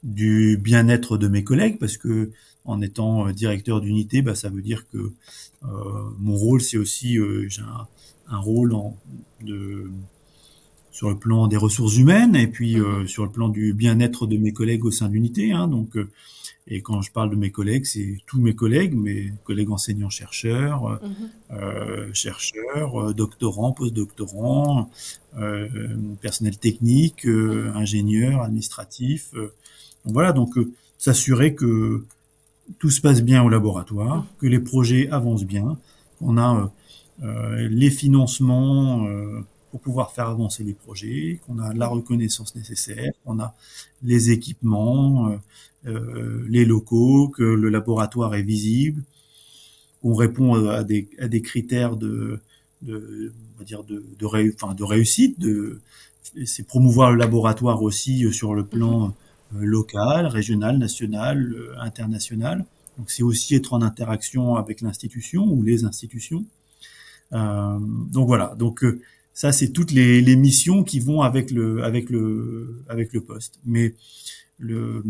du 0.03 0.57
bien-être 0.57 1.17
de 1.17 1.27
mes 1.27 1.43
collègues, 1.43 1.77
parce 1.79 1.97
que 1.97 2.31
en 2.65 2.81
étant 2.81 3.29
directeur 3.31 3.81
d'unité, 3.81 4.21
bah, 4.21 4.35
ça 4.35 4.49
veut 4.49 4.61
dire 4.61 4.87
que 4.89 4.97
euh, 5.63 5.67
mon 6.19 6.35
rôle, 6.35 6.61
c'est 6.61 6.77
aussi 6.77 7.17
euh, 7.17 7.47
j'ai 7.49 7.61
un, 7.61 7.87
un, 8.27 8.37
rôle 8.37 8.73
en, 8.73 8.95
de 9.41 9.89
sur 10.99 11.09
le 11.09 11.15
plan 11.15 11.47
des 11.47 11.55
ressources 11.55 11.95
humaines 11.95 12.35
et 12.35 12.47
puis 12.47 12.77
euh, 12.77 13.07
sur 13.07 13.23
le 13.23 13.31
plan 13.31 13.47
du 13.47 13.73
bien-être 13.73 14.27
de 14.27 14.35
mes 14.35 14.51
collègues 14.51 14.83
au 14.83 14.91
sein 14.91 15.07
de 15.07 15.13
l'unité. 15.13 15.53
Hein, 15.53 15.69
donc, 15.69 15.95
euh, 15.95 16.09
et 16.67 16.81
quand 16.81 17.01
je 17.01 17.09
parle 17.13 17.29
de 17.29 17.37
mes 17.37 17.51
collègues, 17.51 17.85
c'est 17.85 18.17
tous 18.27 18.41
mes 18.41 18.53
collègues, 18.53 18.93
mes 18.95 19.31
collègues 19.45 19.71
enseignants-chercheurs, 19.71 20.81
mm 20.81 20.97
-hmm. 21.07 21.57
euh, 21.57 22.13
chercheurs, 22.23 22.91
euh, 23.01 23.13
doctorants, 23.13 23.71
postdoctorants, 23.79 24.89
euh, 25.37 25.69
personnel 26.25 26.55
technique, 26.67 27.21
euh, 27.25 27.71
ingénieurs, 27.83 28.39
administratif. 28.49 29.21
donc 30.03 30.11
voilà, 30.17 30.31
donc 30.39 30.51
s'assurer 31.05 31.49
que 31.61 31.71
tout 32.79 32.91
se 32.97 33.01
passe 33.05 33.21
bien 33.31 33.39
au 33.45 33.49
laboratoire, 33.57 34.17
que 34.39 34.47
les 34.55 34.61
projets 34.71 35.05
avancent 35.19 35.49
bien, 35.57 35.67
qu'on 36.17 36.35
a 36.49 36.51
les 37.81 37.91
financements 38.01 38.85
pour 39.71 39.79
pouvoir 39.81 40.11
faire 40.11 40.27
avancer 40.27 40.63
les 40.63 40.73
projets, 40.73 41.39
qu'on 41.45 41.59
a 41.59 41.73
la 41.73 41.87
reconnaissance 41.87 42.55
nécessaire, 42.55 43.11
qu'on 43.23 43.39
a 43.39 43.53
les 44.03 44.31
équipements, 44.31 45.29
euh, 45.29 45.37
euh, 45.87 46.45
les 46.49 46.65
locaux, 46.65 47.29
que 47.29 47.43
le 47.43 47.69
laboratoire 47.69 48.35
est 48.35 48.41
visible, 48.43 49.03
qu'on 50.01 50.13
répond 50.13 50.67
à 50.67 50.83
des, 50.83 51.09
à 51.19 51.27
des 51.27 51.41
critères 51.41 51.95
de, 51.95 52.39
de, 52.81 53.31
on 53.55 53.59
va 53.59 53.65
dire 53.65 53.83
de, 53.83 54.03
de, 54.17 54.25
ré, 54.25 54.51
enfin, 54.55 54.73
de 54.73 54.83
réussite. 54.83 55.39
De, 55.39 55.79
c'est 56.45 56.63
promouvoir 56.65 57.11
le 57.11 57.17
laboratoire 57.17 57.81
aussi 57.81 58.25
euh, 58.25 58.31
sur 58.31 58.53
le 58.53 58.65
plan 58.65 59.13
euh, 59.55 59.61
local, 59.61 60.27
régional, 60.27 60.77
national, 60.77 61.53
euh, 61.53 61.75
international. 61.79 62.65
Donc 62.97 63.11
c'est 63.11 63.23
aussi 63.23 63.55
être 63.55 63.73
en 63.73 63.81
interaction 63.81 64.55
avec 64.55 64.81
l'institution 64.81 65.45
ou 65.45 65.63
les 65.63 65.85
institutions. 65.85 66.43
donc 67.31 68.27
voilà. 68.27 68.55
Donc 68.57 68.83
ça, 69.39 69.53
c'est 69.53 69.69
toutes 69.69 69.91
les, 69.91 70.19
les, 70.19 70.35
missions 70.35 70.83
qui 70.83 70.99
vont 70.99 71.21
avec 71.21 71.49
le 71.49 71.81
avec 71.85 72.09
le 72.09 72.83
avec 72.89 73.13
le 73.13 73.21
poste. 73.21 73.61
Mais 73.63 73.95
le 74.57 75.01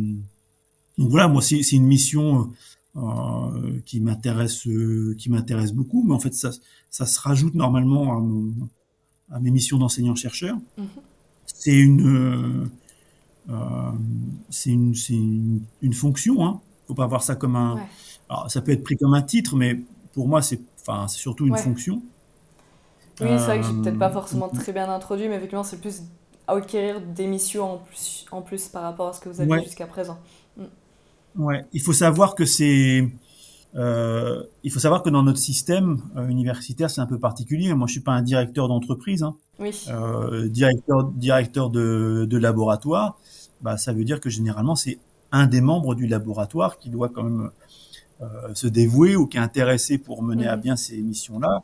donc 0.99 1.09
voilà, 1.09 1.27
moi 1.27 1.41
c'est 1.41 1.71
une 1.71 1.88
mission 1.88 2.51
euh, 2.95 3.80
qui 3.88 3.99
m'intéresse 3.99 4.67
euh, 4.67 5.15
qui 5.17 5.32
m'intéresse 5.32 5.73
beaucoup, 5.73 6.03
mais 6.03 6.13
en 6.13 6.19
fait 6.19 6.36
ça 6.36 6.51
ça 6.91 7.07
se 7.07 7.19
rajoute 7.19 7.55
normalement 7.55 8.15
à, 8.15 8.19
mon, 8.19 8.53
à 9.32 9.39
mes 9.39 9.49
missions 9.49 9.80
d'enseignant 9.80 10.13
chercheur. 10.13 10.55
Mm-hmm. 10.77 10.84
C'est 11.47 11.75
une 11.75 12.69
euh, 13.49 13.91
c'est 14.51 14.69
une, 14.69 14.93
une, 15.09 15.61
une, 15.82 15.93
fonction. 15.93 16.45
Hein. 16.45 16.61
Faut 16.88 16.93
pas 16.93 17.07
voir 17.07 17.23
ça 17.23 17.34
comme 17.34 17.55
un. 17.55 17.84
Alors, 18.30 18.51
ça 18.51 18.61
peut 18.61 18.73
être 18.73 18.84
pris 18.84 18.95
comme 18.95 19.15
un 19.15 19.23
titre, 19.23 19.55
mais 19.55 19.82
pour 20.13 20.27
moi 20.27 20.43
c'est 20.43 20.61
enfin 20.82 21.07
c'est 21.07 21.17
surtout 21.17 21.47
une 21.47 21.57
fonction. 21.57 22.03
Oui, 23.22 23.28
c'est 23.38 23.45
vrai 23.45 23.59
que 23.59 23.65
j'ai 23.65 23.74
peut-être 23.74 23.99
pas 23.99 24.09
forcément 24.09 24.49
très 24.49 24.72
bien 24.72 24.89
introduit, 24.89 25.28
mais 25.28 25.36
effectivement 25.36 25.63
c'est 25.63 25.80
plus 25.80 26.03
acquérir 26.47 27.01
des 27.01 27.28
missions 27.28 27.74
en 27.74 27.78
plus, 27.78 28.26
en 28.32 28.41
plus 28.41 28.67
par 28.67 28.84
rapport 28.84 29.09
à 29.09 29.13
ce 29.13 29.20
que 29.20 29.30
vous 29.30 29.41
avez 29.41 29.63
jusqu'à 29.63 29.88
présent. 29.88 30.17
Mm. 30.57 30.63
Ouais, 31.36 31.65
il 31.74 31.82
faut 31.82 31.93
savoir 31.93 32.34
que 32.36 32.45
c'est, 32.45 33.07
euh, 33.76 34.43
il 34.63 34.72
faut 34.72 34.80
savoir 34.80 35.03
que 35.03 35.09
dans 35.09 35.24
notre 35.24 35.38
système 35.38 36.01
euh, 36.17 36.28
universitaire, 36.28 36.89
c'est 36.89 37.01
un 37.01 37.05
peu 37.05 37.20
particulier. 37.20 37.74
Moi, 37.74 37.88
je 37.88 37.93
suis 37.93 38.01
pas 38.01 38.13
un 38.13 38.24
directeur 38.24 38.67
d'entreprise. 38.67 39.22
Hein. 39.22 39.36
Oui. 39.59 39.86
Euh, 39.89 40.47
directeur, 40.47 41.03
directeur 41.03 41.70
de, 41.70 42.26
de 42.28 42.38
laboratoire, 42.38 43.20
bah, 43.61 43.78
ça 43.78 43.93
veut 43.93 44.03
dire 44.03 44.20
que 44.20 44.30
généralement, 44.30 44.76
c'est 44.76 44.97
un 45.32 45.45
des 45.45 45.61
membres 45.61 45.93
du 45.93 46.07
laboratoire 46.07 46.80
qui 46.80 46.89
doit 46.89 47.09
quand 47.09 47.24
même 47.24 47.51
euh, 48.22 48.53
se 48.53 48.67
dévouer 48.67 49.15
ou 49.15 49.28
qui 49.28 49.38
est 49.38 49.39
intéressé 49.39 49.97
pour 49.97 50.24
mener 50.24 50.45
à 50.45 50.57
mhm. 50.57 50.61
bien 50.61 50.76
ces 50.76 50.97
missions-là, 50.97 51.63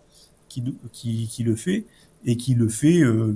qui, 0.55 0.75
qui, 0.91 1.27
qui, 1.27 1.43
le 1.43 1.55
fait 1.55 1.85
et 2.25 2.37
qui 2.37 2.55
le 2.55 2.69
fait 2.69 3.01
euh, 3.01 3.35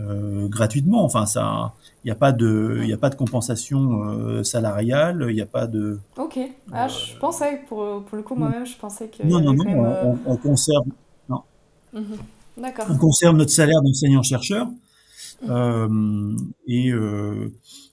euh, 0.00 0.48
gratuitement. 0.48 1.04
Enfin, 1.04 1.26
ça, 1.26 1.74
il 2.04 2.08
n'y 2.08 2.10
a 2.10 2.16
pas 2.16 2.32
de, 2.32 2.80
il 2.84 2.92
a 2.92 2.96
pas 2.96 3.10
de 3.10 3.14
compensation 3.14 4.02
euh, 4.04 4.42
salariale, 4.42 5.26
il 5.28 5.34
n'y 5.34 5.40
a 5.40 5.46
pas 5.46 5.66
de. 5.66 5.98
Ok. 6.16 6.38
Ah, 6.72 6.88
je 6.88 7.16
pensais 7.18 7.62
pour, 7.68 8.04
pour 8.04 8.16
le 8.16 8.22
coup 8.22 8.34
moi-même, 8.34 8.66
je 8.66 8.76
pensais 8.76 9.08
que. 9.08 9.22
Non, 9.22 9.40
non, 9.40 9.52
non, 9.54 10.18
on, 10.26 10.36
conserve. 10.36 10.86
Non. 11.28 11.42
Mhm. 11.92 12.16
D'accord. 12.56 12.86
On 12.90 12.96
conserve 12.96 13.36
notre 13.36 13.52
salaire 13.52 13.80
d'enseignant 13.82 14.22
chercheur. 14.22 14.68
Et 16.66 16.92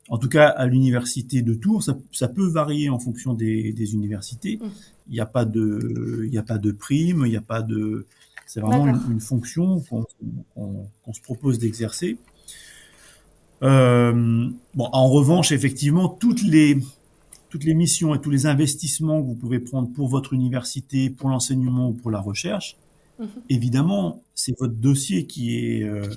en 0.08 0.20
tout 0.20 0.30
cas, 0.30 0.50
à 0.50 0.68
l'université 0.68 1.42
de 1.42 1.56
Tours, 1.56 1.82
ça, 1.82 1.98
ça, 2.12 2.28
peut 2.28 2.48
varier 2.48 2.90
en 2.90 3.00
fonction 3.00 3.34
des, 3.34 3.74
des 3.74 3.94
universités. 3.96 4.60
Mhm. 4.62 4.70
Il 5.08 5.14
n'y 5.14 5.20
a 5.20 5.26
pas 5.26 5.46
de, 5.46 6.28
il 6.32 6.38
a 6.38 6.44
pas 6.44 6.58
de 6.58 6.72
prime, 6.72 7.24
il 7.26 7.30
n'y 7.30 7.38
a 7.38 7.42
pas 7.42 7.62
de, 7.62 8.06
c'est 8.46 8.62
vraiment 8.62 8.88
une, 9.10 9.20
fonction 9.20 9.82
qu'on 10.54 11.14
se 11.14 11.22
propose 11.22 11.60
d'exercer. 11.60 12.18
Euh, 13.64 14.50
bon, 14.74 14.90
en 14.92 15.10
revanche, 15.10 15.52
effectivement, 15.52 16.10
toutes 16.10 16.44
les, 16.44 16.78
toutes 17.50 17.64
les 17.64 17.74
missions 17.74 18.14
et 18.14 18.22
tous 18.22 18.30
les 18.30 18.46
investissements 18.46 19.22
que 19.22 19.28
vous 19.28 19.36
pouvez 19.36 19.60
prendre 19.60 19.90
pour 19.92 20.08
votre 20.08 20.34
université, 20.34 21.10
pour 21.10 21.30
l'enseignement 21.30 21.90
ou 21.90 21.94
pour 21.94 22.12
la 22.12 22.20
recherche, 22.20 22.78
mhm. 23.20 23.28
évidemment, 23.50 24.22
c'est 24.36 24.58
votre 24.60 24.76
dossier 24.76 25.26
qui 25.26 25.58
est, 25.58 25.84
euh, 25.84 26.08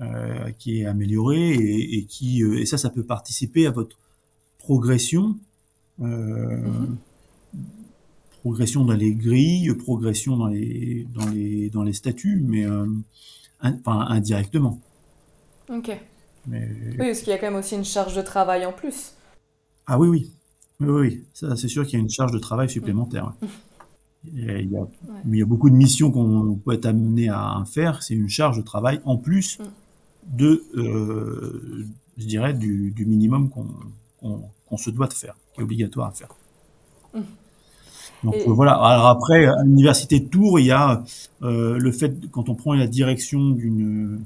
euh, 0.00 0.50
qui 0.58 0.80
est 0.80 0.86
amélioré 0.86 1.54
et, 1.54 2.04
qui, 2.04 2.42
et 2.42 2.66
ça, 2.66 2.78
ça 2.78 2.90
peut 2.90 3.04
participer 3.04 3.66
à 3.66 3.70
votre 3.70 3.98
progression. 4.58 5.36
Mhm 5.98 6.98
progression 8.40 8.84
dans 8.84 8.94
les 8.94 9.14
grilles, 9.14 9.72
progression 9.74 10.36
dans 10.36 10.46
les, 10.46 11.06
dans 11.14 11.28
les, 11.28 11.70
dans 11.70 11.82
les 11.82 11.92
statuts, 11.92 12.42
mais 12.44 12.64
euh, 12.64 12.86
enfin, 13.62 14.06
indirectement. 14.08 14.80
Ok. 15.68 15.90
Mais... 16.46 16.68
Oui, 16.98 17.06
parce 17.06 17.20
qu'il 17.20 17.30
y 17.30 17.32
a 17.32 17.38
quand 17.38 17.50
même 17.50 17.58
aussi 17.58 17.74
une 17.74 17.84
charge 17.84 18.14
de 18.14 18.22
travail 18.22 18.64
en 18.64 18.72
plus. 18.72 19.14
Ah 19.86 19.98
oui, 19.98 20.08
oui. 20.08 20.32
Oui, 20.80 20.88
oui. 20.88 21.24
Ça, 21.34 21.56
c'est 21.56 21.68
sûr 21.68 21.84
qu'il 21.84 21.94
y 21.94 21.96
a 21.96 22.00
une 22.00 22.10
charge 22.10 22.32
de 22.32 22.38
travail 22.38 22.70
supplémentaire. 22.70 23.32
il, 24.24 24.44
y 24.44 24.50
a, 24.76 24.86
il 25.26 25.36
y 25.36 25.42
a 25.42 25.46
beaucoup 25.46 25.70
de 25.70 25.74
missions 25.74 26.10
qu'on 26.10 26.54
peut 26.56 26.72
être 26.74 26.86
amené 26.86 27.28
à 27.28 27.64
faire. 27.66 28.02
C'est 28.02 28.14
une 28.14 28.28
charge 28.28 28.56
de 28.56 28.62
travail 28.62 29.00
en 29.04 29.16
plus 29.16 29.58
mm. 29.58 30.36
de, 30.36 30.64
euh, 30.76 31.86
je 32.16 32.26
dirais, 32.26 32.54
du, 32.54 32.92
du 32.92 33.04
minimum 33.04 33.50
qu'on 33.50 34.76
se 34.76 34.90
doit 34.90 35.08
de 35.08 35.14
faire, 35.14 35.36
qui 35.52 35.60
est 35.60 35.64
obligatoire 35.64 36.08
à 36.08 36.12
faire. 36.12 36.28
Mm. 37.12 37.20
Donc 38.24 38.34
euh, 38.34 38.50
voilà. 38.50 38.72
Alors 38.72 39.06
après, 39.06 39.46
à 39.46 39.62
l'université 39.62 40.20
de 40.20 40.26
Tours, 40.26 40.58
il 40.58 40.66
y 40.66 40.70
a 40.70 41.04
euh, 41.42 41.78
le 41.78 41.92
fait 41.92 42.14
quand 42.30 42.48
on 42.48 42.54
prend 42.54 42.74
la 42.74 42.86
direction 42.86 43.50
d'une 43.50 44.20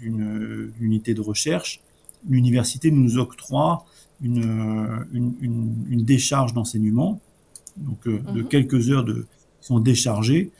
d'une 0.00 0.72
unité 0.80 1.14
de 1.14 1.20
recherche, 1.20 1.80
l'université 2.28 2.90
nous 2.90 3.16
octroie 3.16 3.86
une, 4.20 5.06
une, 5.12 5.32
une, 5.40 5.74
une 5.88 6.04
décharge 6.04 6.52
d'enseignement, 6.52 7.20
donc 7.76 8.06
euh, 8.06 8.18
de 8.34 8.42
mhm. 8.42 8.48
quelques 8.48 8.90
heures 8.90 9.04
de, 9.04 9.26
qui 9.60 9.66
sont 9.66 9.78
déchargées 9.78 10.50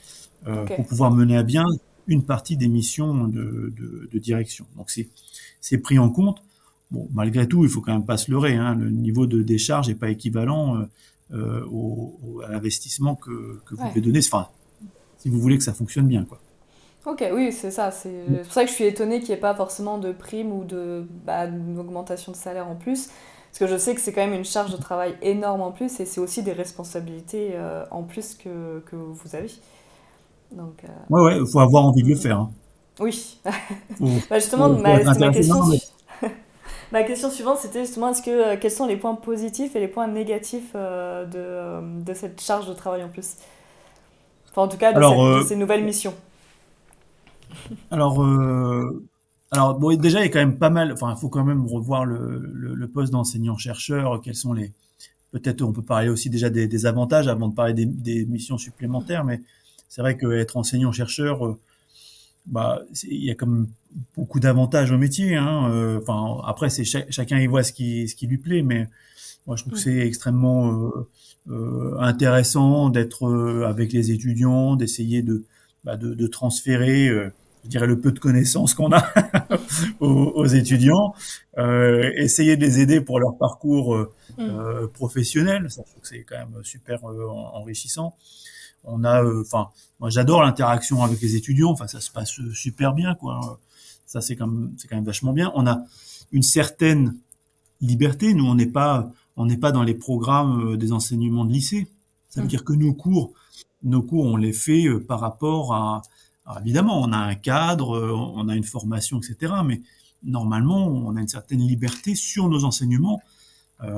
euh, 0.46 0.64
pour 0.66 0.86
pouvoir 0.86 1.10
mener 1.10 1.36
à 1.36 1.42
bien 1.42 1.64
une 2.06 2.22
partie 2.22 2.56
des 2.56 2.68
missions 2.68 3.26
de, 3.26 3.72
de, 3.76 4.08
de 4.10 4.18
direction. 4.18 4.66
Donc 4.76 4.90
c'est 4.90 5.08
c'est 5.60 5.78
pris 5.78 5.98
en 5.98 6.08
compte. 6.08 6.42
Bon, 6.90 7.06
malgré 7.12 7.46
tout, 7.46 7.64
il 7.64 7.70
faut 7.70 7.82
quand 7.82 7.92
même 7.92 8.06
pas 8.06 8.16
se 8.16 8.30
leurrer. 8.30 8.54
Hein, 8.54 8.74
le 8.76 8.88
niveau 8.88 9.26
de 9.26 9.42
décharge 9.42 9.88
n'est 9.88 9.94
pas 9.94 10.08
équivalent 10.08 10.86
euh, 11.32 11.64
au, 11.70 12.40
à 12.46 12.50
l'investissement 12.50 13.14
que, 13.14 13.60
que 13.66 13.74
vous 13.74 13.86
pouvez 13.88 14.00
donner, 14.00 14.20
enfin, 14.20 14.48
si 15.18 15.28
vous 15.28 15.38
voulez 15.38 15.58
que 15.58 15.64
ça 15.64 15.72
fonctionne 15.72 16.06
bien. 16.06 16.24
Quoi. 16.24 16.38
Ok, 17.06 17.24
oui, 17.32 17.52
c'est 17.52 17.70
ça. 17.70 17.90
C'est 17.90 18.24
pour 18.42 18.52
ça 18.52 18.64
que 18.64 18.70
je 18.70 18.74
suis 18.74 18.84
étonnée 18.84 19.20
qu'il 19.20 19.30
n'y 19.30 19.34
ait 19.34 19.40
pas 19.40 19.54
forcément 19.54 19.98
de 19.98 20.12
prime 20.12 20.52
ou 20.52 20.64
de 20.64 21.06
bah, 21.24 21.46
augmentation 21.78 22.32
de 22.32 22.36
salaire 22.36 22.68
en 22.68 22.76
plus. 22.76 23.08
Parce 23.50 23.60
que 23.60 23.66
je 23.66 23.78
sais 23.78 23.94
que 23.94 24.00
c'est 24.00 24.12
quand 24.12 24.20
même 24.20 24.34
une 24.34 24.44
charge 24.44 24.72
de 24.72 24.76
travail 24.76 25.16
énorme 25.22 25.62
en 25.62 25.72
plus 25.72 26.00
et 26.00 26.04
c'est 26.04 26.20
aussi 26.20 26.42
des 26.42 26.52
responsabilités 26.52 27.52
euh, 27.54 27.84
en 27.90 28.02
plus 28.02 28.34
que, 28.34 28.80
que, 28.86 28.96
vous 28.96 29.34
avez. 29.34 29.50
Donc, 30.52 30.84
euh... 30.84 30.88
Ouais, 31.08 31.22
ouais, 31.22 31.38
il 31.40 31.46
faut 31.46 31.60
avoir 31.60 31.86
envie 31.86 32.02
de 32.02 32.08
le 32.08 32.14
faire. 32.14 32.40
Hein. 32.40 32.50
Oui. 33.00 33.40
bah 34.30 34.38
justement, 34.38 34.68
ma, 34.68 35.02
ma 35.02 35.30
question. 35.30 35.62
Ma 36.90 37.02
question 37.02 37.30
suivante, 37.30 37.58
c'était 37.58 37.84
justement 37.84 38.10
est-ce 38.10 38.22
que, 38.22 38.30
euh, 38.30 38.56
quels 38.58 38.70
sont 38.70 38.86
les 38.86 38.96
points 38.96 39.14
positifs 39.14 39.76
et 39.76 39.80
les 39.80 39.88
points 39.88 40.08
négatifs 40.08 40.72
euh, 40.74 41.26
de, 41.26 41.32
euh, 41.36 41.80
de, 42.02 42.14
cette 42.14 42.40
charge 42.40 42.66
de 42.66 42.72
travail 42.72 43.02
en 43.04 43.08
plus? 43.08 43.34
Enfin, 44.50 44.62
en 44.62 44.68
tout 44.68 44.78
cas, 44.78 44.92
de, 44.92 45.44
ces 45.46 45.56
nouvelles 45.56 45.84
missions. 45.84 46.14
Alors, 47.90 48.24
alors 49.50 49.78
bon, 49.78 49.96
déjà, 49.98 50.20
il 50.20 50.22
y 50.22 50.26
a 50.26 50.30
quand 50.30 50.38
même 50.38 50.58
pas 50.58 50.70
mal. 50.70 50.92
Enfin, 50.92 51.14
il 51.14 51.20
faut 51.20 51.28
quand 51.28 51.44
même 51.44 51.66
revoir 51.66 52.06
le, 52.06 52.38
le, 52.38 52.88
poste 52.88 53.12
d'enseignant-chercheur. 53.12 54.20
Quels 54.22 54.34
sont 54.34 54.54
les. 54.54 54.72
Peut-être 55.30 55.60
on 55.60 55.72
peut 55.72 55.82
parler 55.82 56.08
aussi 56.08 56.30
déjà 56.30 56.48
des, 56.48 56.66
des 56.66 56.86
avantages 56.86 57.28
avant 57.28 57.48
de 57.48 57.54
parler 57.54 57.74
des, 57.74 57.84
des 57.84 58.24
missions 58.24 58.56
supplémentaires, 58.56 59.24
mais 59.24 59.42
c'est 59.88 60.00
vrai 60.00 60.16
qu'être 60.16 60.56
enseignant-chercheur, 60.56 61.58
bah, 62.48 62.82
il 63.04 63.24
y 63.24 63.30
a 63.30 63.34
comme 63.34 63.68
beaucoup 64.16 64.40
d'avantages 64.40 64.90
au 64.90 64.98
métier. 64.98 65.36
Hein. 65.36 65.70
Euh, 65.70 66.00
enfin, 66.02 66.42
après, 66.46 66.70
c'est 66.70 66.84
chacun 66.84 67.38
y 67.38 67.46
voit 67.46 67.62
ce 67.62 67.72
qui, 67.72 68.08
ce 68.08 68.14
qui 68.14 68.26
lui 68.26 68.38
plaît, 68.38 68.62
mais 68.62 68.86
moi, 69.46 69.56
je 69.56 69.62
trouve 69.62 69.74
que 69.74 69.80
c'est 69.80 70.06
extrêmement 70.06 70.72
euh, 70.72 71.08
euh, 71.50 71.96
intéressant 71.98 72.90
d'être 72.90 73.26
euh, 73.26 73.66
avec 73.66 73.94
les 73.94 74.10
étudiants, 74.10 74.76
d'essayer 74.76 75.22
de, 75.22 75.44
bah, 75.82 75.96
de, 75.96 76.12
de, 76.12 76.26
transférer, 76.26 77.08
euh, 77.08 77.32
je 77.64 77.70
dirais, 77.70 77.86
le 77.86 77.98
peu 77.98 78.12
de 78.12 78.18
connaissances 78.18 78.74
qu'on 78.74 78.92
a 78.92 79.10
aux, 80.00 80.32
aux, 80.34 80.46
étudiants, 80.46 81.14
essayer 81.56 82.58
de 82.58 82.60
les 82.60 82.80
aider 82.80 83.00
pour 83.00 83.18
leur 83.18 83.38
parcours 83.38 83.96
mm. 84.36 84.88
professionnel. 84.92 85.70
Ça, 85.70 85.82
je 85.86 85.90
trouve 85.90 86.02
que 86.02 86.08
c'est 86.08 86.24
quand 86.24 86.36
même 86.36 86.62
super 86.62 87.02
enrichissant 87.04 88.14
on 88.88 89.04
a, 89.04 89.22
euh, 89.22 89.42
enfin, 89.42 89.68
moi 90.00 90.10
j'adore 90.10 90.42
l'interaction 90.42 91.02
avec 91.02 91.20
les 91.20 91.36
étudiants. 91.36 91.70
Enfin, 91.70 91.86
ça 91.86 92.00
se 92.00 92.10
passe 92.10 92.40
super 92.52 92.94
bien, 92.94 93.14
quoi. 93.14 93.60
Ça 94.06 94.20
c'est 94.20 94.36
quand 94.36 94.46
même, 94.46 94.74
c'est 94.78 94.88
quand 94.88 94.96
même 94.96 95.04
vachement 95.04 95.32
bien. 95.32 95.52
On 95.54 95.66
a 95.66 95.82
une 96.32 96.42
certaine 96.42 97.16
liberté. 97.80 98.34
Nous, 98.34 98.44
on 98.44 98.54
n'est 98.54 98.66
pas, 98.66 99.10
on 99.36 99.46
n'est 99.46 99.56
pas 99.56 99.72
dans 99.72 99.82
les 99.82 99.94
programmes 99.94 100.72
euh, 100.72 100.76
des 100.76 100.92
enseignements 100.92 101.44
de 101.44 101.52
lycée. 101.52 101.88
Ça 102.28 102.40
veut 102.40 102.46
mmh. 102.46 102.50
dire 102.50 102.64
que 102.64 102.72
nos 102.72 102.92
cours, 102.92 103.32
nos 103.82 104.02
cours, 104.02 104.24
on 104.24 104.36
les 104.36 104.52
fait 104.52 104.86
euh, 104.86 104.98
par 104.98 105.20
rapport 105.20 105.74
à, 105.74 106.02
évidemment, 106.60 107.00
on 107.00 107.12
a 107.12 107.18
un 107.18 107.34
cadre, 107.34 107.98
on 108.12 108.48
a 108.48 108.56
une 108.56 108.64
formation, 108.64 109.18
etc. 109.18 109.52
Mais 109.64 109.82
normalement, 110.22 110.86
on 110.86 111.16
a 111.16 111.20
une 111.20 111.28
certaine 111.28 111.60
liberté 111.60 112.14
sur 112.14 112.48
nos 112.48 112.64
enseignements. 112.64 113.20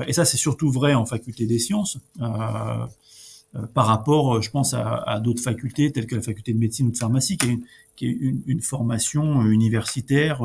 et 0.07 0.13
ça, 0.13 0.25
c'est 0.25 0.37
surtout 0.37 0.71
vrai 0.71 0.95
en 0.95 1.07
faculté 1.07 1.47
des 1.47 1.61
sciences. 1.61 1.99
Euh, 2.21 2.87
euh, 3.57 3.67
par 3.67 3.87
rapport, 3.87 4.37
euh, 4.37 4.41
je 4.41 4.51
pense, 4.51 4.75
à, 4.75 4.97
à 4.97 5.21
d'autres 5.21 5.43
facultés 5.43 5.91
telles 5.91 6.07
que 6.07 6.15
la 6.15 6.23
faculté 6.23 6.53
de 6.53 6.59
médecine 6.59 6.87
ou 6.87 6.93
de 6.93 6.97
pharmacie, 6.97 7.37
qui 7.37 7.47
est 7.47 7.51
une, 7.51 7.65
qui 7.97 8.07
est 8.07 8.13
une, 8.13 8.43
une 8.47 8.61
formation 8.63 9.43
universitaire 9.45 10.43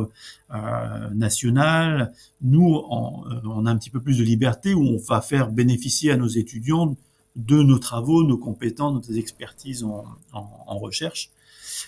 euh, 0.53 1.09
nationale. 1.13 2.13
Nous, 2.41 2.83
on, 2.89 3.25
euh, 3.31 3.39
on, 3.45 3.65
a 3.65 3.71
un 3.71 3.77
petit 3.77 3.89
peu 3.89 4.01
plus 4.01 4.17
de 4.17 4.23
liberté 4.23 4.73
où 4.73 4.81
on 4.81 4.97
va 4.97 5.21
faire 5.21 5.51
bénéficier 5.51 6.11
à 6.11 6.17
nos 6.17 6.27
étudiants 6.27 6.97
de 7.35 7.63
nos 7.63 7.79
travaux, 7.79 8.23
nos 8.23 8.37
compétences, 8.37 9.07
nos 9.07 9.15
expertises 9.15 9.83
en, 9.83 10.03
en, 10.33 10.77
recherche. 10.77 11.31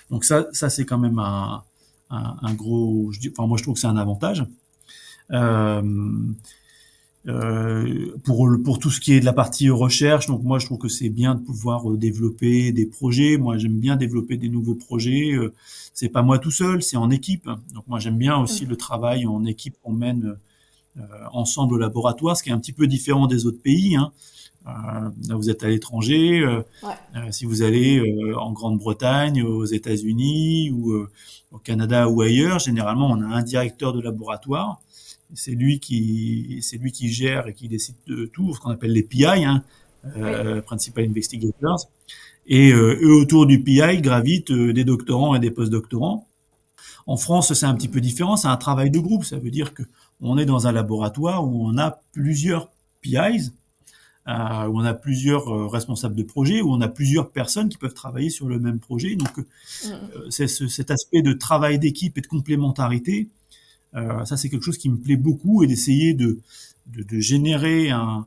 Donc 0.09 0.23
ça, 0.23 0.47
ça 0.53 0.69
c'est 0.69 0.85
quand 0.85 0.97
même 0.97 1.19
un, 1.19 1.63
un, 2.09 2.53
gros. 2.53 3.11
Je 3.11 3.19
dis, 3.19 3.29
enfin, 3.35 3.47
moi, 3.47 3.57
je 3.57 3.63
trouve 3.63 3.75
que 3.75 3.81
c'est 3.81 3.87
un 3.87 3.97
avantage. 3.97 4.45
Euh, 5.31 5.81
euh, 7.27 8.15
pour 8.23 8.49
pour 8.63 8.79
tout 8.79 8.89
ce 8.89 8.99
qui 8.99 9.13
est 9.13 9.19
de 9.19 9.25
la 9.25 9.33
partie 9.33 9.69
recherche, 9.69 10.27
donc 10.27 10.43
moi 10.43 10.59
je 10.59 10.65
trouve 10.65 10.77
que 10.77 10.87
c'est 10.87 11.09
bien 11.09 11.35
de 11.35 11.41
pouvoir 11.41 11.91
euh, 11.91 11.97
développer 11.97 12.71
des 12.71 12.85
projets. 12.85 13.37
Moi 13.37 13.57
j'aime 13.57 13.79
bien 13.79 13.95
développer 13.97 14.37
des 14.37 14.49
nouveaux 14.49 14.75
projets. 14.75 15.33
Euh, 15.33 15.53
c'est 15.93 16.09
pas 16.09 16.21
moi 16.21 16.39
tout 16.39 16.51
seul, 16.51 16.81
c'est 16.81 16.97
en 16.97 17.09
équipe. 17.09 17.49
Donc 17.73 17.87
moi 17.87 17.99
j'aime 17.99 18.17
bien 18.17 18.37
aussi 18.37 18.65
le 18.65 18.75
travail 18.77 19.25
en 19.25 19.45
équipe 19.45 19.75
qu'on 19.81 19.93
mène 19.93 20.37
euh, 20.99 21.03
ensemble 21.31 21.75
au 21.75 21.77
laboratoire, 21.77 22.35
ce 22.35 22.41
qui 22.41 22.49
est 22.49 22.53
un 22.53 22.59
petit 22.59 22.73
peu 22.73 22.87
différent 22.87 23.27
des 23.27 23.45
autres 23.45 23.61
pays. 23.61 23.95
Hein. 23.95 24.11
Euh, 24.67 24.71
là, 25.27 25.35
vous 25.35 25.49
êtes 25.51 25.63
à 25.63 25.67
l'étranger. 25.67 26.39
Euh, 26.39 26.63
ouais. 26.83 27.31
si 27.31 27.45
vous 27.45 27.61
allez 27.61 28.01
en 28.35 28.51
Grande-Bretagne, 28.51 29.43
aux 29.43 29.65
États-Unis 29.65 30.71
ou 30.71 31.05
au 31.51 31.57
Canada 31.59 32.09
ou 32.09 32.21
ailleurs, 32.21 32.59
généralement, 32.59 33.11
on 33.11 33.21
a 33.21 33.25
un 33.25 33.43
directeur 33.43 33.93
de 33.93 34.01
laboratoire. 34.01 34.81
C'est 35.33 35.51
lui 35.51 35.79
qui, 35.79 36.59
c'est 36.61 36.77
lui 36.77 36.91
qui 36.91 37.09
gère 37.09 37.47
et 37.47 37.53
qui 37.53 37.67
décide 37.67 37.95
de 38.07 38.25
tout, 38.25 38.53
ce 38.53 38.59
qu'on 38.59 38.69
appelle 38.69 38.93
les 38.93 39.03
PI, 39.03 39.25
hein, 39.25 39.63
euh, 40.17 40.61
Principal 40.61 41.05
Investigators. 41.05 41.89
Et 42.47 42.71
eux, 42.71 43.13
autour 43.21 43.45
du 43.45 43.61
PI 43.61 44.01
gravitent 44.01 44.53
des 44.53 44.85
doctorants 44.85 45.35
et 45.35 45.39
des 45.39 45.51
postdoctorants. 45.51 46.27
En 47.05 47.17
France, 47.17 47.53
c'est 47.53 47.65
un 47.65 47.75
petit 47.75 47.87
peu 47.87 47.99
différent. 47.99 48.37
C'est 48.37 48.47
un 48.47 48.57
travail 48.57 48.91
de 48.91 48.99
groupe. 48.99 49.25
Ça 49.25 49.37
veut 49.37 49.49
dire 49.49 49.73
que 49.73 49.83
on 50.21 50.37
est 50.37 50.45
dans 50.45 50.67
un 50.67 50.71
laboratoire 50.71 51.45
où 51.45 51.67
on 51.67 51.77
a 51.77 52.01
plusieurs 52.11 52.69
PIs, 53.01 53.51
euh, 54.27 54.67
où 54.67 54.79
on 54.79 54.83
a 54.83 54.93
plusieurs 54.93 55.47
euh, 55.47 55.67
responsables 55.67 56.15
de 56.15 56.23
projet, 56.23 56.61
où 56.61 56.71
on 56.71 56.81
a 56.81 56.89
plusieurs 56.89 57.31
personnes 57.31 57.69
qui 57.69 57.77
peuvent 57.77 57.93
travailler 57.93 58.29
sur 58.29 58.47
le 58.47 58.59
même 58.59 58.79
projet. 58.79 59.15
Donc, 59.15 59.37
mm. 59.37 59.43
euh, 59.85 60.29
c'est 60.29 60.47
ce, 60.47 60.67
cet 60.67 60.91
aspect 60.91 61.21
de 61.21 61.33
travail 61.33 61.79
d'équipe 61.79 62.17
et 62.17 62.21
de 62.21 62.27
complémentarité, 62.27 63.21
euh, 63.21 63.36
ça 63.93 64.37
c'est 64.37 64.49
quelque 64.49 64.63
chose 64.63 64.77
qui 64.77 64.89
me 64.89 64.97
plaît 64.97 65.17
beaucoup 65.17 65.63
et 65.63 65.67
d'essayer 65.67 66.13
de, 66.13 66.39
générer 67.11 67.89
un, 67.89 68.25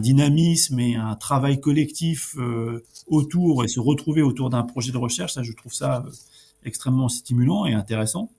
dynamisme 0.00 0.78
et 0.78 0.94
un 0.96 1.14
travail 1.16 1.60
collectif 1.60 2.36
euh, 2.38 2.84
autour 3.08 3.64
et 3.64 3.68
se 3.68 3.80
retrouver 3.80 4.22
autour 4.22 4.50
d'un 4.50 4.62
projet 4.62 4.92
de 4.92 4.98
recherche. 4.98 5.34
Ça, 5.34 5.42
je 5.42 5.52
trouve 5.52 5.72
ça 5.72 6.04
extrêmement 6.64 7.08
stimulant 7.08 7.66
et 7.66 7.74
intéressant. 7.74 8.30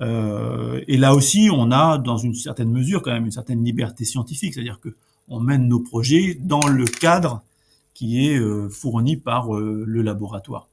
Euh, 0.00 0.82
et 0.88 0.96
là 0.96 1.14
aussi, 1.14 1.48
on 1.52 1.70
a, 1.70 1.98
dans 1.98 2.18
une 2.18 2.34
certaine 2.34 2.70
mesure, 2.70 3.02
quand 3.02 3.12
même 3.12 3.24
une 3.24 3.32
certaine 3.32 3.64
liberté 3.64 4.04
scientifique, 4.04 4.54
c'est-à-dire 4.54 4.80
que 4.80 4.94
on 5.28 5.40
mène 5.40 5.66
nos 5.66 5.80
projets 5.80 6.38
dans 6.40 6.66
le 6.68 6.84
cadre 6.84 7.42
qui 7.94 8.26
est 8.26 8.38
euh, 8.38 8.68
fourni 8.68 9.16
par 9.16 9.56
euh, 9.56 9.82
le 9.86 10.02
laboratoire. 10.02 10.68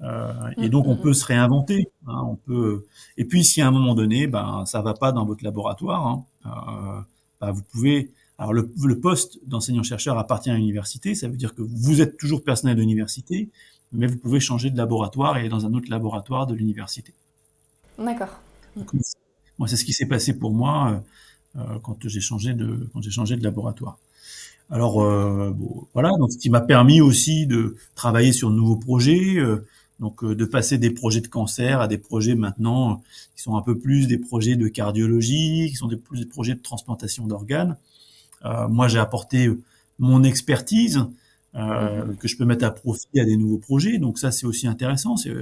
Euh, 0.00 0.32
et 0.58 0.68
donc, 0.68 0.86
on 0.86 0.94
mm-hmm. 0.94 1.00
peut 1.00 1.12
se 1.14 1.24
réinventer. 1.24 1.88
Hein, 2.06 2.22
on 2.26 2.36
peut. 2.36 2.86
Et 3.16 3.24
puis, 3.24 3.44
si 3.44 3.62
à 3.62 3.68
un 3.68 3.70
moment 3.70 3.94
donné, 3.94 4.26
ben, 4.26 4.64
ça 4.66 4.82
va 4.82 4.94
pas 4.94 5.12
dans 5.12 5.24
votre 5.24 5.44
laboratoire, 5.44 6.06
hein, 6.06 6.24
euh, 6.46 7.00
ben, 7.40 7.52
vous 7.52 7.62
pouvez. 7.62 8.10
Alors, 8.36 8.52
le, 8.52 8.68
le 8.84 8.98
poste 8.98 9.38
d'enseignant-chercheur 9.46 10.18
appartient 10.18 10.50
à 10.50 10.56
l'université. 10.56 11.14
Ça 11.14 11.28
veut 11.28 11.36
dire 11.36 11.54
que 11.54 11.62
vous 11.62 12.00
êtes 12.00 12.16
toujours 12.16 12.42
personnel 12.42 12.76
de 12.76 12.80
l'université, 12.80 13.48
mais 13.92 14.08
vous 14.08 14.16
pouvez 14.16 14.40
changer 14.40 14.70
de 14.70 14.76
laboratoire 14.76 15.36
et 15.36 15.40
aller 15.40 15.48
dans 15.48 15.66
un 15.66 15.74
autre 15.74 15.88
laboratoire 15.88 16.46
de 16.46 16.54
l'université. 16.54 17.14
D'accord. 17.98 18.40
Moi, 19.58 19.68
c'est 19.68 19.76
ce 19.76 19.84
qui 19.84 19.92
s'est 19.92 20.06
passé 20.06 20.36
pour 20.36 20.52
moi 20.52 21.00
euh, 21.56 21.60
euh, 21.60 21.78
quand 21.82 21.96
j'ai 22.08 22.20
changé 22.20 22.54
de 22.54 22.88
quand 22.92 23.00
j'ai 23.00 23.12
changé 23.12 23.36
de 23.36 23.44
laboratoire. 23.44 23.98
Alors 24.70 25.02
euh, 25.02 25.52
bon, 25.54 25.86
voilà, 25.92 26.10
donc 26.18 26.32
ce 26.32 26.38
qui 26.38 26.50
m'a 26.50 26.60
permis 26.60 27.00
aussi 27.00 27.46
de 27.46 27.76
travailler 27.94 28.32
sur 28.32 28.50
de 28.50 28.56
nouveaux 28.56 28.76
projets, 28.76 29.36
euh, 29.36 29.64
donc 30.00 30.24
euh, 30.24 30.34
de 30.34 30.44
passer 30.44 30.78
des 30.78 30.90
projets 30.90 31.20
de 31.20 31.28
cancer 31.28 31.80
à 31.80 31.88
des 31.88 31.98
projets 31.98 32.34
maintenant 32.34 33.02
qui 33.36 33.42
sont 33.42 33.56
un 33.56 33.62
peu 33.62 33.78
plus 33.78 34.06
des 34.06 34.18
projets 34.18 34.56
de 34.56 34.68
cardiologie, 34.68 35.68
qui 35.70 35.76
sont 35.76 35.88
des, 35.88 35.96
plus 35.96 36.20
des 36.20 36.26
projets 36.26 36.54
de 36.54 36.62
transplantation 36.62 37.26
d'organes. 37.26 37.76
moi, 38.68 38.88
j'ai 38.88 38.98
apporté 38.98 39.50
mon 39.98 40.22
expertise 40.22 40.98
mmh. 41.54 42.16
que 42.18 42.28
je 42.28 42.36
peux 42.36 42.44
mettre 42.44 42.64
à 42.64 42.70
profit 42.70 43.20
à 43.20 43.24
des 43.24 43.36
nouveaux 43.36 43.58
projets, 43.58 43.98
donc 43.98 44.18
ça 44.18 44.30
c'est 44.30 44.46
aussi 44.46 44.66
intéressant. 44.66 45.16
C'est 45.16 45.32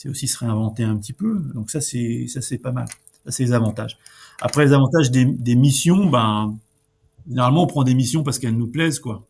c'est 0.00 0.08
aussi 0.08 0.28
se 0.28 0.38
réinventer 0.38 0.82
un 0.82 0.96
petit 0.96 1.12
peu. 1.12 1.42
Donc 1.54 1.70
ça, 1.70 1.82
c'est 1.82 2.26
ça 2.26 2.40
c'est 2.40 2.56
pas 2.56 2.72
mal. 2.72 2.86
Ça, 3.26 3.32
c'est 3.32 3.44
les 3.44 3.52
avantages. 3.52 3.98
Après, 4.40 4.64
les 4.64 4.72
avantages 4.72 5.10
des, 5.10 5.26
des, 5.26 5.54
missions, 5.54 6.08
ben, 6.08 6.56
généralement, 7.28 7.64
on 7.64 7.66
prend 7.66 7.84
des 7.84 7.94
missions 7.94 8.22
parce 8.22 8.38
qu'elles 8.38 8.56
nous 8.56 8.66
plaisent, 8.66 8.98
quoi. 8.98 9.26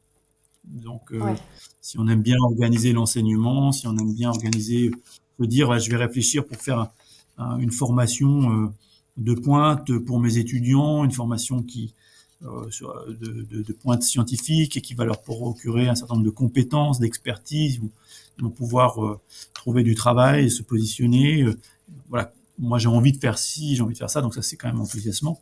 Donc, 0.71 1.13
euh, 1.13 1.21
ouais. 1.21 1.37
si 1.81 1.99
on 1.99 2.09
aime 2.09 2.23
bien 2.23 2.37
organiser 2.41 2.93
l'enseignement, 2.93 3.73
si 3.73 3.87
on 3.87 3.97
aime 3.97 4.15
bien 4.15 4.31
organiser, 4.31 4.91
se 5.39 5.45
dire, 5.45 5.79
je 5.79 5.91
vais 5.91 5.97
réfléchir 5.97 6.47
pour 6.47 6.59
faire 6.59 6.91
un, 7.39 7.59
une 7.59 7.73
formation 7.73 8.53
euh, 8.53 8.67
de 9.17 9.35
pointe 9.35 9.97
pour 9.99 10.21
mes 10.21 10.39
étudiants, 10.39 11.05
une 11.05 11.13
formation 11.13 11.63
qui 11.63 11.95
euh, 12.43 12.71
de, 13.07 13.43
de, 13.43 13.63
de, 13.63 13.73
pointe 13.75 14.03
scientifique 14.03 14.75
et 14.75 14.81
qui 14.81 14.95
va 14.95 15.05
leur 15.05 15.21
procurer 15.21 15.89
un 15.89 15.95
certain 15.95 16.15
nombre 16.15 16.25
de 16.25 16.31
compétences, 16.31 16.99
d'expertise, 16.99 17.81
vont 18.39 18.49
pouvoir 18.49 19.05
euh, 19.05 19.21
trouver 19.53 19.83
du 19.83 19.95
travail, 19.95 20.51
se 20.51 20.63
positionner. 20.63 21.45
Voilà, 22.09 22.33
moi 22.59 22.79
j'ai 22.79 22.89
envie 22.89 23.13
de 23.13 23.19
faire 23.19 23.37
ci, 23.37 23.77
j'ai 23.77 23.83
envie 23.83 23.93
de 23.93 23.99
faire 23.99 24.09
ça, 24.09 24.23
donc 24.23 24.35
ça 24.35 24.41
c'est 24.41 24.57
quand 24.57 24.69
même 24.69 24.81
enthousiasmant. 24.81 25.39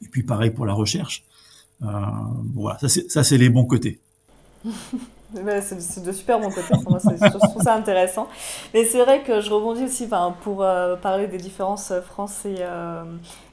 Et 0.00 0.06
puis 0.06 0.22
pareil 0.22 0.50
pour 0.50 0.64
la 0.64 0.74
recherche. 0.74 1.24
Euh, 1.82 1.86
voilà, 2.54 2.78
ça 2.78 3.24
c'est 3.24 3.38
les 3.38 3.50
bons 3.50 3.64
côtés. 3.64 3.98
c'est 5.60 6.04
de 6.04 6.12
super 6.12 6.40
bons 6.40 6.50
côtés. 6.50 6.74
Pour 6.82 6.90
moi, 6.90 7.00
je 7.04 7.48
trouve 7.48 7.62
ça 7.62 7.74
intéressant. 7.74 8.28
Mais 8.74 8.84
c'est 8.84 9.02
vrai 9.02 9.22
que 9.22 9.40
je 9.40 9.50
rebondis 9.50 9.84
aussi 9.84 10.08
pour 10.42 10.62
euh, 10.62 10.96
parler 10.96 11.26
des 11.26 11.38
différences 11.38 11.92
France 12.06 12.44
et, 12.44 12.56
euh, 12.60 13.04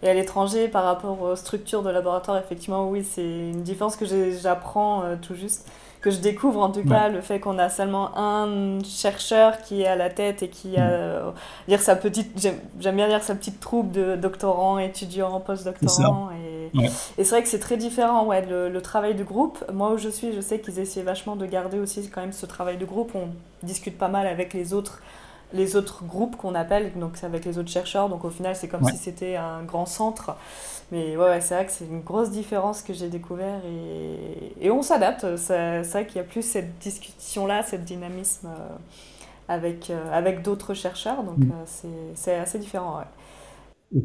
et 0.02 0.10
à 0.10 0.14
l'étranger 0.14 0.68
par 0.68 0.84
rapport 0.84 1.22
aux 1.22 1.36
structures 1.36 1.84
de 1.84 1.90
laboratoire. 1.90 2.38
Effectivement, 2.38 2.90
oui, 2.90 3.04
c'est 3.04 3.24
une 3.24 3.64
différence 3.64 3.96
que 3.96 4.06
j'apprends 4.06 5.04
euh, 5.04 5.16
tout 5.22 5.36
juste 5.36 5.68
que 6.06 6.12
je 6.12 6.20
découvre 6.20 6.62
en 6.62 6.70
tout 6.70 6.82
ouais. 6.82 6.86
cas 6.86 7.10
le 7.10 7.20
fait 7.20 7.40
qu'on 7.40 7.58
a 7.58 7.68
seulement 7.68 8.16
un 8.16 8.78
chercheur 8.84 9.60
qui 9.64 9.82
est 9.82 9.88
à 9.88 9.96
la 9.96 10.12
tête 10.12 10.44
et 10.44 10.50
qui 10.50 10.78
a 10.78 10.88
euh, 10.88 11.32
dire 11.68 11.82
sa 11.82 11.96
petite 11.96 12.40
j'aime 12.80 12.96
bien 12.96 13.08
dire 13.08 13.24
sa 13.24 13.34
petite 13.34 13.60
troupe 13.60 13.92
de 13.92 14.16
doctorants 14.16 14.78
étudiants 14.78 15.40
postdoctorants 15.40 16.30
et, 16.30 16.55
ouais. 16.74 16.90
et 17.18 17.24
c'est 17.24 17.30
vrai 17.32 17.44
que 17.44 17.50
c'est 17.50 17.60
très 17.60 17.78
différent 17.78 18.26
ouais 18.26 18.46
le, 18.46 18.70
le, 18.70 18.82
travail 18.82 19.16
de 19.16 19.24
groupe 19.24 19.64
moi 19.72 19.94
où 19.94 19.98
je 19.98 20.10
suis 20.10 20.34
je 20.34 20.42
sais 20.42 20.60
qu'ils 20.60 20.80
essaient 20.80 21.02
vachement 21.02 21.36
de 21.36 21.46
garder 21.46 21.80
aussi 21.80 22.10
quand 22.10 22.22
même 22.22 22.34
ce 22.34 22.46
travail 22.46 22.78
de 22.78 22.86
groupe 22.86 23.12
on 23.16 23.30
discute 23.64 23.98
pas 23.98 24.10
mal 24.10 24.28
avec 24.28 24.54
les 24.54 24.74
autres 24.74 25.02
les 25.54 25.76
autres 25.76 26.04
groupes 26.04 26.36
qu'on 26.36 26.56
appelle 26.56 26.92
donc 26.96 27.12
c'est 27.16 27.26
avec 27.26 27.46
les 27.46 27.58
autres 27.58 27.70
chercheurs 27.70 28.10
donc 28.10 28.26
au 28.26 28.30
final 28.30 28.56
c'est 28.56 28.68
comme 28.68 28.84
ouais. 28.84 28.92
si 28.92 28.98
c'était 28.98 29.36
un 29.36 29.64
grand 29.64 29.86
centre 29.86 30.36
mais 30.92 31.18
ouais, 31.18 31.26
ouais 31.26 31.42
c'est 31.42 31.56
vrai 31.56 31.66
que 31.66 31.72
c'est 31.72 31.86
une 31.86 32.02
grosse 32.02 32.30
différence 32.30 32.82
que 32.82 32.94
j'ai 32.94 33.10
découvert 33.10 33.60
et, 33.66 34.66
et 34.68 34.72
on 34.72 34.82
s'adapte. 34.82 35.26
C'est 35.38 35.82
vrai 35.82 36.06
qu'il 36.06 36.18
y 36.18 36.20
a 36.20 36.24
plus 36.24 36.44
cette 36.44 36.78
discussion-là, 36.80 37.64
cette 37.64 37.86
dynamisme 37.86 38.48
euh, 38.48 38.76
avec, 39.48 39.90
euh, 39.90 40.14
avec 40.14 40.42
d'autres 40.44 40.74
chercheurs. 40.74 41.24
Donc 41.24 41.40
mm. 41.40 41.52
euh, 41.52 42.12
c'est 42.14 42.36
assez 42.36 42.60
différent. 42.60 43.00
Ouais. 43.00 43.06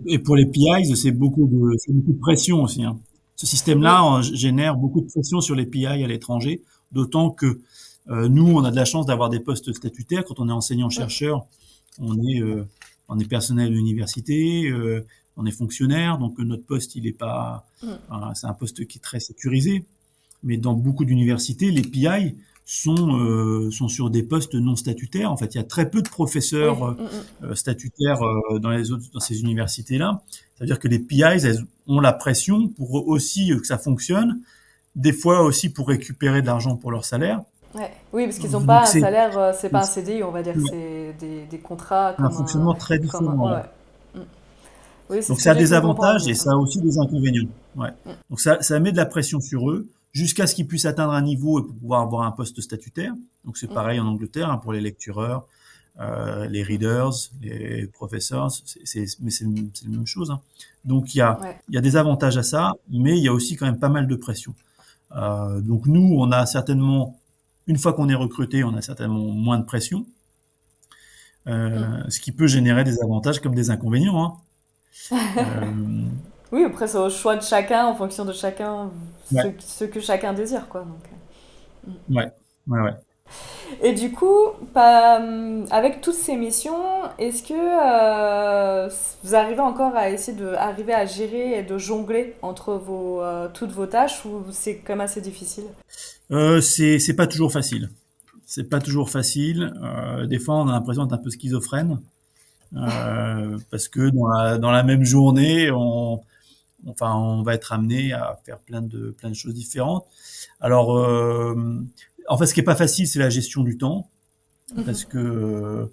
Et 0.07 0.19
pour 0.19 0.37
les 0.37 0.47
PIs, 0.47 0.95
c'est 0.97 1.11
beaucoup, 1.11 1.47
de, 1.47 1.93
beaucoup 1.93 2.13
de 2.13 2.21
pression 2.21 2.63
aussi. 2.63 2.85
Hein. 2.85 2.99
Ce 3.37 3.47
système-là 3.47 4.21
génère 4.23 4.77
beaucoup 4.77 5.01
de 5.01 5.07
pression 5.07 5.41
sur 5.41 5.55
les 5.55 5.67
PI 5.67 5.87
à 5.87 6.07
l'étranger, 6.07 6.63
d'autant 6.93 7.31
que 7.31 7.61
euh, 8.09 8.29
nous, 8.29 8.47
on 8.47 8.65
a 8.65 8.71
de 8.71 8.77
la 8.77 8.85
chance 8.85 9.07
d'avoir 9.07 9.31
des 9.31 9.41
postes 9.41 9.73
statutaires. 9.73 10.25
Quand 10.25 10.41
on 10.41 10.49
est 10.49 10.53
enseignant-chercheur, 10.53 11.47
on 11.99 12.17
est, 12.23 12.41
euh, 12.41 12.65
on 13.09 13.19
est 13.19 13.29
personnel 13.29 13.71
de 13.71 13.75
l'université, 13.75 14.69
euh, 14.71 15.07
on 15.37 15.47
est 15.47 15.53
fonctionnaire, 15.53 16.19
donc 16.19 16.39
notre 16.39 16.65
poste, 16.65 16.97
il 16.97 17.07
est 17.07 17.17
pas, 17.17 17.67
mm. 17.83 17.89
c'est 18.35 18.47
un 18.47 18.55
poste 18.55 18.87
qui 18.87 18.99
est 18.99 19.01
très 19.03 19.21
sécurisé. 19.21 19.85
Mais 20.43 20.57
dans 20.57 20.75
beaucoup 20.75 21.05
d'universités, 21.05 21.71
les 21.71 21.83
PI 21.83 22.37
sont 22.71 23.19
euh, 23.19 23.69
sont 23.73 23.89
sur 23.89 24.11
des 24.11 24.23
postes 24.23 24.55
non 24.55 24.77
statutaires. 24.77 25.33
En 25.33 25.37
fait, 25.37 25.55
il 25.55 25.59
y 25.59 25.61
a 25.61 25.65
très 25.65 25.91
peu 25.91 26.03
de 26.03 26.09
professeurs 26.09 26.97
oui. 26.97 27.05
euh, 27.43 27.55
statutaires 27.57 28.23
euh, 28.23 28.61
dans 28.61 28.71
les 28.71 28.93
autres 28.93 29.03
dans 29.13 29.19
ces 29.19 29.41
universités-là. 29.41 30.21
C'est-à-dire 30.55 30.79
que 30.79 30.87
les 30.87 31.01
PI, 31.01 31.23
elles 31.23 31.65
ont 31.89 31.99
la 31.99 32.13
pression 32.13 32.69
pour 32.69 33.09
aussi 33.09 33.49
que 33.61 33.67
ça 33.67 33.77
fonctionne. 33.77 34.41
Des 34.95 35.13
fois 35.13 35.43
aussi 35.43 35.73
pour 35.73 35.89
récupérer 35.89 36.43
de 36.43 36.47
l'argent 36.47 36.77
pour 36.77 36.93
leur 36.93 37.05
salaire. 37.05 37.43
Ouais. 37.75 37.91
Oui, 38.13 38.25
parce 38.27 38.39
qu'ils 38.39 38.53
n'ont 38.53 38.65
pas 38.65 38.83
un 38.83 38.87
salaire, 38.87 39.37
euh, 39.37 39.53
c'est 39.57 39.69
pas 39.69 39.81
un 39.81 39.83
CDI, 39.83 40.23
on 40.23 40.31
va 40.31 40.43
dire, 40.43 40.55
c'est 40.69 41.15
des, 41.19 41.47
des, 41.47 41.59
contrats. 41.59 42.15
Comme 42.17 42.27
un 42.27 42.31
fonctionnement 42.31 42.73
un, 42.73 42.79
très 42.79 42.99
différent. 43.01 43.25
Comme, 43.25 43.41
ouais. 43.41 44.25
Oui, 45.11 45.19
Donc 45.29 45.41
ça 45.41 45.53
a 45.53 45.55
des 45.57 45.73
avantages 45.73 46.29
et 46.29 46.35
ça 46.35 46.53
a 46.53 46.57
aussi 46.57 46.81
des 46.81 46.99
inconvénients. 46.99 47.49
Ouais. 47.77 47.91
Mm. 48.07 48.11
Donc 48.31 48.41
ça, 48.41 48.63
ça 48.63 48.79
met 48.79 48.93
de 48.93 48.97
la 48.97 49.07
pression 49.07 49.41
sur 49.41 49.71
eux 49.71 49.89
jusqu'à 50.13 50.47
ce 50.47 50.55
qu'ils 50.55 50.67
puissent 50.67 50.87
atteindre 50.87 51.13
un 51.13 51.23
niveau 51.23 51.61
et 51.61 51.63
pour 51.63 51.75
pouvoir 51.75 52.03
avoir 52.03 52.23
un 52.23 52.33
poste 52.33 52.61
statutaire. 52.61 53.15
Donc 53.45 53.57
c'est 53.57 53.69
pareil 53.69 54.01
mm. 54.01 54.03
en 54.03 54.09
Angleterre 54.09 54.51
hein, 54.51 54.59
pour 54.59 54.73
les 54.73 54.81
lectureurs, 54.81 55.47
euh, 56.01 56.47
les 56.47 56.63
readers, 56.63 57.13
les 57.43 57.87
professeurs, 57.87 58.51
c'est, 58.51 59.07
mais 59.21 59.31
c'est, 59.31 59.47
c'est 59.75 59.85
la 59.85 59.91
même 59.91 60.07
chose. 60.07 60.31
Hein. 60.31 60.41
Donc 60.85 61.15
il 61.15 61.19
y, 61.19 61.21
a, 61.21 61.39
ouais. 61.41 61.59
il 61.69 61.75
y 61.75 61.79
a 61.79 61.81
des 61.81 61.97
avantages 61.97 62.39
à 62.39 62.43
ça, 62.43 62.73
mais 62.89 63.19
il 63.19 63.25
y 63.25 63.29
a 63.29 63.33
aussi 63.33 63.57
quand 63.57 63.67
même 63.67 63.79
pas 63.79 63.89
mal 63.89 64.07
de 64.07 64.17
pression. 64.17 64.55
Euh, 65.17 65.61
donc 65.61 65.87
nous, 65.87 66.15
on 66.19 66.31
a 66.33 66.47
certainement, 66.47 67.19
une 67.67 67.79
fois 67.79 67.93
qu'on 67.93 68.09
est 68.09 68.15
recruté, 68.15 68.65
on 68.65 68.75
a 68.77 68.83
certainement 68.83 69.19
moins 69.19 69.59
de 69.59 69.65
pression. 69.65 70.07
euh, 71.47 72.03
ce 72.09 72.21
qui 72.21 72.33
peut 72.33 72.47
générer 72.47 72.85
des 72.85 73.03
avantages 73.03 73.41
comme 73.41 73.55
des 73.55 73.71
inconvénients. 73.71 74.41
Hein. 75.11 75.17
Euh, 76.53 76.57
oui, 76.57 76.65
après 76.65 76.87
c'est 76.89 76.99
au 76.99 77.11
choix 77.11 77.37
de 77.37 77.43
chacun, 77.43 77.87
en 77.87 77.95
fonction 77.95 78.25
de 78.25 78.33
chacun, 78.33 78.91
ce, 79.31 79.85
que 79.85 80.01
chacun 80.01 80.33
désire, 80.33 80.69
quoi. 80.69 80.83
Donc, 80.83 81.97
ouais, 82.11 82.33
ouais, 82.69 82.81
ouais. 82.81 82.95
Et 83.83 83.93
du 83.93 84.11
coup, 84.11 84.49
euh, 84.77 85.65
avec 85.71 86.01
toutes 86.01 86.15
ces 86.15 86.37
missions, 86.37 86.83
est-ce 87.19 87.43
que 87.43 87.55
euh, 87.55 88.91
vous 89.23 89.35
arrivez 89.35 89.61
encore 89.61 89.95
à 89.95 90.11
essayer 90.11 90.37
de 90.37 90.49
arriver 90.55 90.93
à 90.93 91.07
gérer 91.07 91.59
et 91.59 91.63
de 91.63 91.79
jongler 91.79 92.35
entre 92.43 92.75
vos, 92.75 93.23
euh, 93.23 93.49
toutes 93.53 93.71
vos 93.71 93.87
tâches 93.87 94.25
ou 94.25 94.45
c'est 94.51 94.77
quand 94.77 94.95
même 94.95 95.01
assez 95.03 95.21
difficile? 95.21 95.65
Euh, 96.31 96.61
C'est 96.61 97.15
pas 97.15 97.27
toujours 97.27 97.53
facile. 97.53 97.91
C'est 98.45 98.69
pas 98.69 98.81
toujours 98.81 99.09
facile. 99.09 99.73
des 100.29 100.41
fois, 100.41 100.57
on 100.57 100.69
a 100.69 100.73
l'impression 100.73 101.05
d'être 101.05 101.21
un 101.21 101.23
peu 101.23 101.31
schizophrène 101.31 102.01
parce 102.73 103.89
que 103.89 104.11
dans 104.11 104.27
la, 104.27 104.59
dans 104.59 104.73
la 104.73 104.83
même 104.83 105.05
journée, 105.05 105.71
on, 105.71 106.21
enfin, 106.87 107.15
on 107.15 107.43
va 107.43 107.55
être 107.55 107.73
amené 107.73 108.13
à 108.13 108.39
faire 108.45 108.59
plein 108.59 108.83
de 108.83 109.11
plein 109.11 109.29
de 109.29 109.35
choses 109.35 109.55
différentes. 109.55 110.07
Alors, 110.61 110.91
en 112.31 112.39
fait, 112.39 112.47
ce 112.47 112.55
qui 112.55 112.61
est 112.61 112.65
pas 112.65 112.77
facile, 112.77 113.07
c'est 113.07 113.19
la 113.19 113.29
gestion 113.29 113.63
du 113.63 113.77
temps, 113.77 114.09
mhm. 114.75 114.85
parce 114.85 115.05
que 115.05 115.19
euh, 115.19 115.87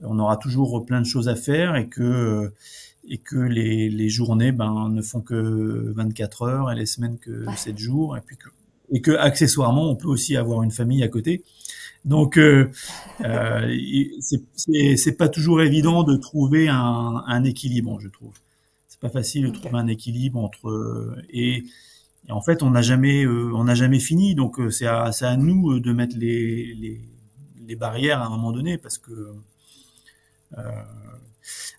on 0.00 0.18
aura 0.18 0.36
toujours 0.38 0.84
plein 0.84 1.00
de 1.00 1.06
choses 1.06 1.28
à 1.28 1.36
faire 1.36 1.76
et 1.76 1.88
que 1.88 2.02
euh, 2.02 2.54
et 3.08 3.18
que 3.18 3.36
les, 3.36 3.88
les 3.88 4.08
journées 4.08 4.50
ben 4.50 4.88
ne 4.88 5.00
font 5.00 5.20
que 5.20 5.92
24 5.94 6.42
heures 6.42 6.72
et 6.72 6.74
les 6.74 6.86
semaines 6.86 7.18
que 7.18 7.44
7 7.56 7.78
jours 7.78 8.16
et 8.16 8.20
puis 8.20 8.36
que 8.36 8.48
et 8.90 9.00
que 9.00 9.12
accessoirement 9.12 9.88
on 9.88 9.94
peut 9.94 10.08
aussi 10.08 10.36
avoir 10.36 10.62
une 10.62 10.72
famille 10.72 11.04
à 11.04 11.08
côté. 11.08 11.44
Donc 12.04 12.36
euh, 12.38 12.70
euh 13.20 13.70
c'est 14.56 15.16
pas 15.16 15.28
toujours 15.28 15.60
évident 15.60 16.02
de 16.02 16.16
trouver 16.16 16.68
un, 16.68 17.22
un 17.26 17.44
équilibre, 17.44 18.00
je 18.00 18.08
trouve. 18.08 18.34
C'est 19.00 19.08
pas 19.08 19.10
facile 19.10 19.46
de 19.46 19.50
trouver 19.50 19.78
un 19.78 19.88
équilibre 19.88 20.38
entre 20.38 21.16
et 21.30 21.64
et 22.28 22.32
en 22.32 22.40
fait, 22.40 22.62
on 22.62 22.70
n'a 22.70 22.82
jamais, 22.82 23.24
euh, 23.24 23.52
on 23.54 23.64
n'a 23.64 23.74
jamais 23.74 24.00
fini. 24.00 24.34
Donc, 24.34 24.58
euh, 24.58 24.70
c'est 24.70 24.86
à, 24.86 25.04
à, 25.04 25.36
nous 25.36 25.72
euh, 25.72 25.80
de 25.80 25.92
mettre 25.92 26.16
les, 26.16 26.74
les, 26.74 27.00
les, 27.66 27.76
barrières 27.76 28.20
à 28.20 28.26
un 28.26 28.30
moment 28.30 28.52
donné, 28.52 28.78
parce 28.78 28.98
que 28.98 29.12
euh, 30.58 30.62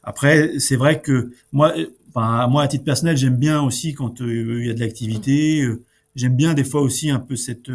après, 0.04 0.60
c'est 0.60 0.78
vrai 0.78 1.02
que 1.02 1.32
moi, 1.52 1.74
enfin, 2.10 2.48
moi 2.48 2.64
à 2.64 2.68
titre 2.68 2.86
personnel, 2.86 3.18
j'aime 3.18 3.36
bien 3.36 3.62
aussi 3.62 3.94
quand 3.94 4.22
il 4.22 4.66
y 4.66 4.70
a 4.70 4.74
de 4.74 4.80
l'activité. 4.80 5.68
j'aime 6.16 6.36
bien 6.36 6.54
des 6.54 6.64
fois 6.64 6.82
aussi 6.82 7.10
un 7.10 7.20
peu 7.20 7.36
cette, 7.36 7.72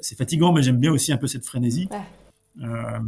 c'est 0.00 0.16
fatigant, 0.16 0.52
mais 0.52 0.62
j'aime 0.62 0.78
bien 0.78 0.92
aussi 0.92 1.12
un 1.12 1.18
peu 1.18 1.26
cette 1.26 1.44
frénésie. 1.44 1.88
Euh, 2.62 2.98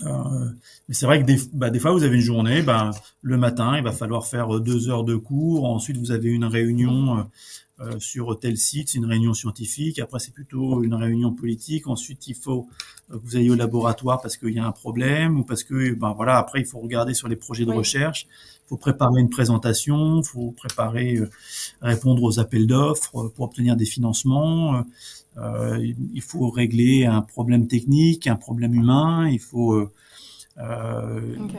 mais 0.00 0.94
c'est 0.94 1.06
vrai 1.06 1.20
que 1.20 1.26
des, 1.26 1.38
bah, 1.52 1.70
des, 1.70 1.78
fois, 1.78 1.92
vous 1.92 2.02
avez 2.02 2.16
une 2.16 2.22
journée, 2.22 2.62
bah, 2.62 2.92
le 3.20 3.36
matin, 3.36 3.76
il 3.76 3.84
va 3.84 3.92
falloir 3.92 4.26
faire 4.26 4.60
deux 4.60 4.88
heures 4.88 5.04
de 5.04 5.16
cours. 5.16 5.64
Ensuite, 5.64 5.96
vous 5.96 6.12
avez 6.12 6.30
une 6.30 6.44
réunion 6.44 7.26
euh, 7.82 7.98
sur 7.98 8.38
tel 8.38 8.58
site, 8.58 8.90
c'est 8.90 8.98
une 8.98 9.06
réunion 9.06 9.34
scientifique. 9.34 9.98
Après, 9.98 10.18
c'est 10.18 10.32
plutôt 10.32 10.82
une 10.82 10.94
réunion 10.94 11.32
politique. 11.32 11.88
Ensuite, 11.88 12.28
il 12.28 12.34
faut 12.34 12.68
euh, 13.10 13.18
que 13.18 13.24
vous 13.24 13.36
ayez 13.36 13.50
au 13.50 13.54
laboratoire 13.54 14.20
parce 14.20 14.36
qu'il 14.36 14.50
y 14.50 14.58
a 14.58 14.66
un 14.66 14.72
problème 14.72 15.40
ou 15.40 15.44
parce 15.44 15.64
que, 15.64 15.94
ben 15.94 16.12
voilà, 16.12 16.36
après, 16.36 16.60
il 16.60 16.66
faut 16.66 16.78
regarder 16.78 17.14
sur 17.14 17.28
les 17.28 17.36
projets 17.36 17.64
de 17.64 17.72
recherche. 17.72 18.26
Il 18.66 18.68
faut 18.68 18.76
préparer 18.76 19.20
une 19.20 19.30
présentation, 19.30 20.20
il 20.20 20.26
faut 20.26 20.52
préparer, 20.52 21.16
euh, 21.16 21.30
répondre 21.80 22.22
aux 22.22 22.38
appels 22.38 22.66
d'offres 22.66 23.28
pour 23.34 23.44
obtenir 23.44 23.74
des 23.76 23.86
financements. 23.86 24.84
Euh, 25.38 25.78
il 26.14 26.22
faut 26.22 26.50
régler 26.50 27.06
un 27.06 27.22
problème 27.22 27.66
technique, 27.66 28.26
un 28.26 28.36
problème 28.36 28.74
humain. 28.74 29.28
Il 29.28 29.40
faut, 29.40 29.74
euh, 29.74 29.90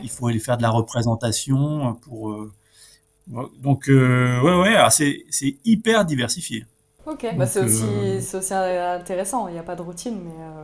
il 0.04 0.10
faut 0.10 0.28
aller 0.28 0.40
faire 0.40 0.58
de 0.58 0.62
la 0.62 0.70
représentation 0.70 1.96
pour 1.96 2.50
donc, 3.28 3.90
euh, 3.90 4.42
ouais, 4.42 4.62
ouais, 4.62 4.90
c'est 4.90 5.58
hyper 5.64 6.06
diversifié. 6.06 6.66
Ok, 7.06 7.26
bah 7.38 7.46
c'est 7.46 7.62
aussi, 7.62 7.84
euh, 7.84 8.40
aussi, 8.40 8.54
intéressant, 8.54 9.48
il 9.48 9.54
n'y 9.54 9.60
a 9.60 9.64
pas 9.64 9.76
de 9.76 9.82
routine, 9.82 10.20
mais 10.24 10.32
euh, 10.42 10.64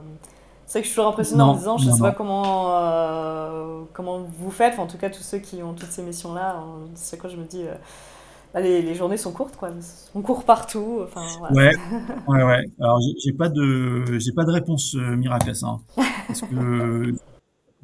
c'est 0.65 0.73
vrai 0.73 0.81
que 0.81 0.85
je 0.85 0.89
suis 0.89 0.95
toujours 0.95 1.11
impressionnant 1.11 1.49
en 1.49 1.55
disant, 1.55 1.77
je 1.77 1.89
ne 1.89 1.93
sais 1.93 1.99
pas 1.99 2.13
comment, 2.13 2.77
euh, 2.77 3.83
comment 3.91 4.21
vous 4.39 4.51
faites, 4.51 4.79
en 4.79 4.87
tout 4.87 4.97
cas 4.97 5.09
tous 5.09 5.23
ceux 5.23 5.39
qui 5.39 5.61
ont 5.63 5.73
toutes 5.73 5.91
ces 5.91 6.01
missions-là, 6.01 6.63
c'est 6.95 7.17
quoi 7.17 7.29
je 7.29 7.35
me 7.35 7.43
dis, 7.45 7.63
bah, 8.53 8.61
les, 8.61 8.81
les, 8.81 8.95
journées 8.95 9.17
sont 9.17 9.31
courtes, 9.31 9.55
quoi. 9.55 9.69
on 10.15 10.21
court 10.21 10.43
partout. 10.43 11.01
Enfin, 11.03 11.25
Ouais, 11.51 11.71
ouais, 12.27 12.43
ouais. 12.43 12.65
Alors 12.79 12.99
j'ai 13.23 13.33
pas 13.33 13.49
de, 13.49 14.17
j'ai 14.19 14.31
pas 14.31 14.43
de 14.43 14.51
réponse 14.51 14.95
miracle 14.95 15.49
à 15.51 15.53
ça, 15.53 15.67
hein. 15.67 15.81
parce 16.27 16.41
que 16.41 17.13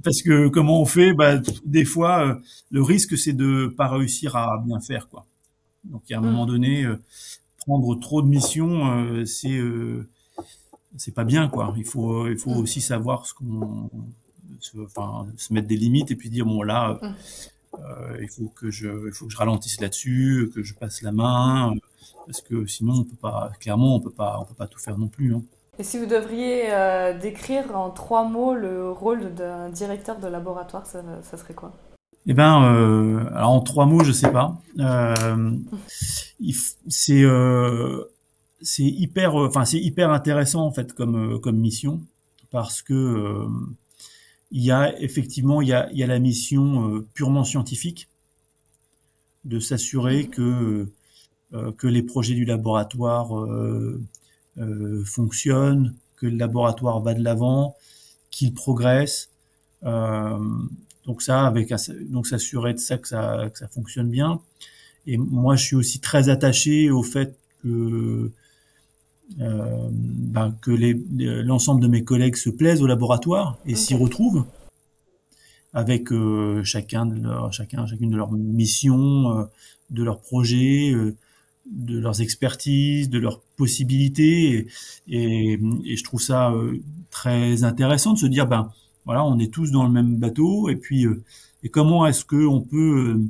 parce 0.05 0.21
que 0.21 0.47
comment 0.47 0.81
on 0.81 0.85
fait? 0.85 1.13
Bah, 1.13 1.39
Des 1.65 1.83
fois, 1.83 2.25
euh, 2.25 2.35
le 2.71 2.81
risque, 2.81 3.17
c'est 3.17 3.33
de 3.33 3.67
pas 3.67 3.87
réussir 3.87 4.35
à 4.37 4.61
bien 4.65 4.79
faire. 4.79 5.09
quoi. 5.09 5.25
Donc, 5.83 6.09
à 6.11 6.17
un 6.17 6.21
mm. 6.21 6.25
moment 6.25 6.45
donné, 6.45 6.83
euh, 6.83 7.01
prendre 7.57 7.99
trop 7.99 8.21
de 8.21 8.27
missions, 8.27 8.91
euh, 8.91 9.25
c'est 9.25 9.59
c'est 10.97 11.13
pas 11.13 11.25
bien. 11.25 11.49
quoi. 11.49 11.73
Il 11.75 11.83
faut, 11.83 12.27
il 12.27 12.37
faut 12.37 12.51
mm. 12.51 12.59
aussi 12.59 12.79
savoir 12.79 13.25
ce 13.25 13.33
qu'on... 13.33 13.89
Enfin, 14.79 15.27
se 15.37 15.53
mettre 15.53 15.67
des 15.67 15.75
limites 15.75 16.11
et 16.11 16.15
puis 16.15 16.29
dire, 16.29 16.45
bon, 16.45 16.61
là, 16.61 16.97
mm. 17.01 17.13
Il, 18.19 18.29
faut 18.29 18.51
que 18.55 18.71
je, 18.71 18.87
il 19.07 19.13
faut 19.13 19.25
que 19.25 19.31
je 19.31 19.37
ralentisse 19.37 19.79
là-dessus, 19.81 20.51
que 20.53 20.63
je 20.63 20.73
passe 20.73 21.01
la 21.01 21.11
main, 21.11 21.73
parce 22.25 22.41
que 22.41 22.65
sinon, 22.65 22.93
on 22.99 23.03
peut 23.03 23.17
pas, 23.21 23.51
clairement, 23.59 23.95
on 23.95 23.99
peut 23.99 24.09
pas, 24.09 24.37
on 24.39 24.45
peut 24.45 24.55
pas 24.55 24.67
tout 24.67 24.79
faire 24.79 24.97
non 24.97 25.07
plus. 25.07 25.33
Hein. 25.33 25.41
Et 25.77 25.83
si 25.83 25.97
vous 25.97 26.05
devriez 26.05 26.73
euh, 26.73 27.17
décrire 27.17 27.75
en 27.75 27.89
trois 27.89 28.23
mots 28.27 28.53
le 28.53 28.89
rôle 28.91 29.33
d'un 29.33 29.69
directeur 29.69 30.19
de 30.19 30.27
laboratoire, 30.27 30.85
ça, 30.85 31.03
ça 31.23 31.37
serait 31.37 31.53
quoi? 31.53 31.73
Eh 32.27 32.33
ben, 32.33 32.63
euh, 32.63 33.25
alors 33.35 33.51
en 33.51 33.61
trois 33.61 33.85
mots, 33.85 34.03
je 34.03 34.11
sais 34.11 34.31
pas. 34.31 34.57
Euh, 34.79 35.51
c'est 36.87 37.23
euh, 37.23 38.03
c'est 38.61 38.83
hyper, 38.83 39.35
enfin 39.35 39.63
c'est 39.65 39.79
hyper 39.79 40.09
intéressant 40.09 40.65
en 40.65 40.71
fait 40.71 40.93
comme 40.93 41.39
comme 41.39 41.57
mission 41.57 42.01
parce 42.49 42.81
que 42.81 43.45
il 44.51 44.63
y 44.63 44.71
a 44.71 44.99
effectivement 45.01 45.61
il 45.61 45.69
y 45.69 45.73
a 45.73 45.89
il 45.91 45.97
y 45.97 46.03
a 46.03 46.07
la 46.07 46.19
mission 46.19 47.03
purement 47.13 47.43
scientifique 47.43 48.07
de 49.43 49.59
s'assurer 49.59 50.27
que 50.27 50.87
que 51.77 51.87
les 51.87 52.03
projets 52.03 52.33
du 52.33 52.45
laboratoire 52.45 53.33
euh, 54.57 55.03
fonctionne, 55.03 55.95
que 56.15 56.27
le 56.27 56.37
laboratoire 56.37 57.01
va 57.01 57.13
de 57.13 57.21
l'avant, 57.21 57.75
qu'il 58.31 58.53
progresse. 58.53 59.29
Euh, 59.83 60.39
donc 61.05 61.21
ça, 61.21 61.45
avec 61.45 61.73
donc 62.09 62.25
s'assurer 62.25 62.73
de 62.73 62.79
ça 62.79 62.97
que, 62.97 63.07
ça 63.07 63.49
que 63.51 63.59
ça 63.59 63.67
fonctionne 63.67 64.09
bien. 64.09 64.39
Et 65.07 65.17
moi, 65.17 65.57
je 65.57 65.65
suis 65.65 65.75
aussi 65.75 65.99
très 65.99 66.29
attaché 66.29 66.89
au 66.89 67.03
fait 67.03 67.37
que 67.63 67.67
euh, 67.67 68.33
ben, 69.37 70.55
que 70.61 70.71
l'ensemble 71.43 71.81
de 71.81 71.87
mes 71.87 72.03
collègues 72.03 72.35
se 72.35 72.49
plaisent 72.49 72.81
au 72.81 72.87
laboratoire 72.87 73.57
et 73.65 73.75
s'y 73.75 73.95
retrouvent 73.95 74.45
avec 75.75 76.11
euh, 76.11 76.63
chacun 76.63 77.05
de 77.05 77.21
leur, 77.21 77.51
chacun, 77.51 77.85
chacune 77.85 78.09
de 78.09 78.15
leurs 78.15 78.31
missions, 78.31 79.37
euh, 79.37 79.43
de 79.89 80.03
leurs 80.03 80.21
projets, 80.21 80.91
euh, 80.93 81.15
de 81.65 81.99
leurs 81.99 82.21
expertises, 82.21 83.09
de 83.09 83.19
leurs 83.19 83.41
possibilités, 83.57 84.67
et, 85.09 85.59
et, 85.83 85.97
je 85.97 86.03
trouve 86.03 86.21
ça 86.21 86.51
euh, 86.51 86.79
très 87.11 87.63
intéressant 87.63 88.13
de 88.13 88.19
se 88.19 88.25
dire, 88.25 88.47
ben 88.47 88.71
voilà, 89.05 89.25
on 89.25 89.37
est 89.39 89.51
tous 89.51 89.71
dans 89.71 89.83
le 89.83 89.91
même 89.91 90.15
bateau, 90.17 90.69
et 90.69 90.75
puis 90.75 91.05
euh, 91.05 91.23
et 91.63 91.69
comment 91.69 92.05
est-ce 92.05 92.23
que 92.23 92.45
on 92.45 92.61
peut 92.61 93.17
euh, 93.17 93.25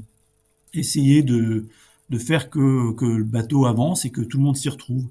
essayer 0.74 1.24
de 1.24 1.66
de 2.12 2.18
faire 2.20 2.50
que 2.52 2.92
que 2.94 3.06
le 3.06 3.24
bateau 3.24 3.66
avance 3.66 4.06
et 4.06 4.12
que 4.12 4.22
tout 4.22 4.38
le 4.38 4.44
monde 4.44 4.58
s'y 4.58 4.70
retrouve, 4.70 5.06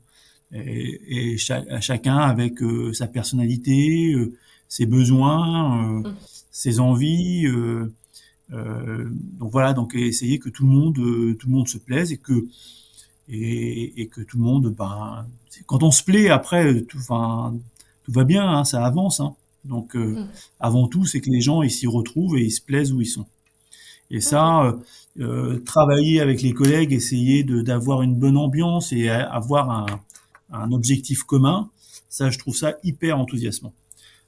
et, 0.54 1.32
et 1.32 1.36
chacun 1.38 2.18
avec 2.18 2.60
sa 2.92 3.06
personnalité, 3.06 4.14
ses 4.68 4.86
besoins, 4.86 6.00
mmh. 6.00 6.14
ses 6.50 6.80
envies. 6.80 7.46
donc 8.50 9.50
voilà, 9.50 9.72
donc 9.72 9.94
essayer 9.94 10.38
que 10.38 10.48
tout 10.48 10.64
le 10.64 10.70
monde 10.70 10.94
tout 10.94 11.48
le 11.48 11.52
monde 11.52 11.68
se 11.68 11.78
plaise 11.78 12.12
et 12.12 12.18
que 12.18 12.46
et, 13.28 14.02
et, 14.02 14.08
que 14.08 14.20
tout 14.20 14.36
le 14.36 14.44
monde, 14.44 14.74
ben, 14.76 15.26
quand 15.66 15.82
on 15.82 15.90
se 15.90 16.02
plaît, 16.02 16.28
après, 16.28 16.82
tout, 16.82 16.98
enfin, 16.98 17.54
tout 18.04 18.12
va 18.12 18.24
bien, 18.24 18.46
hein, 18.46 18.64
ça 18.64 18.84
avance. 18.84 19.20
Hein. 19.20 19.34
Donc, 19.64 19.96
euh, 19.96 20.20
mm. 20.20 20.28
avant 20.60 20.88
tout, 20.88 21.04
c'est 21.06 21.20
que 21.20 21.30
les 21.30 21.40
gens 21.40 21.62
ils 21.62 21.70
s'y 21.70 21.86
retrouvent 21.86 22.36
et 22.36 22.42
ils 22.42 22.50
se 22.50 22.60
plaisent 22.60 22.92
où 22.92 23.00
ils 23.00 23.06
sont. 23.06 23.26
Et 24.10 24.20
ça, 24.20 24.64
euh, 24.64 24.72
euh, 25.20 25.58
travailler 25.60 26.20
avec 26.20 26.42
les 26.42 26.52
collègues, 26.52 26.92
essayer 26.92 27.42
d'avoir 27.42 28.02
une 28.02 28.14
bonne 28.14 28.36
ambiance 28.36 28.92
et 28.92 29.08
avoir 29.08 29.70
un, 29.70 29.86
un 30.50 30.72
objectif 30.72 31.22
commun, 31.22 31.70
ça, 32.08 32.30
je 32.30 32.38
trouve 32.38 32.56
ça 32.56 32.76
hyper 32.84 33.18
enthousiasmant. 33.18 33.74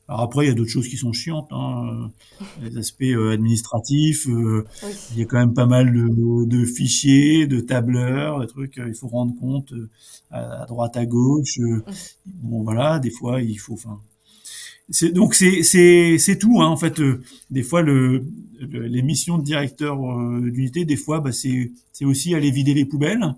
Alors 0.09 0.21
après, 0.21 0.45
il 0.45 0.49
y 0.49 0.51
a 0.53 0.55
d'autres 0.55 0.71
choses 0.71 0.89
qui 0.89 0.97
sont 0.97 1.13
chiantes, 1.13 1.49
hein. 1.51 2.11
les 2.63 2.77
aspects 2.79 3.03
euh, 3.03 3.33
administratifs. 3.33 4.29
Euh, 4.29 4.65
il 5.13 5.19
y 5.19 5.23
a 5.23 5.25
quand 5.25 5.39
même 5.39 5.55
pas 5.55 5.67
mal 5.67 5.93
de, 5.93 6.45
de, 6.45 6.65
fichiers, 6.65 7.47
de 7.47 7.61
tableurs, 7.61 8.41
de 8.41 8.47
trucs. 8.47 8.79
Euh, 8.79 8.89
il 8.89 8.95
faut 8.95 9.09
rendre 9.09 9.35
compte 9.39 9.73
à, 10.31 10.65
droite, 10.67 10.97
à 10.97 11.07
gauche. 11.07 11.59
Bon, 12.27 12.63
voilà, 12.63 13.01
des 13.01 13.11
fois, 13.11 13.43
il 13.43 13.57
faut. 13.57 13.75
Enfin, 13.75 14.01
c'est 14.91 15.11
donc 15.11 15.35
c'est 15.35 15.63
c'est 15.63 16.17
c'est 16.19 16.39
tout 16.39 16.61
hein, 16.61 16.67
en 16.67 16.77
fait. 16.77 17.01
Euh, 17.01 17.23
des 17.51 17.63
fois 17.63 17.83
le, 17.83 18.25
les 18.61 19.03
missions 19.03 19.39
de 19.39 19.45
directeur 19.45 19.99
euh, 20.01 20.51
d'unité, 20.51 20.85
des 20.85 20.97
fois 20.97 21.21
bah, 21.21 21.33
c'est 21.33 21.73
c'est 21.93 22.05
aussi 22.05 22.35
aller 22.35 22.51
vider 22.51 22.75
les 22.75 22.85
poubelles 22.85 23.35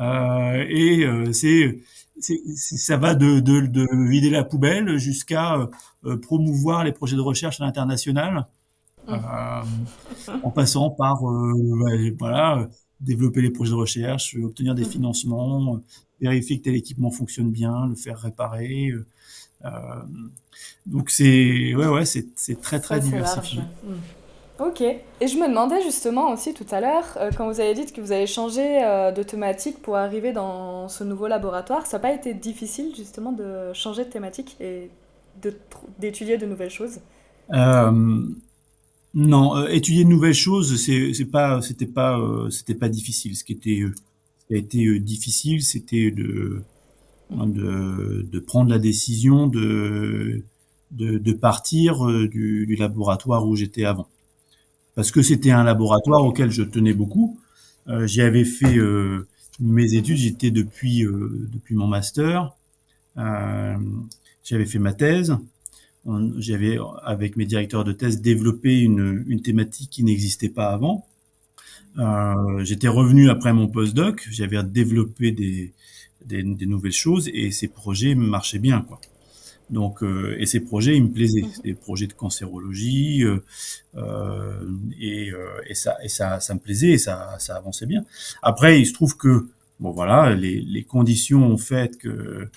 euh, 0.00 0.64
et 0.68 1.04
euh, 1.04 1.32
c'est 1.32 1.78
ça 2.20 2.96
va 2.96 3.14
de, 3.14 3.40
de, 3.40 3.60
de, 3.66 3.86
vider 4.08 4.30
la 4.30 4.44
poubelle 4.44 4.96
jusqu'à 4.98 5.68
promouvoir 6.22 6.84
les 6.84 6.92
projets 6.92 7.16
de 7.16 7.20
recherche 7.20 7.60
à 7.60 7.64
l'international, 7.64 8.46
mmh. 9.06 9.14
en 10.42 10.50
passant 10.50 10.90
par 10.90 11.20
voilà 12.18 12.68
développer 13.00 13.42
les 13.42 13.50
projets 13.50 13.72
de 13.72 13.76
recherche, 13.76 14.34
obtenir 14.42 14.74
des 14.74 14.84
mmh. 14.84 14.90
financements, 14.90 15.80
vérifier 16.20 16.58
que 16.58 16.64
tel 16.64 16.74
équipement 16.74 17.10
fonctionne 17.10 17.50
bien, 17.50 17.86
le 17.86 17.94
faire 17.94 18.18
réparer. 18.18 18.92
Euh, 19.64 19.68
donc 20.84 21.10
c'est 21.10 21.74
ouais 21.74 21.86
ouais 21.86 22.04
c'est 22.04 22.60
très 22.60 22.80
très 22.80 23.00
diversifié. 23.00 23.60
Hmm. 23.60 23.94
Ok. 24.58 24.80
Et 24.80 25.26
je 25.26 25.36
me 25.36 25.48
demandais 25.48 25.82
justement 25.82 26.32
aussi 26.32 26.54
tout 26.54 26.66
à 26.70 26.80
l'heure, 26.80 27.04
euh, 27.18 27.30
quand 27.36 27.46
vous 27.46 27.60
avez 27.60 27.74
dit 27.74 27.84
que 27.92 28.00
vous 28.00 28.12
avez 28.12 28.26
changé 28.26 28.82
euh, 28.82 29.12
de 29.12 29.22
thématique 29.22 29.82
pour 29.82 29.96
arriver 29.96 30.32
dans 30.32 30.88
ce 30.88 31.04
nouveau 31.04 31.26
laboratoire, 31.26 31.86
ça 31.86 31.98
n'a 31.98 32.02
pas 32.02 32.14
été 32.14 32.32
difficile 32.32 32.94
justement 32.96 33.32
de 33.32 33.72
changer 33.74 34.04
de 34.04 34.10
thématique 34.10 34.56
et 34.60 34.90
d'étudier 35.98 36.38
de, 36.38 36.46
nouvelles 36.46 36.70
choses? 36.70 37.00
Non, 39.14 39.66
étudier 39.68 40.04
de 40.04 40.10
nouvelles 40.10 40.34
choses, 40.34 40.76
c'est 40.76 41.30
pas, 41.30 41.62
c'était 41.62 41.86
pas, 41.86 42.18
c'était 42.50 42.74
pas 42.74 42.88
difficile. 42.88 43.36
Ce 43.36 43.44
qui 43.44 43.52
était, 43.52 43.82
qui 44.48 44.54
a 44.54 44.56
été 44.56 44.98
difficile, 45.00 45.62
c'était 45.62 46.10
de 46.10 46.62
de, 47.30 48.26
de, 48.30 48.38
prendre 48.38 48.70
la 48.70 48.78
décision 48.78 49.46
de, 49.46 50.42
de, 50.90 51.32
partir 51.32 52.06
euh, 52.08 52.28
du, 52.28 52.76
laboratoire 52.78 53.46
où 53.46 53.56
j'étais 53.56 53.84
avant. 53.84 54.08
Parce 54.96 55.12
que 55.12 55.22
c'était 55.22 55.52
un 55.52 55.62
laboratoire 55.62 56.24
auquel 56.24 56.50
je 56.50 56.62
tenais 56.62 56.94
beaucoup. 56.94 57.38
Euh, 57.86 58.08
J'y 58.08 58.22
avais 58.22 58.44
fait 58.44 58.76
euh, 58.76 59.28
mes 59.60 59.94
études, 59.94 60.16
j'étais 60.16 60.50
depuis, 60.50 61.04
euh, 61.04 61.48
depuis 61.52 61.76
mon 61.76 61.86
master. 61.86 62.52
Euh, 63.18 63.76
j'avais 64.42 64.66
fait 64.66 64.80
ma 64.80 64.92
thèse. 64.94 65.36
J'avais, 66.38 66.78
avec 67.02 67.36
mes 67.36 67.46
directeurs 67.46 67.84
de 67.84 67.92
thèse, 67.92 68.20
développé 68.20 68.80
une, 68.80 69.24
une 69.26 69.42
thématique 69.42 69.90
qui 69.90 70.04
n'existait 70.04 70.48
pas 70.48 70.68
avant. 70.68 71.04
Euh, 71.98 72.64
j'étais 72.64 72.88
revenu 72.88 73.30
après 73.30 73.52
mon 73.52 73.68
postdoc, 73.68 74.28
j'avais 74.30 74.62
développé 74.62 75.32
des, 75.32 75.72
des, 76.24 76.42
des, 76.42 76.66
nouvelles 76.66 76.92
choses 76.92 77.28
et 77.32 77.50
ces 77.50 77.68
projets 77.68 78.14
marchaient 78.14 78.58
bien 78.58 78.82
quoi. 78.82 79.00
Donc 79.68 80.02
euh, 80.02 80.36
et 80.38 80.46
ces 80.46 80.60
projets 80.60 80.96
ils 80.96 81.02
me 81.02 81.10
plaisaient, 81.10 81.42
mhm. 81.42 81.62
des 81.64 81.74
projets 81.74 82.06
de 82.06 82.12
cancérologie 82.12 83.24
euh, 83.24 83.42
euh, 83.96 84.64
et, 85.00 85.32
euh, 85.32 85.48
et, 85.66 85.74
ça 85.74 85.96
et 86.02 86.08
ça 86.08 86.38
ça 86.40 86.54
me 86.54 86.60
plaisait 86.60 86.90
et 86.90 86.98
ça 86.98 87.36
ça 87.38 87.56
avançait 87.56 87.86
bien. 87.86 88.04
Après 88.42 88.80
il 88.80 88.86
se 88.86 88.92
trouve 88.92 89.16
que 89.16 89.48
bon 89.80 89.90
voilà 89.90 90.34
les, 90.34 90.60
les 90.60 90.84
conditions 90.84 91.44
ont 91.44 91.58
fait 91.58 91.98
que 91.98 92.48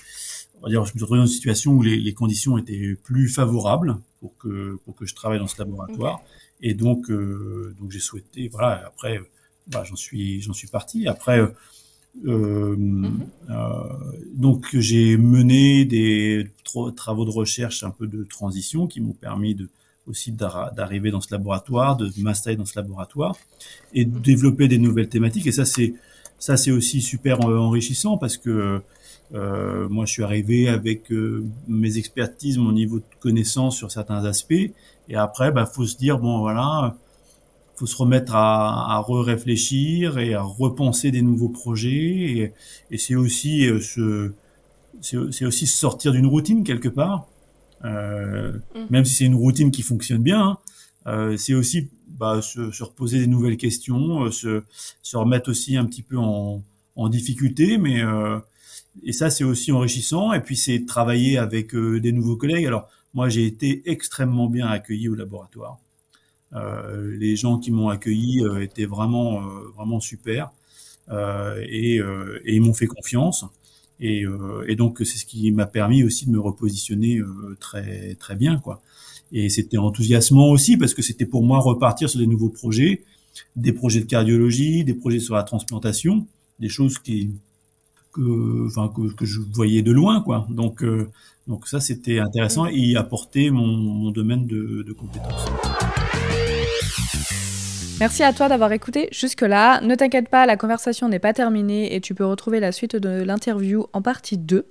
on 0.59 0.63
va 0.63 0.69
dire 0.69 0.85
je 0.85 0.93
me 0.93 0.97
suis 0.97 1.01
retrouvé 1.01 1.19
dans 1.19 1.25
une 1.25 1.31
situation 1.31 1.71
où 1.71 1.81
les, 1.81 1.97
les 1.97 2.13
conditions 2.13 2.57
étaient 2.59 2.95
plus 3.03 3.27
favorables 3.27 3.97
pour 4.19 4.37
que 4.37 4.77
pour 4.85 4.95
que 4.95 5.07
je 5.07 5.15
travaille 5.15 5.39
dans 5.39 5.47
ce 5.47 5.57
laboratoire 5.57 6.21
et 6.61 6.75
donc 6.75 7.09
euh, 7.09 7.75
donc 7.79 7.91
j'ai 7.91 7.99
souhaité 7.99 8.49
voilà 8.49 8.83
après 8.85 9.19
bah, 9.65 9.83
j'en 9.83 9.95
suis 9.95 10.41
j'en 10.41 10.53
suis 10.53 10.67
parti 10.67 11.07
après 11.07 11.41
euh, 12.25 12.75
mhm. 12.75 13.19
euh, 13.49 13.55
donc 14.33 14.67
j'ai 14.73 15.17
mené 15.17 15.85
des 15.85 16.47
travaux 16.95 17.25
de 17.25 17.31
recherche 17.31 17.83
un 17.83 17.91
peu 17.91 18.07
de 18.07 18.23
transition 18.23 18.87
qui 18.87 18.99
m'ont 18.99 19.13
permis 19.13 19.55
de 19.55 19.69
aussi 20.07 20.31
d'arriver 20.31 21.11
dans 21.11 21.21
ce 21.21 21.31
laboratoire, 21.31 21.95
de 21.95 22.09
m'installer 22.17 22.55
dans 22.55 22.65
ce 22.65 22.75
laboratoire 22.75 23.35
et 23.93 24.05
de 24.05 24.17
développer 24.17 24.67
des 24.67 24.79
nouvelles 24.79 25.07
thématiques. 25.07 25.45
Et 25.45 25.51
ça 25.51 25.65
c'est 25.65 25.93
ça 26.39 26.57
c'est 26.57 26.71
aussi 26.71 27.01
super 27.01 27.45
enrichissant 27.45 28.17
parce 28.17 28.37
que 28.37 28.81
euh, 29.35 29.87
moi 29.89 30.05
je 30.05 30.13
suis 30.13 30.23
arrivé 30.23 30.67
avec 30.67 31.11
euh, 31.11 31.45
mes 31.67 31.97
expertises, 31.97 32.57
mon 32.57 32.71
niveau 32.71 32.97
de 32.99 33.05
connaissance 33.19 33.77
sur 33.77 33.91
certains 33.91 34.25
aspects, 34.25 34.71
et 35.09 35.15
après 35.15 35.51
bah 35.51 35.67
faut 35.67 35.85
se 35.85 35.97
dire 35.97 36.17
bon 36.17 36.39
voilà 36.39 36.95
faut 37.79 37.85
se 37.85 37.95
remettre 37.95 38.35
à, 38.35 38.97
à 38.97 39.05
réfléchir 39.07 40.19
et 40.19 40.33
à 40.33 40.41
repenser 40.41 41.11
des 41.11 41.21
nouveaux 41.21 41.47
projets. 41.47 41.91
Et, 41.91 42.53
et 42.91 42.97
c'est 42.97 43.15
aussi 43.15 43.67
euh, 43.67 43.79
se, 43.79 44.33
c'est 45.01 45.45
aussi 45.45 45.65
sortir 45.65 46.11
d'une 46.11 46.25
routine 46.25 46.65
quelque 46.65 46.89
part, 46.89 47.27
euh, 47.85 48.51
mm. 48.75 48.85
même 48.89 49.05
si 49.05 49.13
c'est 49.13 49.25
une 49.25 49.35
routine 49.35 49.71
qui 49.71 49.81
fonctionne 49.81 50.21
bien. 50.21 50.41
Hein, 50.41 50.57
euh, 51.07 51.37
c'est 51.37 51.53
aussi 51.53 51.89
bah, 52.07 52.41
se, 52.41 52.69
se, 52.71 52.83
reposer 52.83 53.19
des 53.19 53.27
nouvelles 53.27 53.55
questions, 53.55 54.25
euh, 54.25 54.31
se, 54.31 54.63
se 55.01 55.15
remettre 55.15 55.49
aussi 55.49 55.77
un 55.77 55.85
petit 55.85 56.03
peu 56.03 56.17
en, 56.17 56.61
en 56.97 57.07
difficulté, 57.07 57.77
mais 57.77 58.01
euh, 58.01 58.39
et 59.03 59.13
ça 59.13 59.29
c'est 59.29 59.45
aussi 59.45 59.71
enrichissant. 59.71 60.33
Et 60.33 60.41
puis 60.41 60.57
c'est 60.57 60.85
travailler 60.85 61.37
avec 61.37 61.73
des 61.73 62.11
nouveaux 62.11 62.35
collègues. 62.35 62.65
Alors 62.65 62.89
moi 63.13 63.29
j'ai 63.29 63.45
été 63.45 63.89
extrêmement 63.89 64.49
bien 64.49 64.67
accueilli 64.67 65.07
au 65.07 65.15
laboratoire. 65.15 65.79
Euh, 66.53 67.15
les 67.17 67.35
gens 67.35 67.59
qui 67.59 67.71
m'ont 67.71 67.89
accueilli 67.89 68.41
euh, 68.43 68.63
étaient 68.63 68.85
vraiment 68.85 69.41
euh, 69.41 69.69
vraiment 69.75 69.99
super 69.99 70.51
et, 71.11 71.95
et, 71.95 72.55
ils 72.55 72.61
m'ont 72.61 72.75
fait 72.75 72.85
confiance. 72.85 73.43
Et, 73.99 74.25
et, 74.67 74.75
donc 74.75 74.99
c'est 74.99 75.17
ce 75.17 75.25
qui 75.25 75.51
m'a 75.51 75.65
permis 75.65 76.03
aussi 76.03 76.27
de 76.27 76.31
me 76.31 76.39
repositionner 76.39 77.19
très 77.59 78.13
très 78.13 78.35
bien 78.35 78.59
quoi. 78.59 78.79
Et 79.31 79.49
c'était 79.49 79.79
enthousiasmant 79.79 80.51
aussi 80.51 80.77
parce 80.77 80.93
que 80.93 81.01
c'était 81.01 81.25
pour 81.25 81.43
moi 81.43 81.57
repartir 81.61 82.11
sur 82.11 82.19
des 82.19 82.27
nouveaux 82.27 82.49
projets, 82.49 83.01
des 83.55 83.73
projets 83.73 84.01
de 84.01 84.05
cardiologie, 84.05 84.83
des 84.83 84.93
projets 84.93 85.19
sur 85.19 85.33
la 85.33 85.41
transplantation, 85.41 86.27
des 86.59 86.69
choses 86.69 86.99
qui 86.99 87.31
que 88.13 88.67
enfin 88.67 88.93
que, 88.95 89.11
que 89.15 89.25
je 89.25 89.39
voyais 89.51 89.81
de 89.81 89.91
loin 89.91 90.21
quoi. 90.21 90.45
Donc 90.51 90.85
donc 91.47 91.67
ça 91.67 91.79
c'était 91.79 92.19
intéressant 92.19 92.67
et 92.67 92.77
y 92.77 92.95
apporter 92.97 93.49
mon, 93.49 93.65
mon 93.65 94.11
domaine 94.11 94.45
de, 94.45 94.83
de 94.83 94.93
compétences. 94.93 95.47
Merci 97.99 98.23
à 98.23 98.31
toi 98.31 98.47
d'avoir 98.47 98.71
écouté 98.71 99.09
jusque-là. 99.11 99.81
Ne 99.81 99.93
t'inquiète 99.95 100.29
pas, 100.29 100.45
la 100.45 100.55
conversation 100.55 101.09
n'est 101.09 101.19
pas 101.19 101.33
terminée 101.33 101.93
et 101.93 101.99
tu 101.99 102.15
peux 102.15 102.25
retrouver 102.25 102.61
la 102.61 102.71
suite 102.71 102.95
de 102.95 103.23
l'interview 103.23 103.87
en 103.91 104.01
partie 104.01 104.37
2. 104.37 104.65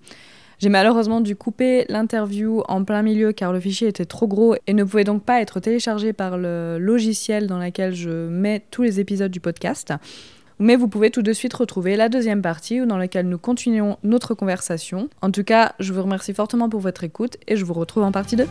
J'ai 0.60 0.70
malheureusement 0.70 1.20
dû 1.20 1.36
couper 1.36 1.84
l'interview 1.88 2.62
en 2.68 2.82
plein 2.84 3.02
milieu 3.02 3.32
car 3.32 3.52
le 3.52 3.60
fichier 3.60 3.86
était 3.86 4.06
trop 4.06 4.26
gros 4.26 4.56
et 4.66 4.72
ne 4.72 4.82
pouvait 4.82 5.04
donc 5.04 5.24
pas 5.24 5.40
être 5.40 5.60
téléchargé 5.60 6.12
par 6.12 6.36
le 6.36 6.78
logiciel 6.80 7.46
dans 7.46 7.58
lequel 7.58 7.94
je 7.94 8.10
mets 8.28 8.64
tous 8.70 8.82
les 8.82 8.98
épisodes 8.98 9.30
du 9.30 9.40
podcast. 9.40 9.92
Mais 10.58 10.74
vous 10.74 10.88
pouvez 10.88 11.10
tout 11.10 11.22
de 11.22 11.32
suite 11.32 11.54
retrouver 11.54 11.94
la 11.94 12.08
deuxième 12.08 12.42
partie 12.42 12.84
dans 12.84 12.96
laquelle 12.96 13.28
nous 13.28 13.38
continuons 13.38 13.98
notre 14.02 14.34
conversation. 14.34 15.08
En 15.22 15.30
tout 15.30 15.44
cas, 15.44 15.74
je 15.78 15.92
vous 15.92 16.02
remercie 16.02 16.34
fortement 16.34 16.68
pour 16.68 16.80
votre 16.80 17.04
écoute 17.04 17.36
et 17.46 17.56
je 17.56 17.64
vous 17.64 17.74
retrouve 17.74 18.02
en 18.02 18.10
partie 18.10 18.34
2. 18.34 18.46